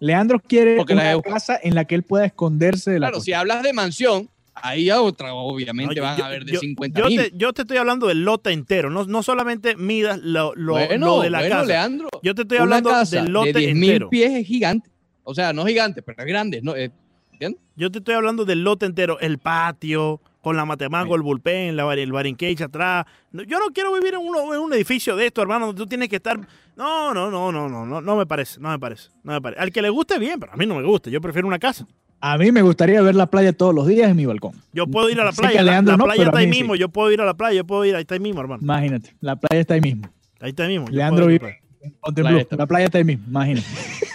Leandro 0.00 0.40
quiere 0.40 0.76
Porque 0.76 0.94
la 0.94 1.02
una 1.02 1.12
he- 1.12 1.22
casa 1.30 1.60
en 1.62 1.74
la 1.74 1.84
que 1.84 1.94
él 1.94 2.04
pueda 2.04 2.24
esconderse 2.24 2.90
de 2.90 3.00
la 3.00 3.08
Claro, 3.08 3.16
cosa. 3.16 3.24
si 3.26 3.32
hablas 3.34 3.62
de 3.62 3.74
mansión, 3.74 4.30
ahí 4.54 4.88
a 4.90 5.00
otra, 5.02 5.34
obviamente 5.34 5.94
No, 5.96 6.02
van 6.02 6.16
yo- 6.16 6.24
a 6.24 6.26
haber 6.26 6.44
de 6.44 6.52
yo- 6.54 6.60
50 6.60 7.00
yo 7.00 7.06
mil. 7.06 7.18
te, 7.18 7.32
yo 7.36 7.52
te 7.52 7.62
estoy 7.62 7.76
hablando 7.76 8.06
del 8.06 8.24
lote 8.24 8.50
entero. 8.52 8.90
No, 8.90 9.04
no 9.04 9.22
solamente 9.22 9.76
midas 9.76 10.18
lo, 10.22 10.54
lo- 10.54 10.72
bueno, 10.74 11.06
lo 11.06 11.20
de 11.22 11.30
la 11.30 11.38
bueno, 11.40 11.54
casa. 11.56 11.66
Leandro. 11.66 12.08
Yo 12.22 12.34
te 12.34 12.42
estoy 12.42 12.56
una 12.58 12.64
hablando 12.64 12.90
casa 12.90 13.22
del 13.22 13.32
lote 13.32 13.52
de 13.52 13.60
10.000 13.60 13.68
entero. 13.92 14.10
pies 14.10 14.30
es 14.32 14.46
gigante. 14.46 14.90
O 15.22 15.34
sea, 15.34 15.52
no 15.52 15.64
gigante, 15.66 16.02
pero 16.02 16.18
es 16.22 16.26
grande. 16.26 16.60
¿no? 16.62 16.74
Eh, 16.76 16.90
¿Entiendes? 17.32 17.60
Yo 17.76 17.90
te 17.90 17.98
estoy 17.98 18.14
hablando 18.14 18.44
del 18.44 18.62
lote 18.62 18.86
entero. 18.86 19.18
El 19.20 19.38
patio, 19.38 20.20
con 20.40 20.56
la 20.56 20.64
matemango, 20.64 21.16
el 21.16 21.22
bullpen, 21.22 21.74
la, 21.76 21.92
el 21.94 22.12
baring 22.12 22.36
cage 22.36 22.62
atrás. 22.62 23.06
No, 23.32 23.42
Yo 23.42 23.58
no 23.58 23.66
quiero 23.72 23.92
vivir 23.94 24.14
en, 24.14 24.20
uno- 24.20 24.54
en 24.54 24.60
un 24.60 24.72
edificio 24.74 25.16
de 25.16 25.26
esto, 25.26 25.40
hermano, 25.42 25.66
donde 25.66 25.80
tú 25.82 25.86
tienes 25.88 26.08
que 26.08 26.16
estar... 26.16 26.38
No, 26.76 27.12
no, 27.14 27.30
no, 27.30 27.50
no, 27.50 27.68
no, 27.68 27.84
no, 27.86 28.00
no 28.00 28.16
me 28.16 28.26
parece, 28.26 28.60
no 28.60 28.68
me 28.68 28.78
parece, 28.78 29.08
no 29.24 29.32
me 29.32 29.40
parece. 29.40 29.60
Al 29.62 29.72
que 29.72 29.80
le 29.82 29.88
guste 29.88 30.18
bien, 30.18 30.38
pero 30.38 30.52
a 30.52 30.56
mí 30.56 30.66
no 30.66 30.74
me 30.76 30.82
gusta. 30.84 31.08
Yo 31.10 31.20
prefiero 31.20 31.48
una 31.48 31.58
casa. 31.58 31.86
A 32.26 32.38
mí 32.38 32.50
me 32.52 32.62
gustaría 32.62 33.02
ver 33.02 33.14
la 33.14 33.26
playa 33.26 33.52
todos 33.52 33.74
los 33.74 33.86
días 33.86 34.10
en 34.10 34.16
mi 34.16 34.24
balcón. 34.24 34.52
Yo 34.72 34.86
puedo 34.86 35.10
ir 35.10 35.20
a 35.20 35.24
la 35.24 35.32
playa. 35.32 35.62
La, 35.62 35.72
Leandro 35.72 35.92
la 35.92 35.96
no, 35.98 36.04
playa 36.04 36.24
está 36.24 36.38
ahí 36.38 36.44
sí. 36.46 36.50
mismo. 36.50 36.74
Yo 36.74 36.88
puedo 36.88 37.12
ir 37.12 37.20
a 37.20 37.26
la 37.26 37.34
playa. 37.34 37.56
Yo 37.58 37.66
puedo 37.66 37.84
ir. 37.84 37.94
Ahí 37.96 38.00
está 38.00 38.14
ahí 38.14 38.20
mismo, 38.20 38.40
hermano. 38.40 38.62
Imagínate, 38.62 39.14
la 39.20 39.36
playa 39.36 39.60
está 39.60 39.74
ahí 39.74 39.82
mismo. 39.82 40.08
Ahí 40.40 40.48
está 40.50 40.62
ahí 40.62 40.70
mismo. 40.78 40.86
Leandro 40.90 41.26
vive 41.26 41.40
playa. 41.40 41.58
en 41.82 41.94
Fontainebleau. 42.00 42.24
Playa 42.36 42.42
está- 42.42 42.56
La 42.56 42.66
playa 42.66 42.86
está 42.86 42.96
ahí 42.98 43.04
mismo, 43.04 43.24
imagínate. 43.28 43.66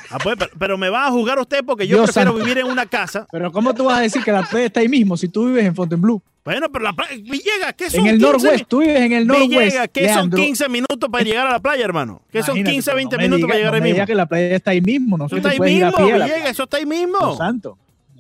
Ah, 0.09 0.17
pues, 0.23 0.37
pero, 0.39 0.51
pero 0.57 0.77
me 0.79 0.89
va 0.89 1.05
a 1.05 1.11
juzgar 1.11 1.37
usted 1.37 1.63
porque 1.63 1.85
yo 1.85 1.97
Dios 1.97 2.07
prefiero 2.07 2.31
santo. 2.31 2.43
vivir 2.43 2.57
en 2.57 2.65
una 2.65 2.87
casa. 2.87 3.27
Pero 3.31 3.51
¿cómo 3.51 3.75
tú 3.75 3.83
vas 3.85 3.99
a 3.99 4.01
decir 4.01 4.23
que 4.23 4.31
la 4.31 4.41
playa 4.41 4.65
está 4.65 4.79
ahí 4.79 4.89
mismo 4.89 5.15
si 5.15 5.29
tú 5.29 5.45
vives 5.45 5.65
en 5.65 5.75
Fontainebleau? 5.75 6.19
Bueno, 6.43 6.67
pero 6.71 6.83
la 6.85 6.93
playa. 6.93 7.13
Villegas, 7.15 7.75
¿qué 7.77 7.91
son 7.91 7.99
En 8.07 8.15
el 8.15 8.17
15 8.17 8.31
Norwest, 8.31 8.65
tú 8.67 8.79
vives 8.79 9.01
en 9.01 9.11
el 9.13 9.27
Norwest. 9.27 9.49
Villegas, 9.51 9.87
¿qué 9.93 10.05
son 10.07 10.15
Leandro. 10.15 10.39
15 10.41 10.69
minutos 10.69 11.09
para 11.11 11.23
llegar 11.23 11.45
a 11.45 11.51
la 11.51 11.59
playa, 11.59 11.85
hermano? 11.85 12.23
¿Qué 12.31 12.39
son 12.41 12.57
Imagínate, 12.57 12.71
15, 12.71 12.85
pero 12.89 12.95
20 12.97 13.15
no 13.15 13.21
me 13.21 13.27
minutos 13.27 13.47
para 13.47 13.57
llegar 13.59 13.71
no 13.71 13.75
ahí 13.75 13.81
me 13.81 13.85
mismo? 13.85 13.93
digas 13.97 14.07
que 14.07 14.15
la 14.15 14.25
playa 14.25 14.55
está 14.55 14.71
ahí 14.71 14.81
mismo, 14.81 15.15
no 15.15 15.25
Eso 15.27 15.35
sé 15.35 15.37
está 15.37 15.49
si 15.51 15.61
ahí 15.61 15.73
mismo, 15.75 15.91
Villegas, 16.05 16.49
eso 16.49 16.63
está 16.63 16.77
ahí 16.77 16.85
Dios 16.85 16.99
mismo. 17.01 17.37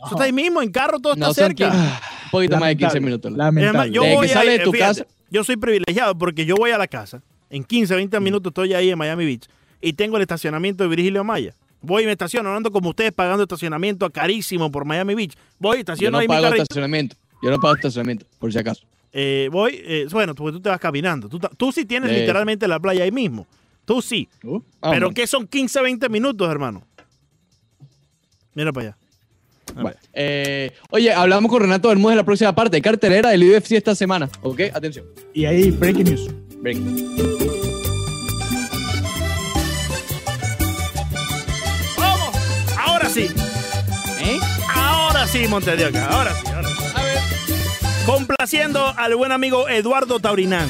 Eso 0.05 0.15
está 0.15 0.23
ahí 0.25 0.33
mismo, 0.33 0.61
en 0.61 0.71
carro 0.71 0.99
todo 0.99 1.13
está 1.13 1.27
No 1.27 1.33
cerca. 1.33 1.69
15, 1.71 1.77
un 2.25 2.31
poquito 2.31 2.57
más 2.59 2.69
de 2.69 2.77
15 2.77 2.99
Lamentable, 2.99 3.01
minutos. 3.01 3.31
Y 3.31 3.35
Lamentable. 3.35 3.91
yo 3.91 4.01
voy 4.03 4.27
que 4.27 4.33
sale 4.33 4.49
a, 4.49 4.57
de 4.57 4.63
tu 4.63 4.71
fíjate, 4.71 4.99
casa. 5.01 5.13
Yo 5.31 5.43
soy 5.43 5.57
privilegiado 5.57 6.17
porque 6.17 6.45
yo 6.45 6.55
voy 6.55 6.71
a 6.71 6.77
la 6.77 6.87
casa. 6.87 7.21
En 7.49 7.63
15, 7.63 7.95
20 7.95 8.19
minutos 8.19 8.51
estoy 8.51 8.73
ahí 8.73 8.89
en 8.89 8.97
Miami 8.97 9.25
Beach 9.25 9.47
y 9.81 9.93
tengo 9.93 10.17
el 10.17 10.21
estacionamiento 10.21 10.83
de 10.83 10.89
Virgilio 10.89 11.23
Maya. 11.23 11.53
Voy 11.81 12.03
y 12.03 12.05
me 12.05 12.11
estaciono, 12.11 12.49
no 12.49 12.57
ando 12.57 12.71
como 12.71 12.89
ustedes 12.89 13.11
pagando 13.13 13.43
estacionamiento 13.43 14.09
carísimo 14.09 14.69
por 14.71 14.85
Miami 14.85 15.15
Beach. 15.15 15.33
Voy, 15.59 15.77
Yo 15.77 15.79
estaciono 15.79 16.11
no 16.11 16.17
ahí 16.19 16.27
pago 16.27 16.47
estacionamiento. 16.47 17.15
Yo 17.41 17.49
no 17.49 17.59
pago 17.59 17.75
estacionamiento, 17.75 18.25
por 18.37 18.51
si 18.51 18.59
acaso. 18.59 18.85
Eh, 19.13 19.49
voy, 19.51 19.81
eh, 19.83 20.07
bueno, 20.11 20.35
tú, 20.35 20.51
tú 20.51 20.59
te 20.59 20.69
vas 20.69 20.79
caminando. 20.79 21.29
Tú, 21.29 21.39
tú 21.39 21.71
sí 21.71 21.85
tienes 21.85 22.11
Eh. 22.11 22.19
literalmente 22.19 22.67
la 22.67 22.79
playa 22.79 23.03
ahí 23.05 23.11
mismo. 23.11 23.47
Tú 23.85 24.01
sí. 24.01 24.27
Uh, 24.43 24.57
Ah, 24.81 24.91
Pero 24.91 25.07
bueno. 25.07 25.11
¿qué 25.15 25.25
son 25.25 25.47
15, 25.47 25.81
20 25.81 26.09
minutos, 26.09 26.47
hermano? 26.51 26.83
Mira 28.53 28.71
para 28.73 28.87
allá. 28.89 28.97
Vale. 29.75 29.97
Eh, 30.13 30.71
oye, 30.89 31.13
hablamos 31.13 31.49
con 31.51 31.61
Renato 31.61 31.89
Bermúdez 31.89 32.13
en 32.13 32.17
la 32.17 32.25
próxima 32.25 32.53
parte 32.53 32.77
de 32.77 32.81
cartelera 32.81 33.29
del 33.29 33.43
UFC 33.43 33.73
esta 33.73 33.95
semana. 33.95 34.29
¿Ok? 34.41 34.61
Atención. 34.73 35.05
Y 35.33 35.45
ahí, 35.45 35.71
breaking 35.71 36.05
news. 36.05 36.29
Ven. 36.61 37.15
¡Vamos! 41.97 42.35
Ahora 42.77 43.09
sí. 43.09 43.29
¿Eh? 44.21 44.39
Ahora 44.73 45.27
sí, 45.27 45.47
Montedioca. 45.47 46.05
Ahora 46.07 46.33
sí, 46.35 46.47
ahora 46.53 46.67
sí. 46.67 46.83
A 46.95 47.03
ver. 47.03 47.17
Complaciendo 48.05 48.93
al 48.97 49.15
buen 49.15 49.31
amigo 49.31 49.69
Eduardo 49.69 50.19
Taurinán. 50.19 50.69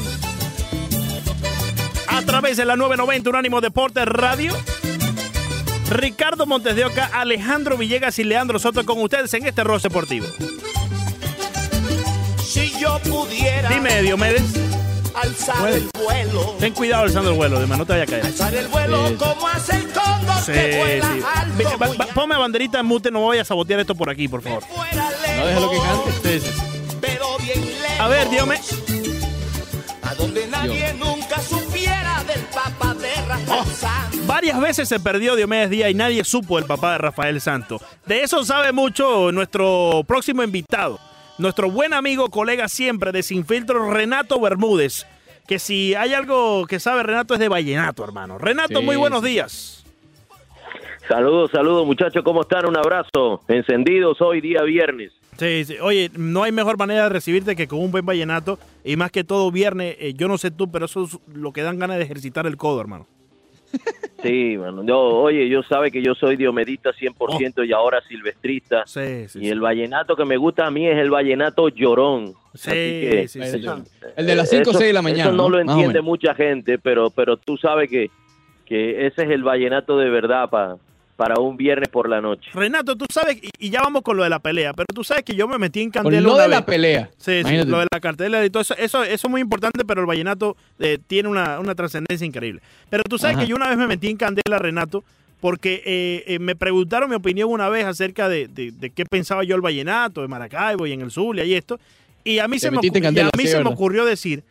A 2.07 2.21
través 2.23 2.57
de 2.57 2.65
la 2.65 2.75
990 2.75 3.29
Unánimo 3.29 3.62
Deportes 3.62 4.05
Radio. 4.05 4.53
Ricardo 5.89 6.45
Montes 6.45 6.75
de 6.75 6.86
Oca, 6.86 7.10
Alejandro 7.13 7.78
Villegas 7.78 8.19
y 8.19 8.23
Leandro 8.23 8.60
Soto 8.60 8.86
con 8.86 9.02
ustedes 9.02 9.34
en 9.34 9.47
este 9.47 9.63
rol 9.63 9.82
deportivo. 9.82 10.28
Si 12.45 12.71
yo 12.80 12.99
pudiera 12.99 13.69
Dime, 13.69 14.02
Diomedes. 14.02 14.43
alzar 15.15 15.67
el 15.69 15.89
vuelo. 15.93 16.56
Ten 16.60 16.73
cuidado 16.73 17.04
alzando 17.04 17.32
el 17.32 17.36
vuelo, 17.38 17.60
de 17.60 17.67
no 17.67 17.86
te 17.86 17.93
vaya 17.93 18.04
a 18.04 18.08
caer. 18.08 18.25
Alzar 18.25 18.54
el 18.54 18.67
vuelo 18.67 19.08
Sí. 19.10 19.15
como 19.15 19.47
hace 19.47 19.75
el 19.78 19.88
cóndor 19.89 20.36
Sí, 20.45 20.52
que 20.52 20.78
vuela 20.78 21.13
sí. 21.13 21.21
alto. 21.36 21.78
Va- 21.80 22.06
va- 22.06 22.13
ponme 22.13 22.38
banderita 22.38 22.80
en 22.80 22.86
mute, 22.86 23.10
no 23.12 23.25
vayas 23.28 23.47
a 23.47 23.49
sabotear 23.49 23.80
esto 23.80 23.95
por 23.95 24.10
aquí, 24.10 24.28
por 24.28 24.41
favor. 24.41 24.63
No 24.69 25.45
déjalo 25.45 25.69
que 25.69 25.75
lejos, 25.78 26.04
cante. 26.13 26.39
Sí, 26.39 26.47
sí, 26.47 26.54
sí. 26.54 26.95
Pero 27.02 27.38
bien 27.39 27.65
lejos. 27.82 27.99
A 27.99 28.08
ver, 28.08 28.30
dígame. 28.30 28.60
A 30.04 30.13
donde 30.15 30.47
nadie 30.47 30.93
nunca 30.93 31.41
supiera 31.41 32.23
del 32.28 32.41
papá 32.41 32.93
de 32.95 33.13
Rafael 33.28 33.75
Santos. 33.75 33.98
Varias 34.39 34.62
veces 34.62 34.88
se 34.88 35.02
perdió 35.02 35.36
Diomedes 35.36 35.69
Díaz 35.69 35.91
y 35.91 35.93
nadie 35.93 36.23
supo 36.23 36.58
el 36.60 36.63
papá 36.63 36.93
de 36.93 36.99
Rafael 36.99 37.41
Santo. 37.41 37.82
De 38.06 38.23
eso 38.23 38.45
sabe 38.45 38.71
mucho 38.71 39.34
nuestro 39.34 40.02
próximo 40.08 40.41
invitado, 40.43 40.97
nuestro 41.38 41.69
buen 41.69 41.93
amigo, 41.93 42.30
colega 42.30 42.69
siempre 42.69 43.12
de 43.12 43.21
Sin 43.21 43.45
Filtro, 43.45 43.91
Renato 43.91 44.39
Bermúdez. 44.39 45.06
Que 45.45 45.60
si 45.60 45.93
hay 45.93 46.13
algo 46.13 46.65
que 46.67 46.80
sabe 46.80 47.04
Renato 47.04 47.34
es 47.34 47.41
de 47.41 47.49
vallenato, 47.49 48.02
hermano. 48.02 48.38
Renato, 48.38 48.80
Sí, 48.80 48.86
muy 48.86 48.95
buenos 48.95 49.23
días. 49.23 49.84
Saludos, 51.10 51.52
saludos 51.52 51.86
muchachos, 51.86 52.23
¿cómo 52.23 52.43
están? 52.43 52.65
Un 52.65 52.78
abrazo. 52.78 53.41
Encendidos 53.49 54.21
hoy 54.21 54.39
día 54.39 54.62
viernes. 54.62 55.12
Sí, 55.38 55.65
sí. 55.65 55.75
Oye, 55.82 56.12
no 56.15 56.43
hay 56.43 56.54
mejor 56.54 56.78
manera 56.78 57.04
de 57.04 57.10
recibirte 57.10 57.58
que 57.58 57.67
con 57.67 57.80
un 57.80 57.91
buen 57.91 58.06
vallenato. 58.06 58.58
Y 58.86 58.95
más 58.95 59.12
que 59.12 59.25
todo 59.25 59.52
viernes, 59.52 59.97
eh, 59.99 60.13
yo 60.15 60.30
no 60.30 60.38
sé 60.38 60.49
tú, 60.49 60.71
pero 60.71 60.86
eso 60.86 61.04
es 61.04 61.17
lo 61.28 61.52
que 61.52 61.62
dan 61.62 61.78
ganas 61.78 61.97
de 61.97 62.04
ejercitar 62.04 62.47
el 62.47 62.56
codo, 62.56 62.80
hermano. 62.80 63.06
Sí, 64.21 64.58
mano. 64.58 64.84
Yo, 64.84 64.99
oye, 64.99 65.47
yo 65.47 65.63
sabe 65.63 65.91
que 65.91 66.01
yo 66.01 66.13
soy 66.13 66.36
diomedista 66.36 66.91
100% 66.91 67.65
y 67.65 67.71
ahora 67.71 68.01
silvestrista. 68.05 68.84
Sí, 68.86 69.29
sí. 69.29 69.39
Y 69.45 69.47
el 69.47 69.62
vallenato 69.62 70.13
que 70.17 70.25
me 70.25 70.36
gusta 70.36 70.65
a 70.67 70.71
mí 70.71 70.86
es 70.89 70.97
el 70.97 71.10
vallenato 71.10 71.69
llorón. 71.69 72.34
Sí, 72.53 72.69
que- 72.71 73.27
sí, 73.29 73.39
sí, 73.41 73.60
Eso-. 73.60 73.82
El 74.17 74.25
de 74.25 74.36
las 74.36 74.49
5 74.49 74.62
o 74.67 74.71
Eso- 74.71 74.79
6 74.79 74.89
de 74.89 74.93
la 74.93 75.01
mañana. 75.01 75.23
Eso 75.23 75.32
no, 75.32 75.47
lo 75.49 75.60
entiende 75.62 76.01
mucha 76.01 76.36
gente, 76.36 76.77
pero, 76.77 77.10
pero 77.12 77.38
tú 77.38 77.55
sabes 77.55 77.89
que, 77.89 78.12
que 78.65 79.08
ese 79.08 79.23
es 79.23 79.29
el 79.29 79.41
vallenato 79.43 79.97
de 79.97 80.10
verdad 80.10 80.49
pa- 80.49 80.75
para 81.19 81.38
un 81.38 81.58
viernes 81.58 81.89
por 81.89 82.08
la 82.08 82.21
noche. 82.21 82.49
Renato, 82.53 82.95
tú 82.95 83.05
sabes, 83.12 83.36
y, 83.43 83.49
y 83.60 83.69
ya 83.69 83.82
vamos 83.82 84.03
con 84.03 84.15
lo 84.15 84.23
de 84.23 84.29
la 84.29 84.39
pelea, 84.39 84.71
pero 84.71 84.86
tú 84.95 85.03
sabes 85.03 85.25
que 85.25 85.36
yo 85.36 85.49
me 85.49 85.58
metí 85.58 85.82
en 85.82 85.91
Con 85.91 86.03
candela 86.03 86.21
lo 86.21 86.34
una 86.36 86.43
de 86.43 86.47
vez. 86.47 86.58
la 86.60 86.65
pelea. 86.65 87.10
Sí, 87.17 87.41
sí, 87.43 87.58
lo 87.65 87.79
de 87.79 87.88
la 87.91 87.99
cartelera 87.99 88.45
y 88.45 88.49
todo 88.49 88.62
eso, 88.62 88.73
eso, 88.77 89.03
eso 89.03 89.27
es 89.27 89.29
muy 89.29 89.41
importante, 89.41 89.84
pero 89.84 89.99
el 89.99 90.08
vallenato 90.08 90.55
eh, 90.79 90.97
tiene 91.08 91.27
una, 91.27 91.60
una 91.60 91.75
trascendencia 91.75 92.25
increíble. 92.25 92.62
Pero 92.89 93.03
tú 93.03 93.17
sabes 93.17 93.36
Ajá. 93.36 93.43
que 93.43 93.49
yo 93.49 93.58
una 93.58 93.67
vez 93.67 93.77
me 93.77 93.86
metí 93.88 94.08
en 94.08 94.15
candela, 94.15 94.60
Renato, 94.60 95.03
porque 95.41 95.84
eh, 95.86 96.23
eh, 96.36 96.39
me 96.39 96.55
preguntaron 96.55 97.10
mi 97.10 97.17
opinión 97.17 97.49
una 97.51 97.67
vez 97.67 97.84
acerca 97.86 98.29
de, 98.29 98.47
de- 98.47 98.71
de 98.71 98.89
qué 98.89 99.03
pensaba 99.05 99.43
yo 99.43 99.58
el 99.58 99.62
vallenato, 99.62 100.21
de 100.21 100.29
Maracaibo 100.29 100.88
y 100.88 100.93
en 100.93 101.01
el 101.01 101.12
Zulia 101.12 101.43
y 101.43 101.53
esto. 101.53 101.82
Y 102.23 102.39
a 102.39 102.47
mí, 102.47 102.55
Te 102.55 102.60
se 102.62 102.71
me, 102.71 102.79
y 102.82 103.19
a 103.19 103.25
mí 103.38 103.43
sí, 103.43 103.47
se 103.49 103.62
me 103.62 103.69
ocurrió 103.69 104.05
decir 104.05 104.43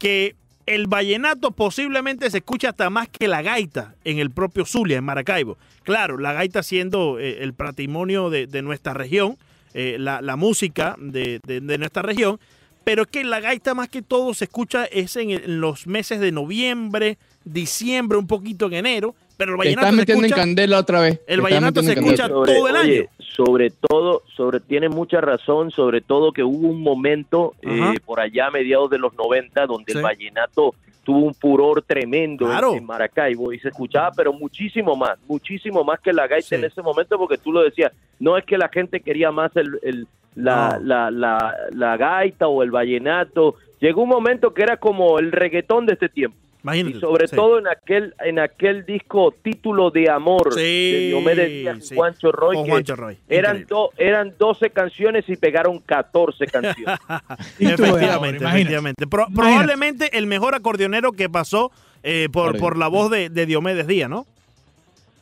que 0.00 0.34
el 0.68 0.86
vallenato 0.86 1.50
posiblemente 1.50 2.30
se 2.30 2.38
escucha 2.38 2.70
hasta 2.70 2.90
más 2.90 3.08
que 3.08 3.26
la 3.26 3.42
gaita 3.42 3.94
en 4.04 4.18
el 4.18 4.30
propio 4.30 4.66
Zulia, 4.66 4.98
en 4.98 5.04
Maracaibo. 5.04 5.56
Claro, 5.82 6.18
la 6.18 6.34
gaita 6.34 6.62
siendo 6.62 7.18
eh, 7.18 7.42
el 7.42 7.54
patrimonio 7.54 8.28
de, 8.28 8.46
nuestra 8.62 8.92
región, 8.92 9.38
eh, 9.72 9.96
la, 9.98 10.36
música 10.36 10.94
de, 10.98 11.40
nuestra 11.78 12.02
región, 12.02 12.38
pero 12.84 13.06
que 13.06 13.24
la 13.24 13.40
gaita 13.40 13.74
más 13.74 13.88
que 13.88 14.02
todo 14.02 14.34
se 14.34 14.44
escucha 14.44 14.84
es 14.84 15.16
en, 15.16 15.30
en 15.30 15.60
los 15.60 15.86
meses 15.86 16.20
de 16.20 16.32
noviembre, 16.32 17.16
diciembre, 17.44 18.18
un 18.18 18.26
poquito 18.26 18.66
en 18.66 18.74
enero, 18.74 19.14
pero 19.38 19.52
el 19.54 19.58
Te 19.60 19.74
vallenato 19.76 20.00
estás 20.02 20.22
en 20.24 20.30
candela 20.30 20.78
otra 20.78 21.00
vez. 21.00 21.20
El 21.26 21.40
vallenato 21.40 21.82
se 21.82 21.92
escucha 21.94 22.28
todo 22.28 22.68
el 22.68 22.76
año. 22.76 23.02
sobre 23.18 23.70
todo, 23.70 24.22
sobre 24.36 24.60
tiene 24.60 24.88
mucha 24.90 25.20
razón, 25.22 25.70
sobre 25.70 26.00
todo 26.02 26.32
que 26.32 26.42
hubo 26.42 26.68
un 26.68 26.82
momento 26.82 27.54
eh, 27.62 27.94
por 28.04 28.20
allá 28.20 28.48
a 28.48 28.50
mediados 28.50 28.90
de 28.90 28.98
los 28.98 29.14
90 29.14 29.64
donde 29.66 29.92
Sí. 29.92 29.96
el 29.98 30.04
vallenato 30.04 30.74
tuvo 31.04 31.20
un 31.20 31.34
furor 31.34 31.80
tremendo 31.82 32.44
en- 32.46 32.50
Claro. 32.50 32.74
en, 32.74 32.84
Maracaibo 32.84 33.52
y 33.52 33.58
se 33.60 33.68
escuchaba, 33.68 34.10
pero 34.14 34.32
muchísimo 34.34 34.94
más, 34.96 35.18
muchísimo 35.26 35.82
más 35.84 36.00
que 36.00 36.12
la 36.12 36.26
gaita 36.26 36.48
Sí. 36.48 36.54
en 36.56 36.64
ese 36.64 36.82
momento 36.82 37.16
porque 37.16 37.38
tú 37.38 37.50
lo 37.52 37.62
decías, 37.62 37.92
no 38.18 38.36
es 38.36 38.44
que 38.44 38.58
la 38.58 38.68
gente 38.68 39.00
quería 39.00 39.30
más 39.30 39.54
el, 39.56 39.78
el- 39.82 40.06
la, 40.34 40.78
No. 40.78 40.84
la, 40.84 41.10
la, 41.10 41.54
la 41.72 41.96
gaita 41.96 42.46
o 42.48 42.62
el 42.62 42.70
vallenato, 42.70 43.54
llegó 43.80 44.02
un 44.02 44.08
momento 44.10 44.52
que 44.52 44.62
era 44.62 44.76
como 44.76 45.18
el 45.18 45.32
reggaetón 45.32 45.86
de 45.86 45.94
este 45.94 46.08
tiempo. 46.08 46.36
Imagínate. 46.68 46.96
Y 46.98 47.00
sobre 47.00 47.28
sí. 47.28 47.36
todo 47.36 47.58
en 47.58 47.66
aquel 47.68 48.14
en 48.24 48.38
aquel 48.38 48.84
disco 48.86 49.34
Título 49.42 49.90
de 49.90 50.10
Amor 50.10 50.52
Sí, 50.54 50.60
de 50.92 50.98
Diomedes 51.08 51.48
Díaz 51.48 51.76
y 51.78 51.80
sí. 51.82 51.94
Juancho 51.96 52.32
Roy, 52.32 52.56
Con 52.56 52.64
que 52.64 52.70
Juancho 52.70 52.96
Roy. 52.96 53.18
eran, 53.28 53.64
do- 53.66 53.90
eran 53.96 54.34
12 54.38 54.70
canciones 54.70 55.24
y 55.28 55.36
pegaron 55.36 55.78
14 55.80 56.46
canciones. 56.52 56.98
Amor, 57.08 57.22
efectivamente, 57.58 58.44
efectivamente. 58.44 59.06
Pro- 59.06 59.28
probablemente 59.34 60.16
el 60.18 60.26
mejor 60.26 60.54
acordeonero 60.54 61.12
que 61.12 61.28
pasó 61.28 61.70
eh, 62.02 62.28
por, 62.32 62.52
Por- 62.52 62.60
por 62.60 62.78
la 62.78 62.88
voz 62.88 63.10
de, 63.10 63.28
de 63.30 63.46
Diomedes 63.46 63.86
Díaz, 63.86 64.08
¿no? 64.10 64.26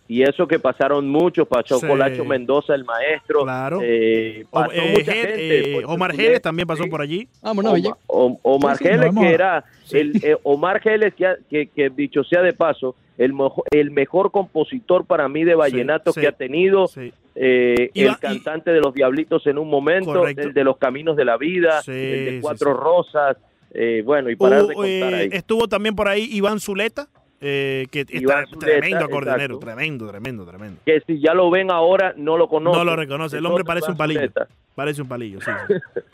Y 0.08 0.22
eso 0.22 0.46
que 0.46 0.58
pasaron 0.58 1.08
muchos, 1.08 1.48
pasó 1.48 1.78
Sí. 1.78 1.86
Colacho 1.86 2.24
Mendoza, 2.24 2.74
el 2.74 2.84
maestro. 2.84 3.42
Claro. 3.42 3.80
eh, 3.82 4.44
O- 4.48 4.50
pasó 4.50 4.72
eh, 4.72 4.90
mucha 4.92 5.12
Gel- 5.12 5.26
gente, 5.26 5.58
eh, 5.70 5.72
Puerto 5.74 5.90
Omar 5.90 6.12
Geles 6.16 6.42
también 6.42 6.68
pasó 6.68 6.84
por 6.88 7.00
allí. 7.00 7.28
Bella. 7.42 7.90
Oma- 7.90 7.96
O- 8.06 8.40
Omar 8.42 8.76
Sí, 8.78 8.84
Geles, 8.84 9.10
que 9.18 9.28
era 9.32 9.64
el 9.92 10.12
eh, 10.24 10.36
Omar 10.42 10.80
Geles, 10.80 11.14
que, 11.14 11.34
que, 11.50 11.66
que 11.68 11.90
dicho 11.90 12.22
sea 12.24 12.42
de 12.42 12.52
paso, 12.52 12.94
el, 13.18 13.32
mojo- 13.32 13.64
el 13.70 13.90
mejor 13.90 14.30
compositor 14.30 15.04
para 15.06 15.28
mí 15.28 15.42
de 15.44 15.54
vallenato 15.54 16.12
sí. 16.12 16.20
que 16.20 16.28
ha 16.28 16.32
tenido, 16.32 16.86
Sí. 16.86 17.12
eh, 17.34 17.90
el 17.94 18.16
cantante 18.18 18.70
de 18.72 18.80
los 18.80 18.92
Diablitos 18.94 19.46
en 19.46 19.58
un 19.58 19.68
momento, 19.68 20.12
Correcto. 20.12 20.42
el 20.42 20.52
de 20.54 20.64
los 20.64 20.76
Caminos 20.76 21.16
de 21.16 21.24
la 21.24 21.36
Vida, 21.36 21.82
Sí, 21.82 21.90
el 21.92 22.24
de 22.36 22.38
Cuatro 22.42 22.72
sí. 22.72 22.78
Rosas, 22.80 23.36
eh, 23.72 24.02
bueno, 24.04 24.30
y 24.30 24.36
parar 24.36 24.66
de 24.66 24.74
contar 24.74 24.88
eh, 24.90 25.14
ahí. 25.14 25.28
estuvo 25.32 25.66
también 25.68 25.94
por 25.96 26.08
ahí 26.08 26.28
Iván 26.30 26.60
Zuleta, 26.60 27.08
eh, 27.40 27.86
que 27.90 28.06
Iván 28.08 28.44
está 28.44 28.54
Zuleta, 28.54 28.66
tremendo 28.66 29.04
acordeonero, 29.04 29.54
exacto. 29.54 29.66
tremendo, 29.66 30.08
tremendo, 30.08 30.46
tremendo. 30.46 30.80
Que 30.84 31.00
si 31.06 31.20
ya 31.20 31.34
lo 31.34 31.50
ven 31.50 31.70
ahora, 31.70 32.14
no 32.16 32.36
lo 32.36 32.48
conocen. 32.48 32.78
No 32.78 32.84
lo 32.84 32.96
reconoce, 32.96 33.38
el 33.38 33.46
hombre 33.46 33.64
parece 33.64 33.90
un 33.90 33.96
palillo. 33.96 34.20
Zuleta. 34.20 34.48
Parece 34.74 35.02
un 35.02 35.08
palillo, 35.08 35.40
sí. 35.40 35.50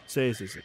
Sí, 0.07 0.35
sí, 0.35 0.47
sí. 0.47 0.49
sí. 0.49 0.61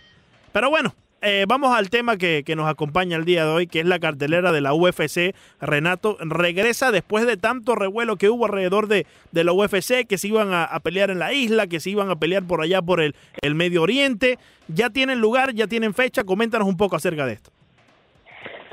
Pero 0.51 0.69
bueno, 0.69 0.93
eh, 1.21 1.45
vamos 1.47 1.75
al 1.75 1.89
tema 1.89 2.15
que, 2.17 2.43
que 2.45 2.55
nos 2.55 2.69
acompaña 2.69 3.17
el 3.17 3.25
día 3.25 3.43
de 3.43 3.51
hoy, 3.51 3.67
que 3.67 3.79
es 3.79 3.85
la 3.85 3.99
cartelera 3.99 4.51
de 4.51 4.61
la 4.61 4.73
UFC. 4.73 5.35
Renato 5.59 6.17
regresa 6.19 6.91
después 6.91 7.25
de 7.25 7.37
tanto 7.37 7.75
revuelo 7.75 8.17
que 8.17 8.29
hubo 8.29 8.45
alrededor 8.45 8.87
de, 8.87 9.07
de 9.31 9.43
la 9.43 9.51
UFC, 9.51 10.05
que 10.07 10.17
se 10.17 10.27
iban 10.27 10.53
a, 10.53 10.63
a 10.63 10.79
pelear 10.79 11.09
en 11.09 11.19
la 11.19 11.33
isla, 11.33 11.65
que 11.67 11.79
se 11.79 11.89
iban 11.89 12.11
a 12.11 12.17
pelear 12.17 12.43
por 12.43 12.61
allá 12.61 12.81
por 12.81 13.01
el, 13.01 13.15
el 13.41 13.55
Medio 13.55 13.81
Oriente. 13.81 14.37
Ya 14.67 14.91
tienen 14.91 15.19
lugar, 15.19 15.53
ya 15.53 15.65
tienen 15.65 15.93
fecha. 15.93 16.23
Coméntanos 16.23 16.67
un 16.67 16.77
poco 16.77 16.95
acerca 16.95 17.25
de 17.25 17.33
esto. 17.33 17.51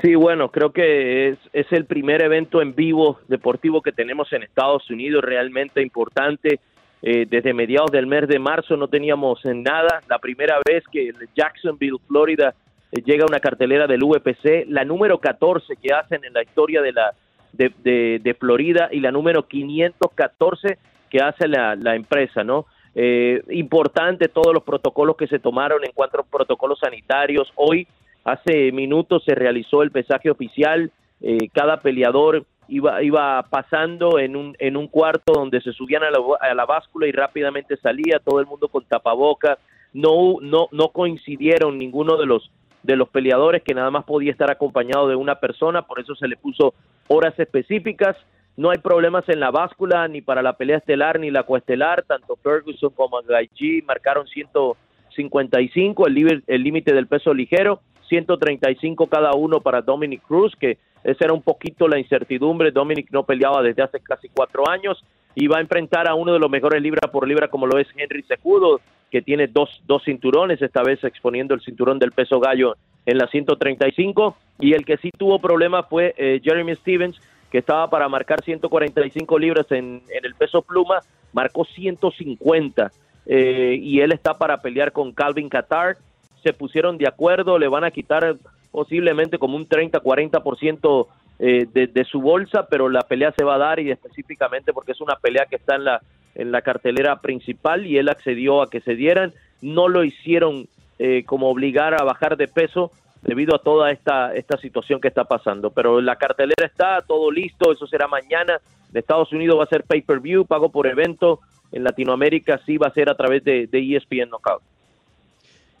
Sí, 0.05 0.13
bueno, 0.13 0.51
creo 0.51 0.71
que 0.71 1.29
es, 1.29 1.39
es 1.51 1.65
el 1.71 1.85
primer 1.85 2.21
evento 2.21 2.61
en 2.61 2.75
vivo 2.75 3.17
deportivo 3.27 3.81
que 3.81 3.91
tenemos 3.91 4.31
en 4.33 4.43
Estados 4.43 4.87
Unidos, 4.91 5.23
realmente 5.23 5.81
importante. 5.81 6.59
Eh, 7.01 7.25
desde 7.27 7.55
mediados 7.55 7.89
del 7.89 8.05
mes 8.05 8.27
de 8.27 8.37
marzo 8.37 8.77
no 8.77 8.87
teníamos 8.87 9.43
en 9.45 9.63
nada. 9.63 10.03
La 10.07 10.19
primera 10.19 10.59
vez 10.63 10.83
que 10.91 11.11
Jacksonville, 11.35 11.97
Florida, 12.07 12.53
eh, 12.91 13.01
llega 13.03 13.25
una 13.27 13.39
cartelera 13.39 13.87
del 13.87 14.03
UPC, 14.03 14.65
la 14.67 14.85
número 14.85 15.17
14 15.17 15.75
que 15.77 15.91
hacen 15.91 16.23
en 16.23 16.33
la 16.33 16.43
historia 16.43 16.83
de 16.83 16.91
la 16.91 17.15
de 17.53 18.37
Florida 18.39 18.89
y 18.91 18.99
la 18.99 19.11
número 19.11 19.47
514 19.47 20.77
que 21.09 21.19
hace 21.19 21.47
la, 21.47 21.75
la 21.75 21.95
empresa, 21.95 22.43
¿no? 22.43 22.67
Eh, 22.93 23.41
importante 23.49 24.27
todos 24.27 24.53
los 24.53 24.63
protocolos 24.63 25.17
que 25.17 25.25
se 25.25 25.39
tomaron 25.39 25.83
en 25.83 25.93
cuanto 25.93 26.19
a 26.19 26.23
protocolos 26.23 26.77
sanitarios. 26.77 27.51
Hoy 27.55 27.87
Hace 28.25 28.71
minutos 28.71 29.23
se 29.23 29.35
realizó 29.35 29.83
el 29.83 29.91
pesaje 29.91 30.29
oficial. 30.29 30.91
eh, 31.21 31.47
cada 31.53 31.79
peleador 31.79 32.45
iba, 32.67 33.01
iba 33.03 33.43
pasando 33.49 34.19
en 34.19 34.35
un, 34.35 34.55
en 34.59 34.75
un 34.77 34.87
cuarto 34.87 35.33
donde 35.33 35.61
se 35.61 35.71
subían 35.71 36.03
a 36.03 36.09
la, 36.09 36.17
a 36.41 36.53
la 36.53 36.65
báscula 36.65 37.07
y 37.07 37.11
rápidamente 37.11 37.77
salía, 37.77 38.19
todo 38.19 38.39
el 38.39 38.47
mundo 38.47 38.67
con 38.67 38.83
tapaboca. 38.85 39.59
No, 39.93 40.37
no, 40.41 40.67
no 40.71 40.89
coincidieron 40.89 41.77
ninguno 41.77 42.17
de 42.17 42.25
los, 42.25 42.51
de 42.83 42.95
los 42.95 43.09
peleadores 43.09 43.63
que 43.63 43.73
nada 43.73 43.91
más 43.91 44.03
podía 44.03 44.31
estar 44.31 44.51
acompañado 44.51 45.07
de 45.07 45.15
una 45.15 45.39
persona, 45.39 45.83
por 45.83 45.99
eso 45.99 46.15
se 46.15 46.27
le 46.27 46.35
puso 46.35 46.73
horas 47.07 47.37
específicas. 47.39 48.17
No 48.57 48.71
hay 48.71 48.77
problemas 48.79 49.27
en 49.29 49.39
la 49.39 49.51
báscula 49.51 50.07
ni 50.07 50.21
para 50.21 50.41
la 50.41 50.53
pelea 50.53 50.77
estelar 50.77 51.19
ni 51.19 51.29
la 51.29 51.43
coestelar. 51.43 52.03
Tanto 52.03 52.37
Ferguson 52.37 52.89
como 52.95 53.21
Gaethje 53.21 53.83
marcaron 53.85 54.27
155, 54.27 56.07
el 56.07 56.13
límite 56.13 56.43
el 56.47 56.63
límite 56.63 56.93
del 56.93 57.07
peso 57.07 57.33
ligero. 57.33 57.81
135 58.07 59.07
cada 59.07 59.33
uno 59.33 59.61
para 59.61 59.81
Dominic 59.81 60.21
Cruz, 60.23 60.55
que 60.59 60.77
esa 61.03 61.25
era 61.25 61.33
un 61.33 61.41
poquito 61.41 61.87
la 61.87 61.99
incertidumbre. 61.99 62.71
Dominic 62.71 63.11
no 63.11 63.23
peleaba 63.23 63.61
desde 63.61 63.83
hace 63.83 63.99
casi 63.99 64.29
cuatro 64.29 64.69
años 64.69 65.03
y 65.35 65.47
va 65.47 65.57
a 65.57 65.61
enfrentar 65.61 66.07
a 66.07 66.15
uno 66.15 66.33
de 66.33 66.39
los 66.39 66.49
mejores 66.49 66.81
libra 66.81 67.11
por 67.11 67.27
libra, 67.27 67.47
como 67.47 67.67
lo 67.67 67.77
es 67.77 67.87
Henry 67.95 68.23
Sejudo, 68.23 68.79
que 69.11 69.21
tiene 69.21 69.47
dos, 69.47 69.69
dos 69.85 70.03
cinturones, 70.03 70.61
esta 70.61 70.81
vez 70.81 71.03
exponiendo 71.03 71.53
el 71.53 71.61
cinturón 71.61 71.99
del 71.99 72.11
peso 72.11 72.39
gallo 72.39 72.75
en 73.05 73.17
la 73.17 73.27
135. 73.27 74.35
Y 74.59 74.73
el 74.73 74.85
que 74.85 74.97
sí 74.97 75.11
tuvo 75.17 75.39
problemas 75.39 75.85
fue 75.89 76.15
eh, 76.17 76.41
Jeremy 76.43 76.75
Stevens, 76.75 77.19
que 77.51 77.59
estaba 77.59 77.89
para 77.89 78.09
marcar 78.09 78.43
145 78.43 79.39
libras 79.39 79.71
en, 79.71 80.01
en 80.09 80.25
el 80.25 80.35
peso 80.35 80.61
pluma, 80.61 81.01
marcó 81.33 81.65
150. 81.65 82.91
Eh, 83.27 83.79
y 83.81 83.99
él 84.01 84.11
está 84.11 84.37
para 84.37 84.61
pelear 84.61 84.91
con 84.91 85.11
Calvin 85.11 85.49
Qatar 85.49 85.97
se 86.45 86.53
pusieron 86.53 86.99
de 86.99 87.07
acuerdo, 87.07 87.57
le 87.57 87.67
van 87.67 87.83
a 87.83 87.89
quitar 87.89 88.35
posiblemente 88.69 89.39
como 89.39 89.57
un 89.57 89.67
30-40% 89.67 91.07
eh, 91.39 91.65
de, 91.73 91.87
de 91.87 92.03
su 92.05 92.21
bolsa, 92.21 92.67
pero 92.69 92.87
la 92.87 93.01
pelea 93.01 93.33
se 93.35 93.43
va 93.43 93.55
a 93.55 93.57
dar 93.57 93.79
y 93.79 93.89
específicamente 93.89 94.73
porque 94.73 94.91
es 94.91 95.01
una 95.01 95.15
pelea 95.15 95.47
que 95.47 95.55
está 95.55 95.75
en 95.75 95.85
la, 95.85 96.01
en 96.35 96.51
la 96.51 96.61
cartelera 96.61 97.19
principal 97.19 97.87
y 97.87 97.97
él 97.97 98.09
accedió 98.09 98.61
a 98.61 98.69
que 98.69 98.81
se 98.81 98.93
dieran. 98.93 99.33
No 99.61 99.87
lo 99.87 100.03
hicieron 100.03 100.67
eh, 100.99 101.23
como 101.25 101.49
obligar 101.49 101.99
a 101.99 102.03
bajar 102.03 102.37
de 102.37 102.47
peso 102.47 102.91
debido 103.23 103.55
a 103.55 103.59
toda 103.59 103.89
esta, 103.89 104.35
esta 104.35 104.57
situación 104.57 105.01
que 105.01 105.07
está 105.07 105.23
pasando. 105.23 105.71
Pero 105.71 105.99
la 105.99 106.17
cartelera 106.17 106.67
está, 106.67 107.01
todo 107.01 107.31
listo, 107.31 107.71
eso 107.71 107.87
será 107.87 108.07
mañana. 108.07 108.59
En 108.91 108.97
Estados 108.97 109.33
Unidos 109.33 109.57
va 109.57 109.63
a 109.63 109.67
ser 109.67 109.83
pay-per-view, 109.83 110.45
pago 110.45 110.69
por 110.69 110.85
evento. 110.85 111.39
En 111.71 111.83
Latinoamérica 111.83 112.59
sí 112.67 112.77
va 112.77 112.87
a 112.87 112.93
ser 112.93 113.09
a 113.09 113.15
través 113.15 113.43
de, 113.43 113.65
de 113.65 113.95
ESPN 113.95 114.29
Knockout. 114.29 114.61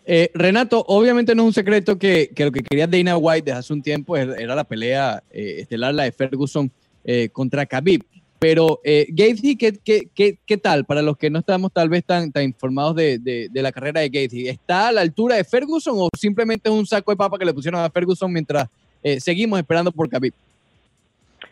Eh, 0.07 0.29
Renato, 0.33 0.83
obviamente 0.87 1.33
no 1.33 1.43
es 1.43 1.47
un 1.47 1.53
secreto 1.53 1.97
que, 1.97 2.29
que, 2.35 2.45
lo 2.45 2.51
que 2.51 2.61
quería 2.61 2.85
Dana 2.85 3.17
White 3.17 3.45
desde 3.45 3.59
hace 3.59 3.73
un 3.73 3.81
tiempo 3.81 4.15
era 4.15 4.55
la 4.55 4.63
pelea 4.63 5.23
eh, 5.31 5.57
estelar, 5.61 5.95
la 5.95 6.03
de 6.03 6.11
Ferguson 6.11 6.71
eh, 7.03 7.29
contra 7.31 7.65
Khabib. 7.65 8.03
Pero, 8.37 8.81
eh, 8.83 9.07
Gatesy, 9.09 9.55
¿qué, 9.55 9.73
qué, 9.83 10.09
qué, 10.13 10.37
qué 10.45 10.57
tal 10.57 10.85
para 10.85 11.01
los 11.01 11.17
que 11.17 11.29
no 11.29 11.39
estamos 11.39 11.71
tal 11.71 11.89
vez 11.89 12.03
tan, 12.03 12.31
tan 12.31 12.43
informados 12.43 12.95
de, 12.95 13.17
de, 13.17 13.61
la 13.61 13.71
carrera 13.71 14.01
de 14.01 14.09
Gatesy? 14.09 14.47
¿Está 14.47 14.89
a 14.89 14.91
la 14.91 15.01
altura 15.01 15.35
de 15.35 15.43
Ferguson 15.43 15.95
o 15.97 16.09
simplemente 16.17 16.69
es 16.69 16.75
un 16.75 16.85
saco 16.85 17.11
de 17.11 17.17
papa 17.17 17.39
que 17.39 17.45
le 17.45 17.53
pusieron 17.53 17.81
a 17.81 17.89
Ferguson 17.89 18.31
mientras 18.31 18.67
eh, 19.01 19.19
seguimos 19.19 19.57
esperando 19.57 19.91
por 19.91 20.09
Khabib? 20.09 20.33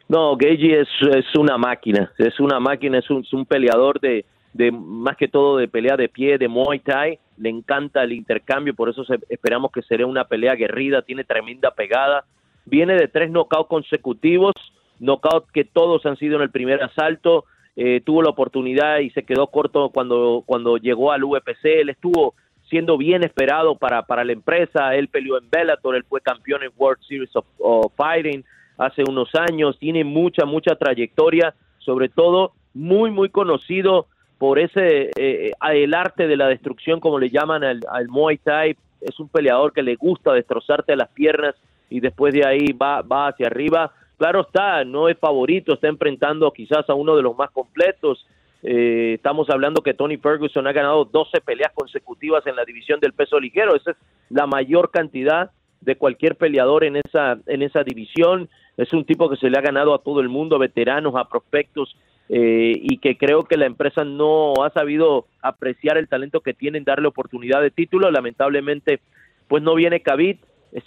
No, 0.10 0.36
Gagey 0.36 0.74
es, 0.74 0.88
es 1.16 1.36
una 1.36 1.58
máquina, 1.58 2.12
es 2.18 2.39
una 2.39 2.60
máquina, 2.60 2.99
es 2.99 3.10
un, 3.10 3.22
es 3.22 3.34
un 3.34 3.45
peleador 3.45 3.99
de, 3.99 4.26
de 4.54 4.72
más 4.72 5.18
que 5.18 5.28
todo 5.28 5.58
de 5.58 5.68
pelea 5.68 5.97
de 5.97 6.10
pie, 6.10 6.38
de 6.38 6.47
Muay 6.47 6.80
Thai, 6.80 7.20
le 7.38 7.49
encanta 7.49 8.04
el 8.04 8.14
intercambio, 8.14 8.76
por 8.76 8.89
eso 8.89 9.04
se, 9.04 9.18
esperamos 9.30 9.72
que 9.72 9.82
será 9.82 10.06
una 10.06 10.26
pelea 10.26 10.54
aguerrida, 10.54 11.01
tiene 11.01 11.24
tremenda 11.24 11.72
pegada, 11.72 12.26
viene 12.66 12.93
de 12.95 13.08
tres 13.08 13.32
knockouts 13.32 13.68
consecutivos, 13.68 14.54
knockout 14.99 15.49
que 15.51 15.66
todos 15.66 16.06
han 16.06 16.18
sido 16.18 16.36
en 16.36 16.43
el 16.43 16.51
primer 16.51 16.84
asalto, 16.84 17.45
eh, 17.76 18.01
tuvo 18.06 18.22
la 18.22 18.30
oportunidad 18.30 18.99
y 18.99 19.10
se 19.10 19.24
quedó 19.24 19.47
corto 19.47 19.89
cuando, 19.89 20.43
cuando 20.45 20.78
llegó 20.78 21.12
al 21.12 21.24
UFC, 21.24 21.66
él 21.66 21.89
estuvo 21.89 22.36
siendo 22.70 22.97
bien 22.97 23.24
esperado 23.24 23.76
para, 23.76 24.04
para 24.04 24.24
la 24.24 24.34
empresa, 24.34 24.95
él 24.95 25.08
peleó 25.08 25.38
en 25.39 25.49
Bellator, 25.49 25.95
él 25.95 26.06
fue 26.08 26.22
campeón 26.22 26.62
en 26.64 26.72
World 26.78 27.01
Series 27.01 27.32
of 27.36 27.91
Fighting 27.95 28.45
hace 28.78 29.04
unos 29.08 29.30
años, 29.36 29.78
tiene 29.80 30.04
mucha, 30.04 30.45
mucha 30.45 30.76
trayectoria, 30.76 31.56
sobre 31.80 32.10
todo 32.10 32.54
muy, 32.74 33.12
muy 33.12 33.30
conocido 33.30 34.08
por 34.38 34.60
ese, 34.60 35.12
eh, 35.18 35.52
el 35.72 35.94
arte 35.94 36.28
de 36.28 36.38
la 36.38 36.48
destrucción, 36.48 37.00
como 37.00 37.20
le 37.20 37.30
llaman 37.30 37.64
al, 37.64 37.80
al 37.90 38.08
Muay 38.08 38.38
Thai, 38.38 38.76
es 39.02 39.20
un 39.20 39.30
peleador 39.30 39.74
que 39.74 39.84
le 39.84 39.96
gusta 39.96 40.34
destrozarte 40.34 40.96
las 40.96 41.10
piernas 41.10 41.56
y 41.90 42.00
después 42.00 42.34
de 42.34 42.46
ahí 42.46 42.74
va, 42.74 43.02
va 43.02 43.28
hacia 43.28 43.48
arriba. 43.48 43.92
Claro 44.18 44.42
está, 44.42 44.84
no 44.86 45.10
es 45.10 45.18
favorito, 45.18 45.74
está 45.74 45.88
enfrentando 45.88 46.52
quizás 46.52 46.90
a 46.90 46.94
uno 46.94 47.16
de 47.16 47.22
los 47.22 47.38
más 47.38 47.52
completos. 47.52 48.26
Eh, 48.64 49.16
estamos 49.16 49.50
hablando 49.50 49.82
que 49.82 49.94
Tony 49.94 50.18
Ferguson 50.18 50.66
ha 50.68 50.72
ganado 50.72 51.04
12 51.06 51.42
peleas 51.42 51.74
consecutivas 51.74 52.48
en 52.48 52.56
la 52.56 52.64
división 52.64 53.00
del 53.00 53.14
peso 53.14 53.40
ligero. 53.40 53.76
Esa 53.76 53.92
es 53.92 53.98
la 54.30 54.48
mayor 54.48 54.90
cantidad 54.90 55.52
de 55.82 55.98
cualquier 55.98 56.36
peleador 56.36 56.86
en 56.86 56.96
esa, 56.96 57.38
en 57.48 57.62
esa 57.62 57.84
división. 57.84 58.50
Es 58.78 58.94
un 58.94 59.04
tipo 59.04 59.30
que 59.30 59.36
se 59.36 59.50
le 59.50 59.58
ha 59.58 59.62
ganado 59.62 59.94
a 59.94 60.02
todo 60.02 60.22
el 60.22 60.30
mundo, 60.30 60.56
a 60.56 60.60
veteranos, 60.60 61.16
a 61.16 61.28
prospectos, 61.28 61.96
eh, 62.30 62.74
y 62.82 62.98
que 62.98 63.18
creo 63.18 63.44
que 63.44 63.58
la 63.58 63.66
empresa 63.66 64.04
no 64.04 64.54
ha 64.64 64.70
sabido 64.72 65.28
apreciar 65.42 65.98
el 65.98 66.08
talento 66.08 66.42
que 66.42 66.54
tienen, 66.54 66.84
darle 66.84 67.08
oportunidad 67.08 67.62
de 67.62 67.72
título. 67.72 68.10
Lamentablemente, 68.12 69.00
pues 69.48 69.62
no 69.62 69.76
viene 69.76 70.02
Khabib, 70.02 70.38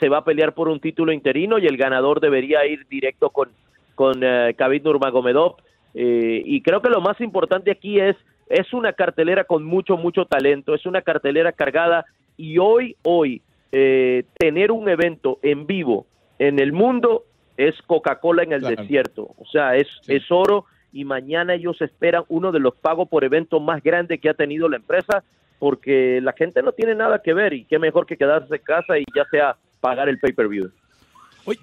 se 0.01 0.09
va 0.09 0.19
a 0.19 0.25
pelear 0.25 0.55
por 0.55 0.69
un 0.69 0.81
título 0.81 1.13
interino 1.13 1.59
y 1.59 1.67
el 1.67 1.77
ganador 1.77 2.21
debería 2.21 2.67
ir 2.67 2.87
directo 2.89 3.31
con, 3.31 3.51
con 3.95 4.21
Khabib 4.21 4.85
Nurmagomedov. 4.85 5.57
Eh, 5.99 6.43
y 6.45 6.61
creo 6.61 6.83
que 6.83 6.91
lo 6.91 7.01
más 7.01 7.19
importante 7.23 7.71
aquí 7.71 7.99
es, 7.99 8.17
es 8.51 8.73
una 8.75 8.93
cartelera 8.93 9.45
con 9.45 9.65
mucho, 9.65 9.97
mucho 9.97 10.27
talento, 10.27 10.75
es 10.75 10.85
una 10.85 11.01
cartelera 11.01 11.53
cargada 11.53 12.05
y 12.37 12.59
hoy, 12.59 12.97
hoy, 13.03 13.41
eh, 13.73 14.25
tener 14.39 14.73
un 14.73 14.91
evento 14.91 15.39
en 15.43 15.67
vivo 15.67 16.07
en 16.39 16.59
el 16.61 16.73
mundo 16.73 17.25
es 17.57 17.75
Coca-Cola 17.87 18.43
en 18.43 18.53
el 18.53 18.61
claro. 18.61 18.77
desierto, 18.77 19.23
o 19.39 19.47
sea, 19.51 19.75
es, 19.77 19.89
sí. 20.03 20.17
es 20.17 20.31
oro 20.31 20.67
y 20.97 21.05
mañana 21.05 21.55
ellos 21.55 21.81
esperan 21.83 22.25
uno 22.29 22.53
de 22.53 22.59
los 22.59 22.75
pagos 22.75 23.07
por 23.09 23.23
evento 23.23 23.61
más 23.61 23.83
grandes 23.83 24.19
que 24.19 24.31
ha 24.31 24.35
tenido 24.35 24.67
la 24.67 24.77
empresa 24.77 25.23
porque 25.59 26.21
la 26.23 26.33
gente 26.33 26.63
no 26.63 26.73
tiene 26.73 26.95
nada 26.95 27.21
que 27.23 27.35
ver 27.35 27.53
y 27.53 27.65
qué 27.67 27.79
mejor 27.79 28.07
que 28.07 28.17
quedarse 28.17 28.55
en 28.55 28.63
casa 28.63 28.99
y 28.99 29.05
ya 29.15 29.27
sea 29.31 29.57
pagar 29.81 30.09
el 30.09 30.19
pay-per-view. 30.19 30.71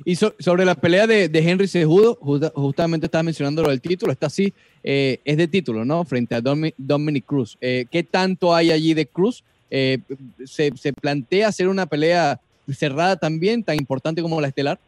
Y 0.06 0.16
so, 0.16 0.36
sobre 0.38 0.66
la 0.66 0.76
pelea 0.76 1.08
de, 1.08 1.30
Henry 1.34 1.68
Cejudo, 1.68 2.16
justa, 2.22 2.52
justamente 2.56 3.08
estaba 3.08 3.24
mencionando 3.24 3.64
lo 3.64 3.70
del 3.70 3.82
título, 3.82 4.12
está 4.12 4.28
así, 4.28 4.54
eh, 4.84 5.20
es 5.26 5.36
de 5.36 5.48
título, 5.48 5.84
¿no? 5.84 6.06
Frente 6.06 6.36
a 6.36 6.42
Dominic, 6.42 6.76
Dominic 6.78 7.26
Cruz. 7.26 7.58
Eh, 7.60 7.86
¿Qué 7.90 8.04
tanto 8.04 8.54
hay 8.54 8.72
allí 8.72 8.94
de 8.94 9.08
Cruz? 9.08 9.44
Eh, 9.72 9.98
¿se, 10.46 10.72
¿se, 10.78 10.94
plantea 10.94 11.48
hacer 11.48 11.68
una 11.68 11.88
pelea 11.88 12.40
cerrada 12.72 13.18
también, 13.18 13.64
tan 13.64 13.78
importante 13.78 14.22
como 14.22 14.40
la 14.40 14.48
estelar? 14.48 14.80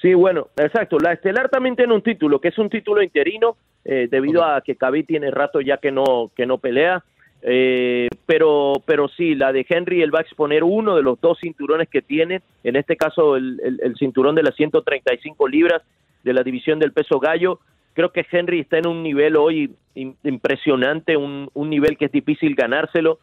Sí, 0.00 0.14
bueno, 0.14 0.48
exacto. 0.56 0.98
La 0.98 1.12
estelar 1.12 1.48
también 1.50 1.76
tiene 1.76 1.94
un 1.94 2.02
título, 2.02 2.40
que 2.40 2.48
es 2.48 2.58
un 2.58 2.70
título 2.70 3.02
interino, 3.02 3.56
eh, 3.84 4.08
debido 4.10 4.40
okay. 4.40 4.54
a 4.56 4.60
que 4.62 4.76
Khabib 4.76 5.06
tiene 5.06 5.30
rato 5.30 5.60
ya 5.60 5.76
que 5.76 5.90
no, 5.90 6.30
que 6.34 6.46
no 6.46 6.58
pelea. 6.58 7.04
Eh, 7.42 8.08
pero, 8.26 8.74
pero 8.84 9.08
sí, 9.08 9.34
la 9.34 9.52
de 9.52 9.64
Henry, 9.68 10.02
él 10.02 10.14
va 10.14 10.18
a 10.18 10.22
exponer 10.22 10.62
uno 10.64 10.96
de 10.96 11.02
los 11.02 11.20
dos 11.20 11.38
cinturones 11.40 11.88
que 11.88 12.02
tiene, 12.02 12.42
en 12.64 12.76
este 12.76 12.96
caso 12.96 13.36
el, 13.36 13.60
el, 13.64 13.80
el 13.82 13.96
cinturón 13.96 14.34
de 14.34 14.42
las 14.42 14.54
135 14.56 15.48
libras 15.48 15.82
de 16.22 16.32
la 16.32 16.42
división 16.42 16.78
del 16.78 16.92
peso 16.92 17.18
gallo. 17.18 17.60
Creo 17.94 18.12
que 18.12 18.26
Henry 18.30 18.60
está 18.60 18.78
en 18.78 18.86
un 18.86 19.02
nivel 19.02 19.36
hoy 19.36 19.74
impresionante, 19.94 21.16
un, 21.16 21.50
un 21.54 21.70
nivel 21.70 21.96
que 21.96 22.06
es 22.06 22.12
difícil 22.12 22.54
ganárselo. 22.54 23.18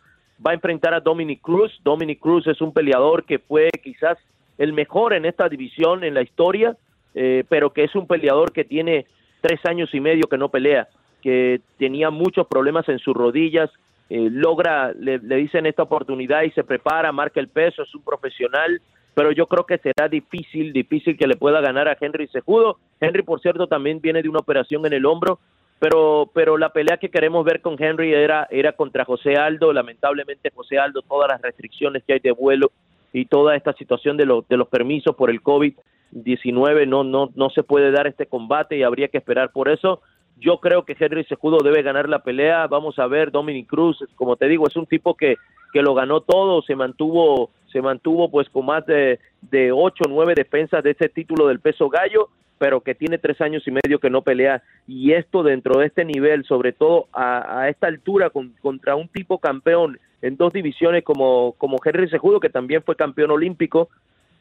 Va 0.46 0.52
a 0.52 0.56
enfrentar 0.56 0.94
a 0.94 1.00
Dominic 1.00 1.42
Cruz. 1.42 1.80
Dominic 1.84 2.20
Cruz 2.20 2.46
es 2.48 2.62
un 2.62 2.74
peleador 2.74 3.24
que 3.24 3.40
fue 3.40 3.70
quizás 3.84 4.18
el 4.58 4.74
mejor 4.74 5.14
en 5.14 5.26
esta 5.26 5.50
división 5.50 6.04
en 6.04 6.14
la 6.14 6.22
historia, 6.22 6.76
eh, 7.14 7.44
pero 7.50 7.72
que 7.72 7.84
es 7.84 7.96
un 7.96 8.08
peleador 8.08 8.52
que 8.52 8.64
tiene 8.64 9.06
tres 9.42 9.60
años 9.66 9.94
y 9.94 10.00
medio 10.00 10.28
que 10.28 10.38
no 10.38 10.50
pelea, 10.50 10.88
que 11.22 11.62
tenía 11.78 12.10
muchos 12.10 12.48
problemas 12.48 12.88
en 12.90 13.00
sus 13.00 13.16
rodillas, 13.16 13.70
eh, 14.10 14.30
logra, 14.32 14.94
le, 14.94 15.20
dicen 15.20 15.66
esta 15.66 15.84
oportunidad 15.84 16.44
y 16.44 16.52
se 16.52 16.64
prepara, 16.64 17.12
marca 17.12 17.40
el 17.40 17.50
peso, 17.50 17.84
es 17.84 17.94
un 17.94 18.04
profesional, 18.04 18.82
pero 19.14 19.32
yo 19.32 19.48
creo 19.48 19.66
que 19.66 19.78
será 19.80 20.08
difícil, 20.08 20.72
difícil 20.72 21.18
que 21.18 21.28
le 21.28 21.36
pueda 21.36 21.60
ganar 21.60 21.88
a 21.88 21.98
Henry 22.00 22.28
Sejudo. 22.28 22.78
Henry, 23.02 23.24
por 23.24 23.42
cierto, 23.42 23.68
también 23.68 24.00
viene 24.00 24.22
de 24.22 24.30
una 24.30 24.40
operación 24.40 24.86
en 24.86 24.94
el 24.94 25.06
hombro, 25.06 25.40
pero, 25.80 26.30
pero 26.34 26.58
la 26.58 26.70
pelea 26.70 26.98
que 26.98 27.10
queremos 27.10 27.44
ver 27.44 27.62
con 27.62 27.82
Henry 27.82 28.14
era, 28.14 28.48
era 28.50 28.74
contra 28.74 29.06
José 29.06 29.36
Aldo, 29.36 29.74
lamentablemente 29.74 30.52
José 30.54 30.78
Aldo, 30.78 31.02
todas 31.02 31.30
las 31.30 31.42
restricciones 31.42 32.04
que 32.04 32.14
hay 32.14 32.20
de 32.20 32.32
vuelo 32.32 32.72
y 33.20 33.26
toda 33.26 33.56
esta 33.56 33.74
situación 33.74 34.16
de, 34.16 34.26
lo, 34.26 34.46
de 34.48 34.58
los 34.58 34.68
permisos 34.68 35.16
por 35.16 35.32
el 35.32 35.42
COVID-19 35.42 36.88
no, 36.88 37.04
no, 37.04 37.32
no 37.34 37.50
se 37.50 37.64
puede 37.64 37.90
dar 37.90 38.06
este 38.06 38.28
combate 38.28 38.78
y 38.78 38.84
habría 38.84 39.08
que 39.08 39.18
esperar 39.18 39.52
por 39.52 39.70
eso. 39.70 40.02
Yo 40.40 40.60
creo 40.60 40.86
que 40.86 40.96
Henry 41.00 41.24
Sejudo 41.24 41.58
debe 41.64 41.82
ganar 41.82 42.08
la 42.08 42.20
pelea. 42.20 42.68
Vamos 42.68 43.00
a 43.00 43.08
ver, 43.08 43.32
Dominic 43.32 43.68
Cruz, 43.68 44.04
como 44.16 44.36
te 44.36 44.48
digo, 44.48 44.68
es 44.68 44.76
un 44.76 44.86
tipo 44.86 45.16
que, 45.16 45.36
que 45.74 45.82
lo 45.82 45.96
ganó 45.96 46.22
todo, 46.22 46.62
se 46.62 46.76
mantuvo, 46.76 47.50
se 47.72 47.82
mantuvo 47.82 48.30
pues 48.30 48.48
con 48.50 48.68
más 48.68 48.86
de, 48.86 49.20
de 49.42 49.72
8 49.72 50.04
o 50.06 50.10
9 50.10 50.36
defensas 50.36 50.84
de 50.84 50.92
ese 50.92 51.10
título 51.10 51.48
del 51.48 51.60
peso 51.60 51.90
gallo, 51.90 52.30
pero 52.58 52.82
que 52.82 52.96
tiene 52.96 53.18
tres 53.18 53.40
años 53.42 53.68
y 53.68 53.72
medio 53.72 54.00
que 54.00 54.10
no 54.10 54.22
pelea. 54.22 54.64
Y 54.88 55.14
esto 55.14 55.44
dentro 55.44 55.80
de 55.80 55.88
este 55.88 56.06
nivel, 56.06 56.46
sobre 56.46 56.74
todo 56.74 57.08
a, 57.14 57.62
a 57.62 57.70
esta 57.70 57.88
altura, 57.88 58.30
con, 58.30 58.54
contra 58.62 58.96
un 58.96 59.08
tipo 59.08 59.40
campeón 59.40 60.00
en 60.22 60.38
dos 60.38 60.54
divisiones 60.54 61.04
como, 61.04 61.54
como 61.58 61.78
Henry 61.84 62.10
Sejudo, 62.10 62.40
que 62.40 62.50
también 62.50 62.84
fue 62.84 62.96
campeón 62.96 63.32
olímpico, 63.32 63.90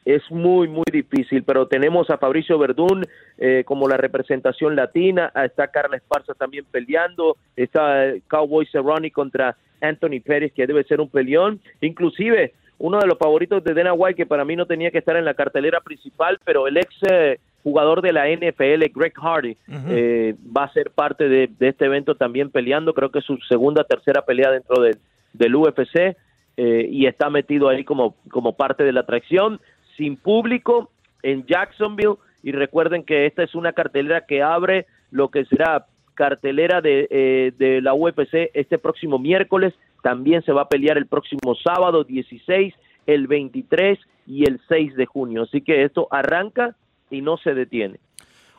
es 0.05 0.23
muy, 0.31 0.69
muy 0.69 0.85
difícil, 0.91 1.43
pero 1.43 1.67
tenemos 1.67 2.09
a 2.09 2.17
Fabricio 2.17 2.57
Verdún 2.57 3.05
eh, 3.37 3.63
como 3.65 3.89
la 3.89 3.97
representación 3.97 4.75
latina, 4.75 5.31
está 5.43 5.67
Carla 5.67 5.97
Esparza 5.97 6.33
también 6.33 6.65
peleando, 6.71 7.35
está 7.57 8.13
Cowboy 8.29 8.65
Cerrone 8.67 9.11
contra 9.11 9.57
Anthony 9.81 10.21
Pérez, 10.23 10.53
que 10.53 10.65
debe 10.65 10.85
ser 10.85 11.01
un 11.01 11.09
peleón, 11.09 11.59
inclusive 11.81 12.53
uno 12.79 12.99
de 12.99 13.07
los 13.07 13.17
favoritos 13.17 13.63
de 13.63 13.73
Dana 13.73 13.93
White, 13.93 14.15
que 14.15 14.25
para 14.25 14.45
mí 14.45 14.55
no 14.55 14.65
tenía 14.65 14.91
que 14.91 14.99
estar 14.99 15.17
en 15.17 15.25
la 15.25 15.33
cartelera 15.33 15.81
principal, 15.81 16.39
pero 16.45 16.67
el 16.67 16.77
ex 16.77 16.95
eh, 17.11 17.39
jugador 17.63 18.01
de 18.01 18.13
la 18.13 18.29
NFL, 18.29 18.85
Greg 18.93 19.13
Hardy, 19.15 19.57
uh 19.67 19.71
-huh. 19.71 19.85
eh, 19.89 20.35
va 20.55 20.63
a 20.63 20.73
ser 20.73 20.91
parte 20.91 21.27
de, 21.27 21.49
de, 21.59 21.69
este 21.69 21.85
evento 21.85 22.15
también 22.15 22.49
peleando, 22.49 22.93
creo 22.93 23.11
que 23.11 23.19
es 23.19 23.25
su 23.25 23.37
segunda, 23.49 23.83
tercera 23.83 24.21
pelea 24.23 24.51
dentro 24.51 24.81
de, 24.81 24.97
del 25.33 25.55
UFC, 25.55 26.15
eh, 26.57 26.87
y 26.89 27.05
está 27.05 27.29
metido 27.29 27.69
ahí 27.69 27.83
como, 27.83 28.15
como 28.31 28.53
parte 28.53 28.83
de 28.83 28.91
la 28.91 29.01
atracción 29.01 29.59
sin 29.95 30.17
público 30.17 30.89
en 31.21 31.45
Jacksonville 31.45 32.15
y 32.41 32.51
recuerden 32.51 33.03
que 33.03 33.25
esta 33.25 33.43
es 33.43 33.53
una 33.53 33.73
cartelera 33.73 34.25
que 34.25 34.41
abre 34.41 34.85
lo 35.11 35.29
que 35.29 35.45
será 35.45 35.85
cartelera 36.15 36.81
de, 36.81 37.07
eh, 37.11 37.51
de 37.57 37.81
la 37.81 37.93
UFC 37.93 38.49
este 38.55 38.79
próximo 38.79 39.19
miércoles, 39.19 39.73
también 40.01 40.41
se 40.41 40.51
va 40.51 40.63
a 40.63 40.69
pelear 40.69 40.97
el 40.97 41.05
próximo 41.05 41.53
sábado 41.55 42.03
16, 42.03 42.73
el 43.05 43.27
23 43.27 43.99
y 44.25 44.49
el 44.49 44.59
6 44.67 44.95
de 44.95 45.05
junio. 45.05 45.43
Así 45.43 45.61
que 45.61 45.83
esto 45.83 46.07
arranca 46.09 46.75
y 47.09 47.21
no 47.21 47.37
se 47.37 47.53
detiene. 47.53 47.99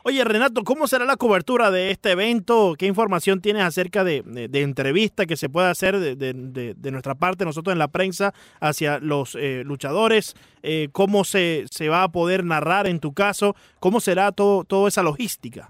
Oye, 0.03 0.23
Renato, 0.23 0.63
¿cómo 0.63 0.87
será 0.87 1.03
la 1.03 1.17
cobertura 1.17 1.71
de 1.71 1.91
este 1.91 2.11
evento? 2.11 2.75
¿Qué 2.79 2.85
información 2.85 3.41
tienes 3.41 3.63
acerca 3.63 4.05
de, 4.05 4.21
de, 4.25 4.47
de 4.47 4.61
entrevista 4.61 5.25
que 5.25 5.35
se 5.35 5.49
puede 5.49 5.67
hacer 5.67 5.99
de, 5.99 6.15
de, 6.15 6.91
nuestra 6.91 7.15
parte, 7.15 7.43
nosotros 7.43 7.73
en 7.73 7.79
la 7.79 7.89
prensa, 7.89 8.33
hacia 8.61 8.99
los 8.99 9.35
eh, 9.35 9.63
luchadores? 9.65 10.35
Eh, 10.63 10.87
¿Cómo 10.93 11.25
se, 11.25 11.65
se 11.69 11.89
va 11.89 12.03
a 12.03 12.11
poder 12.11 12.45
narrar 12.45 12.87
en 12.87 13.01
tu 13.01 13.13
caso? 13.13 13.55
¿Cómo 13.81 13.99
será 13.99 14.31
todo, 14.31 14.63
toda 14.63 14.87
esa 14.87 15.03
logística? 15.03 15.69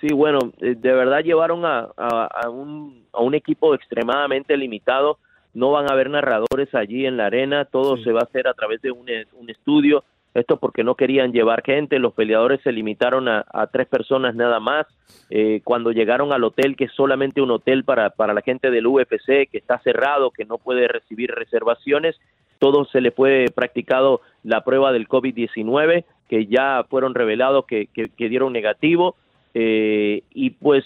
Sí, 0.00 0.08
bueno, 0.12 0.38
eh, 0.60 0.74
de 0.76 0.92
verdad 0.92 1.22
llevaron 1.22 1.64
a, 1.64 1.88
a, 1.96 2.26
a, 2.26 2.50
un, 2.50 3.04
a 3.12 3.22
un 3.22 3.34
equipo 3.34 3.72
extremadamente 3.72 4.56
limitado. 4.56 5.18
No 5.54 5.70
van 5.70 5.88
a 5.88 5.94
haber 5.94 6.10
narradores 6.10 6.74
allí 6.74 7.06
en 7.06 7.16
la 7.16 7.26
arena, 7.26 7.66
todo 7.66 7.96
sí. 7.98 8.04
se 8.04 8.12
va 8.12 8.20
a 8.20 8.24
hacer 8.24 8.48
a 8.48 8.54
través 8.54 8.82
de 8.82 8.90
un, 8.90 9.06
un 9.34 9.48
estudio 9.48 10.04
esto 10.34 10.58
porque 10.58 10.84
no 10.84 10.94
querían 10.94 11.32
llevar 11.32 11.62
gente, 11.62 11.98
los 11.98 12.14
peleadores 12.14 12.60
se 12.62 12.72
limitaron 12.72 13.28
a, 13.28 13.44
tres 13.72 13.88
personas 13.88 14.34
nada 14.34 14.60
más. 14.60 14.86
Eh, 15.28 15.60
cuando 15.64 15.92
llegaron 15.92 16.32
al 16.32 16.44
hotel, 16.44 16.76
que 16.76 16.84
es 16.84 16.92
solamente 16.92 17.40
un 17.40 17.50
hotel 17.50 17.84
para, 17.84 18.10
para 18.10 18.34
la 18.34 18.42
gente 18.42 18.70
del 18.70 18.86
UFC, 18.86 19.48
que 19.50 19.58
está 19.58 19.78
cerrado, 19.80 20.30
que 20.30 20.44
no 20.44 20.58
puede 20.58 20.86
recibir 20.88 21.30
reservaciones, 21.32 22.16
todo 22.58 22.84
se 22.84 23.00
le 23.00 23.10
fue 23.10 23.46
practicado 23.54 24.20
la 24.44 24.62
prueba 24.62 24.92
del 24.92 25.08
COVID-19, 25.08 26.04
que 26.28 26.46
ya 26.46 26.84
fueron 26.88 27.14
revelados 27.14 27.66
que, 27.66 27.86
que, 27.86 28.04
que 28.16 28.28
dieron 28.28 28.52
negativo. 28.52 29.16
Eh, 29.54 30.22
y 30.32 30.50
pues 30.50 30.84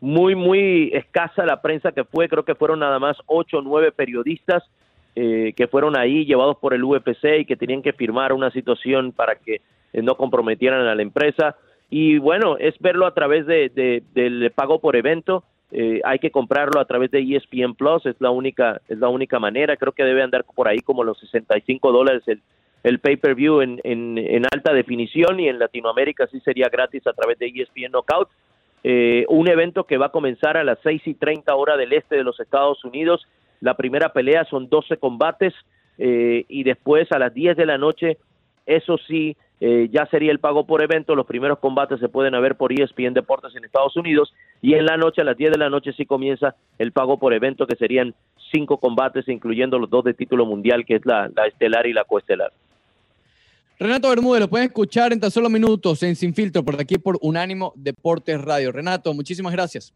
muy, 0.00 0.34
muy 0.34 0.90
escasa 0.94 1.44
la 1.44 1.60
prensa 1.60 1.92
que 1.92 2.04
fue, 2.04 2.28
creo 2.28 2.44
que 2.44 2.54
fueron 2.54 2.80
nada 2.80 2.98
más 2.98 3.16
ocho 3.26 3.58
o 3.58 3.62
nueve 3.62 3.92
periodistas 3.92 4.62
eh, 5.16 5.54
que 5.56 5.66
fueron 5.66 5.96
ahí 5.96 6.26
llevados 6.26 6.58
por 6.58 6.74
el 6.74 6.84
UPC 6.84 7.40
y 7.40 7.44
que 7.46 7.56
tenían 7.56 7.82
que 7.82 7.94
firmar 7.94 8.34
una 8.34 8.50
situación 8.50 9.12
para 9.12 9.36
que 9.36 9.62
eh, 9.92 10.02
no 10.02 10.14
comprometieran 10.16 10.86
a 10.86 10.94
la 10.94 11.02
empresa. 11.02 11.56
Y 11.88 12.18
bueno, 12.18 12.58
es 12.58 12.78
verlo 12.80 13.06
a 13.06 13.14
través 13.14 13.46
de, 13.46 13.70
de 13.70 14.02
del 14.14 14.50
pago 14.50 14.78
por 14.78 14.94
evento. 14.94 15.42
Eh, 15.72 16.00
hay 16.04 16.18
que 16.18 16.30
comprarlo 16.30 16.80
a 16.80 16.84
través 16.84 17.10
de 17.10 17.20
ESPN 17.20 17.74
Plus, 17.74 18.06
es 18.06 18.16
la 18.20 18.30
única 18.30 18.80
es 18.88 18.98
la 18.98 19.08
única 19.08 19.38
manera. 19.38 19.76
Creo 19.76 19.92
que 19.92 20.04
debe 20.04 20.22
andar 20.22 20.44
por 20.44 20.68
ahí 20.68 20.78
como 20.78 21.02
los 21.02 21.18
65 21.18 21.92
dólares 21.92 22.22
el, 22.26 22.40
el 22.82 22.98
pay-per-view 23.00 23.62
en, 23.62 23.80
en, 23.84 24.18
en, 24.18 24.44
alta 24.52 24.72
definición 24.72 25.40
y 25.40 25.48
en 25.48 25.58
Latinoamérica 25.58 26.26
sí 26.28 26.40
sería 26.40 26.68
gratis 26.68 27.06
a 27.06 27.12
través 27.12 27.38
de 27.38 27.46
ESPN 27.46 27.90
Knockout. 27.90 28.28
Eh, 28.84 29.24
un 29.28 29.48
evento 29.48 29.84
que 29.84 29.96
va 29.96 30.06
a 30.06 30.12
comenzar 30.12 30.56
a 30.56 30.62
las 30.62 30.78
6 30.84 31.02
y 31.06 31.14
30 31.14 31.52
hora 31.56 31.76
del 31.76 31.92
este 31.92 32.16
de 32.16 32.22
los 32.22 32.38
Estados 32.38 32.84
Unidos 32.84 33.26
la 33.60 33.76
primera 33.76 34.12
pelea 34.12 34.44
son 34.44 34.68
12 34.68 34.96
combates 34.98 35.54
eh, 35.98 36.44
y 36.48 36.64
después 36.64 37.10
a 37.12 37.18
las 37.18 37.32
10 37.32 37.56
de 37.56 37.66
la 37.66 37.78
noche, 37.78 38.18
eso 38.66 38.98
sí, 39.06 39.36
eh, 39.60 39.88
ya 39.90 40.06
sería 40.06 40.32
el 40.32 40.38
pago 40.38 40.66
por 40.66 40.82
evento. 40.82 41.14
Los 41.14 41.26
primeros 41.26 41.58
combates 41.58 42.00
se 42.00 42.08
pueden 42.08 42.40
ver 42.40 42.56
por 42.56 42.72
ESPN 42.72 43.14
Deportes 43.14 43.54
en 43.56 43.64
Estados 43.64 43.96
Unidos 43.96 44.34
y 44.60 44.74
en 44.74 44.84
la 44.84 44.96
noche, 44.96 45.22
a 45.22 45.24
las 45.24 45.36
10 45.36 45.52
de 45.52 45.58
la 45.58 45.70
noche, 45.70 45.92
sí 45.92 46.04
comienza 46.04 46.54
el 46.78 46.92
pago 46.92 47.18
por 47.18 47.32
evento, 47.32 47.66
que 47.66 47.76
serían 47.76 48.14
cinco 48.52 48.78
combates, 48.78 49.28
incluyendo 49.28 49.78
los 49.78 49.90
dos 49.90 50.04
de 50.04 50.14
título 50.14 50.44
mundial, 50.44 50.84
que 50.84 50.96
es 50.96 51.06
la, 51.06 51.30
la 51.34 51.46
estelar 51.46 51.86
y 51.86 51.92
la 51.92 52.04
coestelar. 52.04 52.52
Renato 53.78 54.08
Bermúdez, 54.08 54.40
lo 54.40 54.48
pueden 54.48 54.68
escuchar 54.68 55.12
en 55.12 55.20
tan 55.20 55.30
solo 55.30 55.50
minutos 55.50 56.02
en 56.02 56.16
Sin 56.16 56.32
Filtro, 56.34 56.64
por 56.64 56.80
aquí 56.80 56.96
por 56.96 57.18
Unánimo 57.20 57.74
Deportes 57.76 58.40
Radio. 58.40 58.72
Renato, 58.72 59.12
muchísimas 59.12 59.52
gracias. 59.52 59.92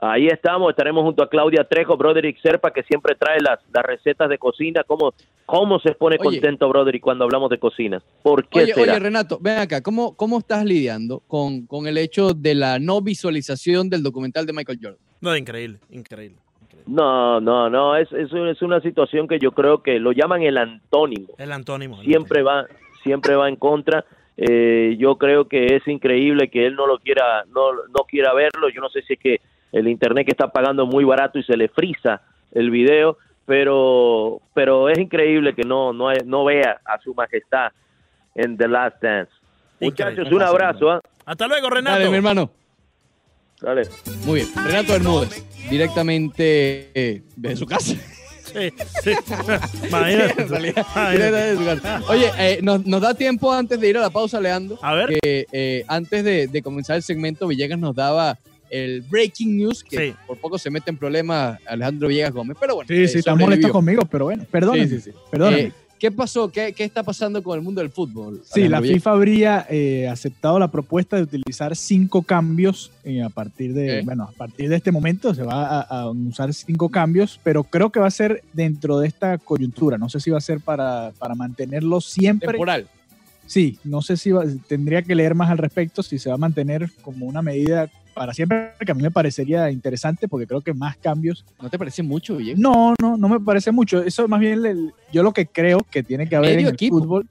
Ahí 0.00 0.28
estamos, 0.28 0.70
estaremos 0.70 1.02
junto 1.02 1.24
a 1.24 1.28
Claudia 1.28 1.64
Trejo, 1.64 1.96
Broderick 1.96 2.40
Serpa, 2.40 2.70
que 2.70 2.84
siempre 2.84 3.16
trae 3.16 3.40
las, 3.40 3.58
las 3.72 3.84
recetas 3.84 4.28
de 4.28 4.38
cocina. 4.38 4.84
¿Cómo, 4.86 5.12
cómo 5.44 5.80
se 5.80 5.92
pone 5.92 6.16
oye, 6.20 6.38
contento 6.38 6.68
Broderick 6.68 7.02
cuando 7.02 7.24
hablamos 7.24 7.50
de 7.50 7.58
cocina? 7.58 8.00
¿Por 8.22 8.46
qué 8.46 8.60
oye, 8.60 8.74
será? 8.74 8.92
Oye, 8.92 9.00
Renato, 9.00 9.38
ven 9.40 9.58
acá, 9.58 9.82
¿cómo, 9.82 10.14
cómo 10.16 10.38
estás 10.38 10.64
lidiando 10.64 11.20
con, 11.26 11.66
con 11.66 11.88
el 11.88 11.98
hecho 11.98 12.32
de 12.32 12.54
la 12.54 12.78
no 12.78 13.00
visualización 13.02 13.90
del 13.90 14.04
documental 14.04 14.46
de 14.46 14.52
Michael 14.52 14.78
Jordan? 14.80 15.00
No, 15.20 15.36
increíble, 15.36 15.80
increíble. 15.90 16.38
No, 16.86 17.40
no, 17.40 17.68
no, 17.68 17.96
es, 17.96 18.10
es, 18.12 18.32
es, 18.32 18.62
una 18.62 18.80
situación 18.80 19.26
que 19.26 19.38
yo 19.40 19.50
creo 19.50 19.82
que 19.82 19.98
lo 19.98 20.12
llaman 20.12 20.42
el 20.42 20.56
antónimo. 20.58 21.34
El 21.38 21.50
antónimo. 21.52 22.00
El 22.00 22.06
siempre 22.06 22.40
antónimo. 22.40 22.68
va, 22.68 23.00
siempre 23.02 23.34
va 23.34 23.48
en 23.48 23.56
contra. 23.56 24.04
Eh, 24.36 24.96
yo 24.98 25.16
creo 25.16 25.48
que 25.48 25.74
es 25.74 25.86
increíble 25.88 26.48
que 26.48 26.66
él 26.66 26.76
no 26.76 26.86
lo 26.86 26.98
quiera, 26.98 27.44
no, 27.52 27.72
no 27.88 28.04
quiera 28.08 28.32
verlo. 28.32 28.68
Yo 28.70 28.80
no 28.80 28.88
sé 28.88 29.02
si 29.02 29.14
es 29.14 29.18
que 29.18 29.40
el 29.72 29.88
internet 29.88 30.26
que 30.26 30.32
está 30.32 30.48
pagando 30.48 30.86
muy 30.86 31.04
barato 31.04 31.38
y 31.38 31.42
se 31.42 31.56
le 31.56 31.68
frisa 31.68 32.22
el 32.52 32.70
video, 32.70 33.18
pero 33.46 34.40
pero 34.54 34.88
es 34.88 34.98
increíble 34.98 35.54
que 35.54 35.62
no 35.62 35.92
no, 35.92 36.12
no 36.24 36.44
vea 36.44 36.80
a 36.84 36.98
su 37.00 37.14
majestad 37.14 37.72
en 38.34 38.56
The 38.56 38.68
Last 38.68 39.02
Dance. 39.02 39.32
Muchachos, 39.80 40.30
un 40.30 40.42
abrazo. 40.42 40.96
¿eh? 40.96 41.00
Hasta 41.24 41.46
luego, 41.46 41.70
Renato. 41.70 41.98
Dale, 41.98 42.10
mi 42.10 42.16
hermano. 42.16 42.50
Dale. 43.60 43.82
Muy 44.24 44.40
bien. 44.40 44.48
Renato 44.64 44.92
Bermúdez, 44.92 45.44
directamente 45.68 46.90
eh, 46.94 47.22
de 47.36 47.56
su 47.56 47.66
casa. 47.66 47.94
Sí, 48.52 48.72
sí. 49.02 49.12
Imagínate. 49.88 50.74
Oye, 52.08 52.30
eh, 52.38 52.60
nos, 52.62 52.86
nos, 52.86 53.00
da 53.00 53.14
tiempo 53.14 53.52
antes 53.52 53.78
de 53.78 53.88
ir 53.88 53.98
a 53.98 54.00
la 54.00 54.10
pausa, 54.10 54.40
Leandro. 54.40 54.78
A 54.80 54.94
ver. 54.94 55.18
Que 55.20 55.46
eh, 55.52 55.84
antes 55.86 56.24
de, 56.24 56.46
de, 56.46 56.62
comenzar 56.62 56.96
el 56.96 57.02
segmento, 57.02 57.46
Villegas 57.46 57.78
nos 57.78 57.94
daba 57.94 58.38
el 58.70 59.02
breaking 59.02 59.56
news, 59.56 59.82
que 59.82 60.08
sí. 60.08 60.14
por 60.26 60.38
poco 60.38 60.58
se 60.58 60.70
mete 60.70 60.90
en 60.90 60.96
problemas 60.96 61.58
Alejandro 61.66 62.08
Villegas 62.08 62.32
Gómez, 62.32 62.56
pero 62.60 62.76
bueno. 62.76 62.88
Sí, 62.88 63.08
sí, 63.08 63.16
eh, 63.16 63.18
está 63.20 63.34
molesto 63.34 63.70
conmigo, 63.70 64.02
pero 64.10 64.26
bueno, 64.26 64.44
perdón. 64.50 64.76
Sí, 64.76 64.88
sí, 64.88 65.00
sí. 65.00 65.10
Eh, 65.32 65.72
¿Qué 65.98 66.12
pasó? 66.12 66.50
¿Qué, 66.50 66.72
¿Qué, 66.72 66.84
está 66.84 67.02
pasando 67.02 67.42
con 67.42 67.58
el 67.58 67.64
mundo 67.64 67.80
del 67.80 67.90
fútbol? 67.90 68.40
Sí, 68.44 68.60
Alejandro 68.60 68.70
la 68.70 68.80
Villegas? 68.80 68.98
FIFA 68.98 69.10
habría 69.10 69.66
eh, 69.68 70.08
aceptado 70.08 70.58
la 70.58 70.70
propuesta 70.70 71.16
de 71.16 71.22
utilizar 71.22 71.74
cinco 71.74 72.22
cambios 72.22 72.92
eh, 73.02 73.22
a 73.22 73.28
partir 73.28 73.74
de, 73.74 74.02
bueno, 74.02 74.24
a 74.24 74.32
partir 74.32 74.68
de 74.68 74.76
este 74.76 74.92
momento 74.92 75.34
se 75.34 75.42
va 75.42 75.66
a, 75.66 75.80
a, 75.80 76.10
usar 76.10 76.54
cinco 76.54 76.88
cambios, 76.88 77.40
pero 77.42 77.64
creo 77.64 77.90
que 77.90 77.98
va 77.98 78.06
a 78.06 78.12
ser 78.12 78.44
dentro 78.52 79.00
de 79.00 79.08
esta 79.08 79.38
coyuntura. 79.38 79.98
No 79.98 80.08
sé 80.08 80.20
si 80.20 80.30
va 80.30 80.38
a 80.38 80.42
ser 80.42 80.60
para, 80.60 81.12
para 81.18 81.34
mantenerlo 81.34 82.00
siempre. 82.00 82.48
Temporal. 82.48 82.86
Sí, 83.48 83.78
no 83.82 84.02
sé 84.02 84.18
si 84.18 84.30
va, 84.30 84.44
tendría 84.66 85.00
que 85.00 85.14
leer 85.14 85.34
más 85.34 85.50
al 85.50 85.56
respecto, 85.56 86.02
si 86.02 86.18
se 86.18 86.28
va 86.28 86.34
a 86.34 86.38
mantener 86.38 86.90
como 87.00 87.24
una 87.24 87.40
medida 87.40 87.90
para 88.18 88.34
siempre, 88.34 88.72
que 88.84 88.90
a 88.90 88.94
mí 88.94 89.02
me 89.02 89.12
parecería 89.12 89.70
interesante 89.70 90.26
porque 90.26 90.46
creo 90.46 90.60
que 90.60 90.74
más 90.74 90.96
cambios. 90.96 91.44
¿No 91.62 91.70
te 91.70 91.78
parece 91.78 92.02
mucho? 92.02 92.36
No, 92.56 92.94
no, 93.00 93.16
no 93.16 93.28
me 93.28 93.38
parece 93.38 93.70
mucho. 93.70 94.02
Eso 94.02 94.26
más 94.26 94.40
bien, 94.40 94.66
el, 94.66 94.92
yo 95.12 95.22
lo 95.22 95.32
que 95.32 95.46
creo 95.46 95.78
que 95.88 96.02
tiene 96.02 96.28
que 96.28 96.34
haber 96.34 96.50
medio 96.50 96.60
en 96.60 96.66
el 96.66 96.74
equipo. 96.74 96.98
fútbol. 96.98 97.28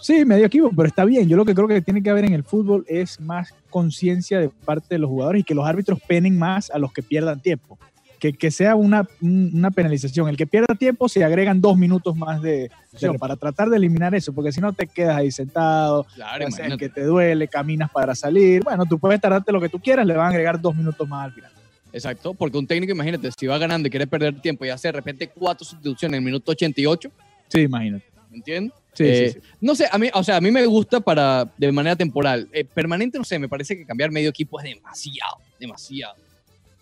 Sí, 0.00 0.24
medio 0.26 0.44
equipo, 0.44 0.70
pero 0.76 0.88
está 0.88 1.06
bien. 1.06 1.26
Yo 1.26 1.36
lo 1.36 1.44
que 1.46 1.54
creo 1.54 1.66
que 1.66 1.80
tiene 1.80 2.02
que 2.02 2.10
haber 2.10 2.26
en 2.26 2.34
el 2.34 2.44
fútbol 2.44 2.84
es 2.86 3.18
más 3.18 3.54
conciencia 3.70 4.38
de 4.38 4.50
parte 4.50 4.94
de 4.94 4.98
los 4.98 5.08
jugadores 5.08 5.40
y 5.40 5.44
que 5.44 5.54
los 5.54 5.66
árbitros 5.66 5.98
penen 6.06 6.38
más 6.38 6.70
a 6.70 6.78
los 6.78 6.92
que 6.92 7.02
pierdan 7.02 7.40
tiempo. 7.40 7.78
Que, 8.20 8.34
que, 8.34 8.50
sea 8.50 8.76
una, 8.76 9.08
una 9.22 9.70
penalización. 9.70 10.28
El 10.28 10.36
que 10.36 10.46
pierda 10.46 10.74
tiempo 10.74 11.08
se 11.08 11.24
agregan 11.24 11.60
dos 11.60 11.78
minutos 11.78 12.14
más 12.14 12.42
de, 12.42 12.70
de 13.00 13.18
para 13.18 13.34
tratar 13.34 13.70
de 13.70 13.78
eliminar 13.78 14.14
eso, 14.14 14.34
porque 14.34 14.52
si 14.52 14.60
no 14.60 14.74
te 14.74 14.86
quedas 14.86 15.16
ahí 15.16 15.30
sentado, 15.30 16.06
claro, 16.14 16.46
el 16.46 16.76
que 16.76 16.90
te 16.90 17.02
duele, 17.02 17.48
caminas 17.48 17.90
para 17.90 18.14
salir. 18.14 18.62
Bueno, 18.62 18.84
tú 18.84 18.98
puedes 18.98 19.20
tardarte 19.20 19.50
lo 19.52 19.60
que 19.60 19.70
tú 19.70 19.80
quieras, 19.80 20.06
le 20.06 20.14
van 20.14 20.26
a 20.26 20.28
agregar 20.28 20.60
dos 20.60 20.76
minutos 20.76 21.08
más 21.08 21.24
al 21.24 21.32
final. 21.32 21.50
Exacto, 21.92 22.34
porque 22.34 22.58
un 22.58 22.66
técnico, 22.66 22.92
imagínate, 22.92 23.30
si 23.36 23.46
va 23.46 23.58
ganando 23.58 23.88
y 23.88 23.90
quiere 23.90 24.06
perder 24.06 24.40
tiempo 24.40 24.64
y 24.64 24.68
hace 24.68 24.88
de 24.88 24.92
repente 24.92 25.28
cuatro 25.28 25.64
sustituciones 25.64 26.16
en 26.16 26.22
el 26.22 26.24
minuto 26.24 26.52
88. 26.52 27.10
Sí, 27.48 27.60
imagínate. 27.60 28.04
¿Me 28.30 28.36
entiendes? 28.36 28.72
Sí, 28.92 29.04
eh, 29.04 29.30
sí, 29.32 29.40
sí, 29.40 29.46
No 29.60 29.74
sé, 29.74 29.86
a 29.90 29.98
mí, 29.98 30.08
o 30.12 30.22
sea, 30.22 30.36
a 30.36 30.40
mí 30.40 30.50
me 30.50 30.64
gusta 30.66 31.00
para 31.00 31.46
de 31.56 31.72
manera 31.72 31.96
temporal. 31.96 32.48
Eh, 32.52 32.64
permanente, 32.64 33.18
no 33.18 33.24
sé, 33.24 33.38
me 33.38 33.48
parece 33.48 33.76
que 33.76 33.84
cambiar 33.84 34.10
medio 34.10 34.30
equipo 34.30 34.60
es 34.60 34.64
demasiado, 34.64 35.38
demasiado. 35.58 36.14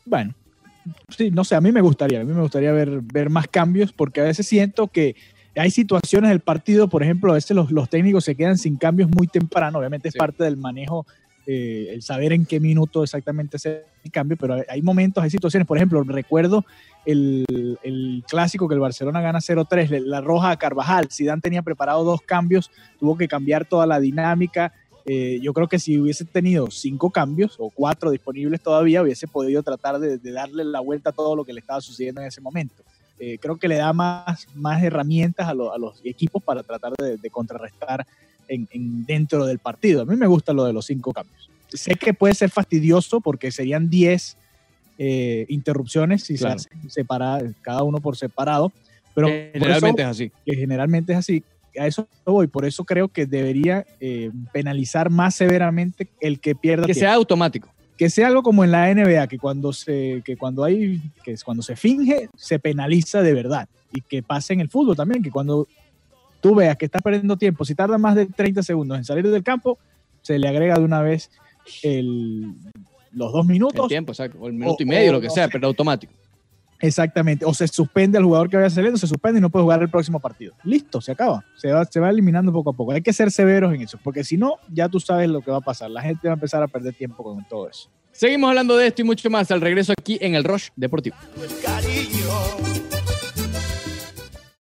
Bueno, 0.04 0.34
sí, 1.08 1.30
no 1.30 1.44
sé, 1.44 1.54
a 1.54 1.60
mí 1.60 1.72
me 1.72 1.80
gustaría, 1.80 2.20
a 2.20 2.24
mí 2.24 2.32
me 2.32 2.40
gustaría 2.40 2.72
ver, 2.72 3.00
ver 3.02 3.30
más 3.30 3.48
cambios 3.48 3.92
porque 3.92 4.20
a 4.20 4.24
veces 4.24 4.46
siento 4.46 4.88
que 4.88 5.16
hay 5.56 5.70
situaciones 5.70 6.30
del 6.30 6.40
partido, 6.40 6.88
por 6.88 7.02
ejemplo, 7.02 7.32
a 7.32 7.34
veces 7.34 7.56
los, 7.56 7.70
los 7.70 7.88
técnicos 7.88 8.24
se 8.24 8.34
quedan 8.34 8.58
sin 8.58 8.76
cambios 8.76 9.10
muy 9.10 9.26
temprano, 9.26 9.78
obviamente 9.78 10.08
es 10.08 10.12
sí. 10.12 10.18
parte 10.18 10.44
del 10.44 10.56
manejo, 10.56 11.06
eh, 11.46 11.88
el 11.94 12.02
saber 12.02 12.32
en 12.32 12.44
qué 12.44 12.60
minuto 12.60 13.02
exactamente 13.02 13.56
hacer 13.56 13.86
el 14.04 14.10
cambio, 14.10 14.36
pero 14.36 14.62
hay 14.68 14.82
momentos, 14.82 15.24
hay 15.24 15.30
situaciones, 15.30 15.66
por 15.66 15.78
ejemplo, 15.78 16.02
recuerdo 16.04 16.64
el, 17.06 17.44
el 17.82 18.22
clásico 18.28 18.68
que 18.68 18.74
el 18.74 18.80
Barcelona 18.80 19.20
gana 19.20 19.38
0-3, 19.38 20.00
la 20.04 20.20
roja 20.20 20.50
a 20.50 20.58
Carvajal, 20.58 21.08
Zidane 21.10 21.40
tenía 21.40 21.62
preparado 21.62 22.04
dos 22.04 22.20
cambios, 22.20 22.70
tuvo 23.00 23.16
que 23.16 23.28
cambiar 23.28 23.64
toda 23.64 23.86
la 23.86 23.98
dinámica, 23.98 24.74
eh, 25.08 25.40
yo 25.42 25.52
creo 25.54 25.66
que 25.68 25.78
si 25.78 25.98
hubiese 25.98 26.24
tenido 26.24 26.70
cinco 26.70 27.10
cambios 27.10 27.56
o 27.58 27.70
cuatro 27.70 28.10
disponibles 28.10 28.60
todavía, 28.62 29.02
hubiese 29.02 29.26
podido 29.26 29.62
tratar 29.62 29.98
de, 29.98 30.18
de 30.18 30.32
darle 30.32 30.64
la 30.64 30.80
vuelta 30.80 31.10
a 31.10 31.12
todo 31.12 31.34
lo 31.34 31.44
que 31.44 31.52
le 31.52 31.60
estaba 31.60 31.80
sucediendo 31.80 32.20
en 32.20 32.26
ese 32.28 32.40
momento. 32.40 32.82
Eh, 33.18 33.38
creo 33.40 33.56
que 33.56 33.66
le 33.68 33.76
da 33.76 33.92
más, 33.92 34.46
más 34.54 34.82
herramientas 34.82 35.48
a, 35.48 35.54
lo, 35.54 35.72
a 35.72 35.78
los 35.78 36.00
equipos 36.04 36.42
para 36.42 36.62
tratar 36.62 36.92
de, 36.98 37.16
de 37.16 37.30
contrarrestar 37.30 38.06
en, 38.46 38.68
en, 38.70 39.04
dentro 39.06 39.44
del 39.46 39.58
partido. 39.58 40.02
A 40.02 40.04
mí 40.04 40.14
me 40.14 40.26
gusta 40.26 40.52
lo 40.52 40.64
de 40.64 40.72
los 40.72 40.86
cinco 40.86 41.12
cambios. 41.12 41.50
Sé 41.72 41.94
que 41.96 42.14
puede 42.14 42.34
ser 42.34 42.50
fastidioso 42.50 43.20
porque 43.20 43.50
serían 43.50 43.90
diez 43.90 44.36
eh, 44.98 45.46
interrupciones 45.48 46.24
si 46.24 46.36
claro. 46.36 46.58
se 46.58 46.68
hacen 46.68 46.90
separadas, 46.90 47.44
cada 47.62 47.82
uno 47.82 47.98
por 48.00 48.16
separado, 48.16 48.72
Pero 49.14 49.28
por 49.28 49.36
Generalmente 49.52 50.02
eso- 50.02 50.10
es 50.10 50.16
así. 50.16 50.32
que 50.46 50.54
generalmente 50.56 51.12
es 51.12 51.18
así. 51.18 51.42
A 51.78 51.86
eso 51.86 52.08
voy, 52.24 52.46
por 52.46 52.64
eso 52.64 52.84
creo 52.84 53.08
que 53.08 53.26
debería 53.26 53.84
eh, 54.00 54.30
penalizar 54.52 55.10
más 55.10 55.34
severamente 55.34 56.08
el 56.20 56.40
que 56.40 56.54
pierda 56.54 56.86
Que 56.86 56.92
tiempo. 56.92 57.06
sea 57.06 57.14
automático. 57.14 57.68
que 57.96 58.10
sea 58.10 58.28
algo 58.28 58.42
como 58.42 58.62
en 58.64 58.70
la 58.70 58.92
NBA, 58.94 59.26
que 59.26 59.38
cuando 59.38 59.72
se, 59.72 60.22
que 60.24 60.36
cuando 60.36 60.62
hay, 60.64 61.00
que 61.24 61.32
es 61.32 61.42
cuando 61.44 61.62
se 61.62 61.74
finge, 61.76 62.28
se 62.36 62.58
penaliza 62.58 63.22
de 63.22 63.34
verdad. 63.34 63.68
Y 63.92 64.02
que 64.02 64.22
pase 64.22 64.52
en 64.52 64.60
el 64.60 64.68
fútbol 64.70 64.94
también, 64.96 65.22
que 65.22 65.30
cuando 65.30 65.66
tú 66.40 66.54
veas 66.54 66.76
que 66.76 66.84
estás 66.84 67.02
perdiendo 67.02 67.36
tiempo, 67.36 67.64
si 67.64 67.74
tarda 67.74 67.98
más 67.98 68.14
de 68.14 68.26
30 68.26 68.62
segundos 68.62 68.98
en 68.98 69.04
salir 69.04 69.28
del 69.28 69.42
campo, 69.42 69.78
se 70.22 70.38
le 70.38 70.46
agrega 70.46 70.76
de 70.76 70.84
una 70.84 71.02
vez 71.02 71.30
el, 71.82 72.52
los 73.12 73.32
dos 73.32 73.46
El 73.46 73.52
minutos. 73.52 73.88
tiempo, 73.88 74.12
exacto. 74.12 74.38
O 74.40 74.46
el 74.46 74.52
minuto 74.52 74.76
O- 74.78 74.82
y 74.82 74.86
medio, 74.86 75.10
o 75.10 75.14
lo 75.14 75.20
que 75.20 75.30
sea, 75.30 75.48
pero 75.48 75.66
automático. 75.66 76.12
Exactamente. 76.80 77.44
O 77.44 77.54
se 77.54 77.66
suspende 77.68 78.18
al 78.18 78.24
jugador 78.24 78.48
que 78.48 78.56
vaya 78.56 78.70
saliendo, 78.70 78.98
se 78.98 79.06
suspende 79.06 79.38
y 79.38 79.42
no 79.42 79.50
puede 79.50 79.64
jugar 79.64 79.82
el 79.82 79.90
próximo 79.90 80.20
partido. 80.20 80.54
Listo, 80.64 81.00
se 81.00 81.12
acaba. 81.12 81.44
Se 81.56 81.72
va, 81.72 81.84
se 81.84 82.00
va 82.00 82.10
eliminando 82.10 82.52
poco 82.52 82.70
a 82.70 82.72
poco. 82.72 82.92
Hay 82.92 83.02
que 83.02 83.12
ser 83.12 83.30
severos 83.30 83.74
en 83.74 83.82
eso, 83.82 83.98
porque 84.02 84.24
si 84.24 84.36
no, 84.36 84.54
ya 84.72 84.88
tú 84.88 85.00
sabes 85.00 85.28
lo 85.28 85.40
que 85.40 85.50
va 85.50 85.58
a 85.58 85.62
pasar. 85.62 85.90
La 85.90 86.02
gente 86.02 86.28
va 86.28 86.34
a 86.34 86.36
empezar 86.36 86.62
a 86.62 86.68
perder 86.68 86.94
tiempo 86.94 87.22
con 87.22 87.44
todo 87.48 87.68
eso. 87.68 87.90
Seguimos 88.12 88.48
hablando 88.48 88.76
de 88.76 88.88
esto 88.88 89.02
y 89.02 89.04
mucho 89.04 89.30
más 89.30 89.50
al 89.50 89.60
regreso 89.60 89.92
aquí 89.92 90.18
en 90.20 90.34
el 90.34 90.44
Rush 90.44 90.68
Deportivo. 90.74 91.16
el 91.40 91.60
cariño 91.62 92.87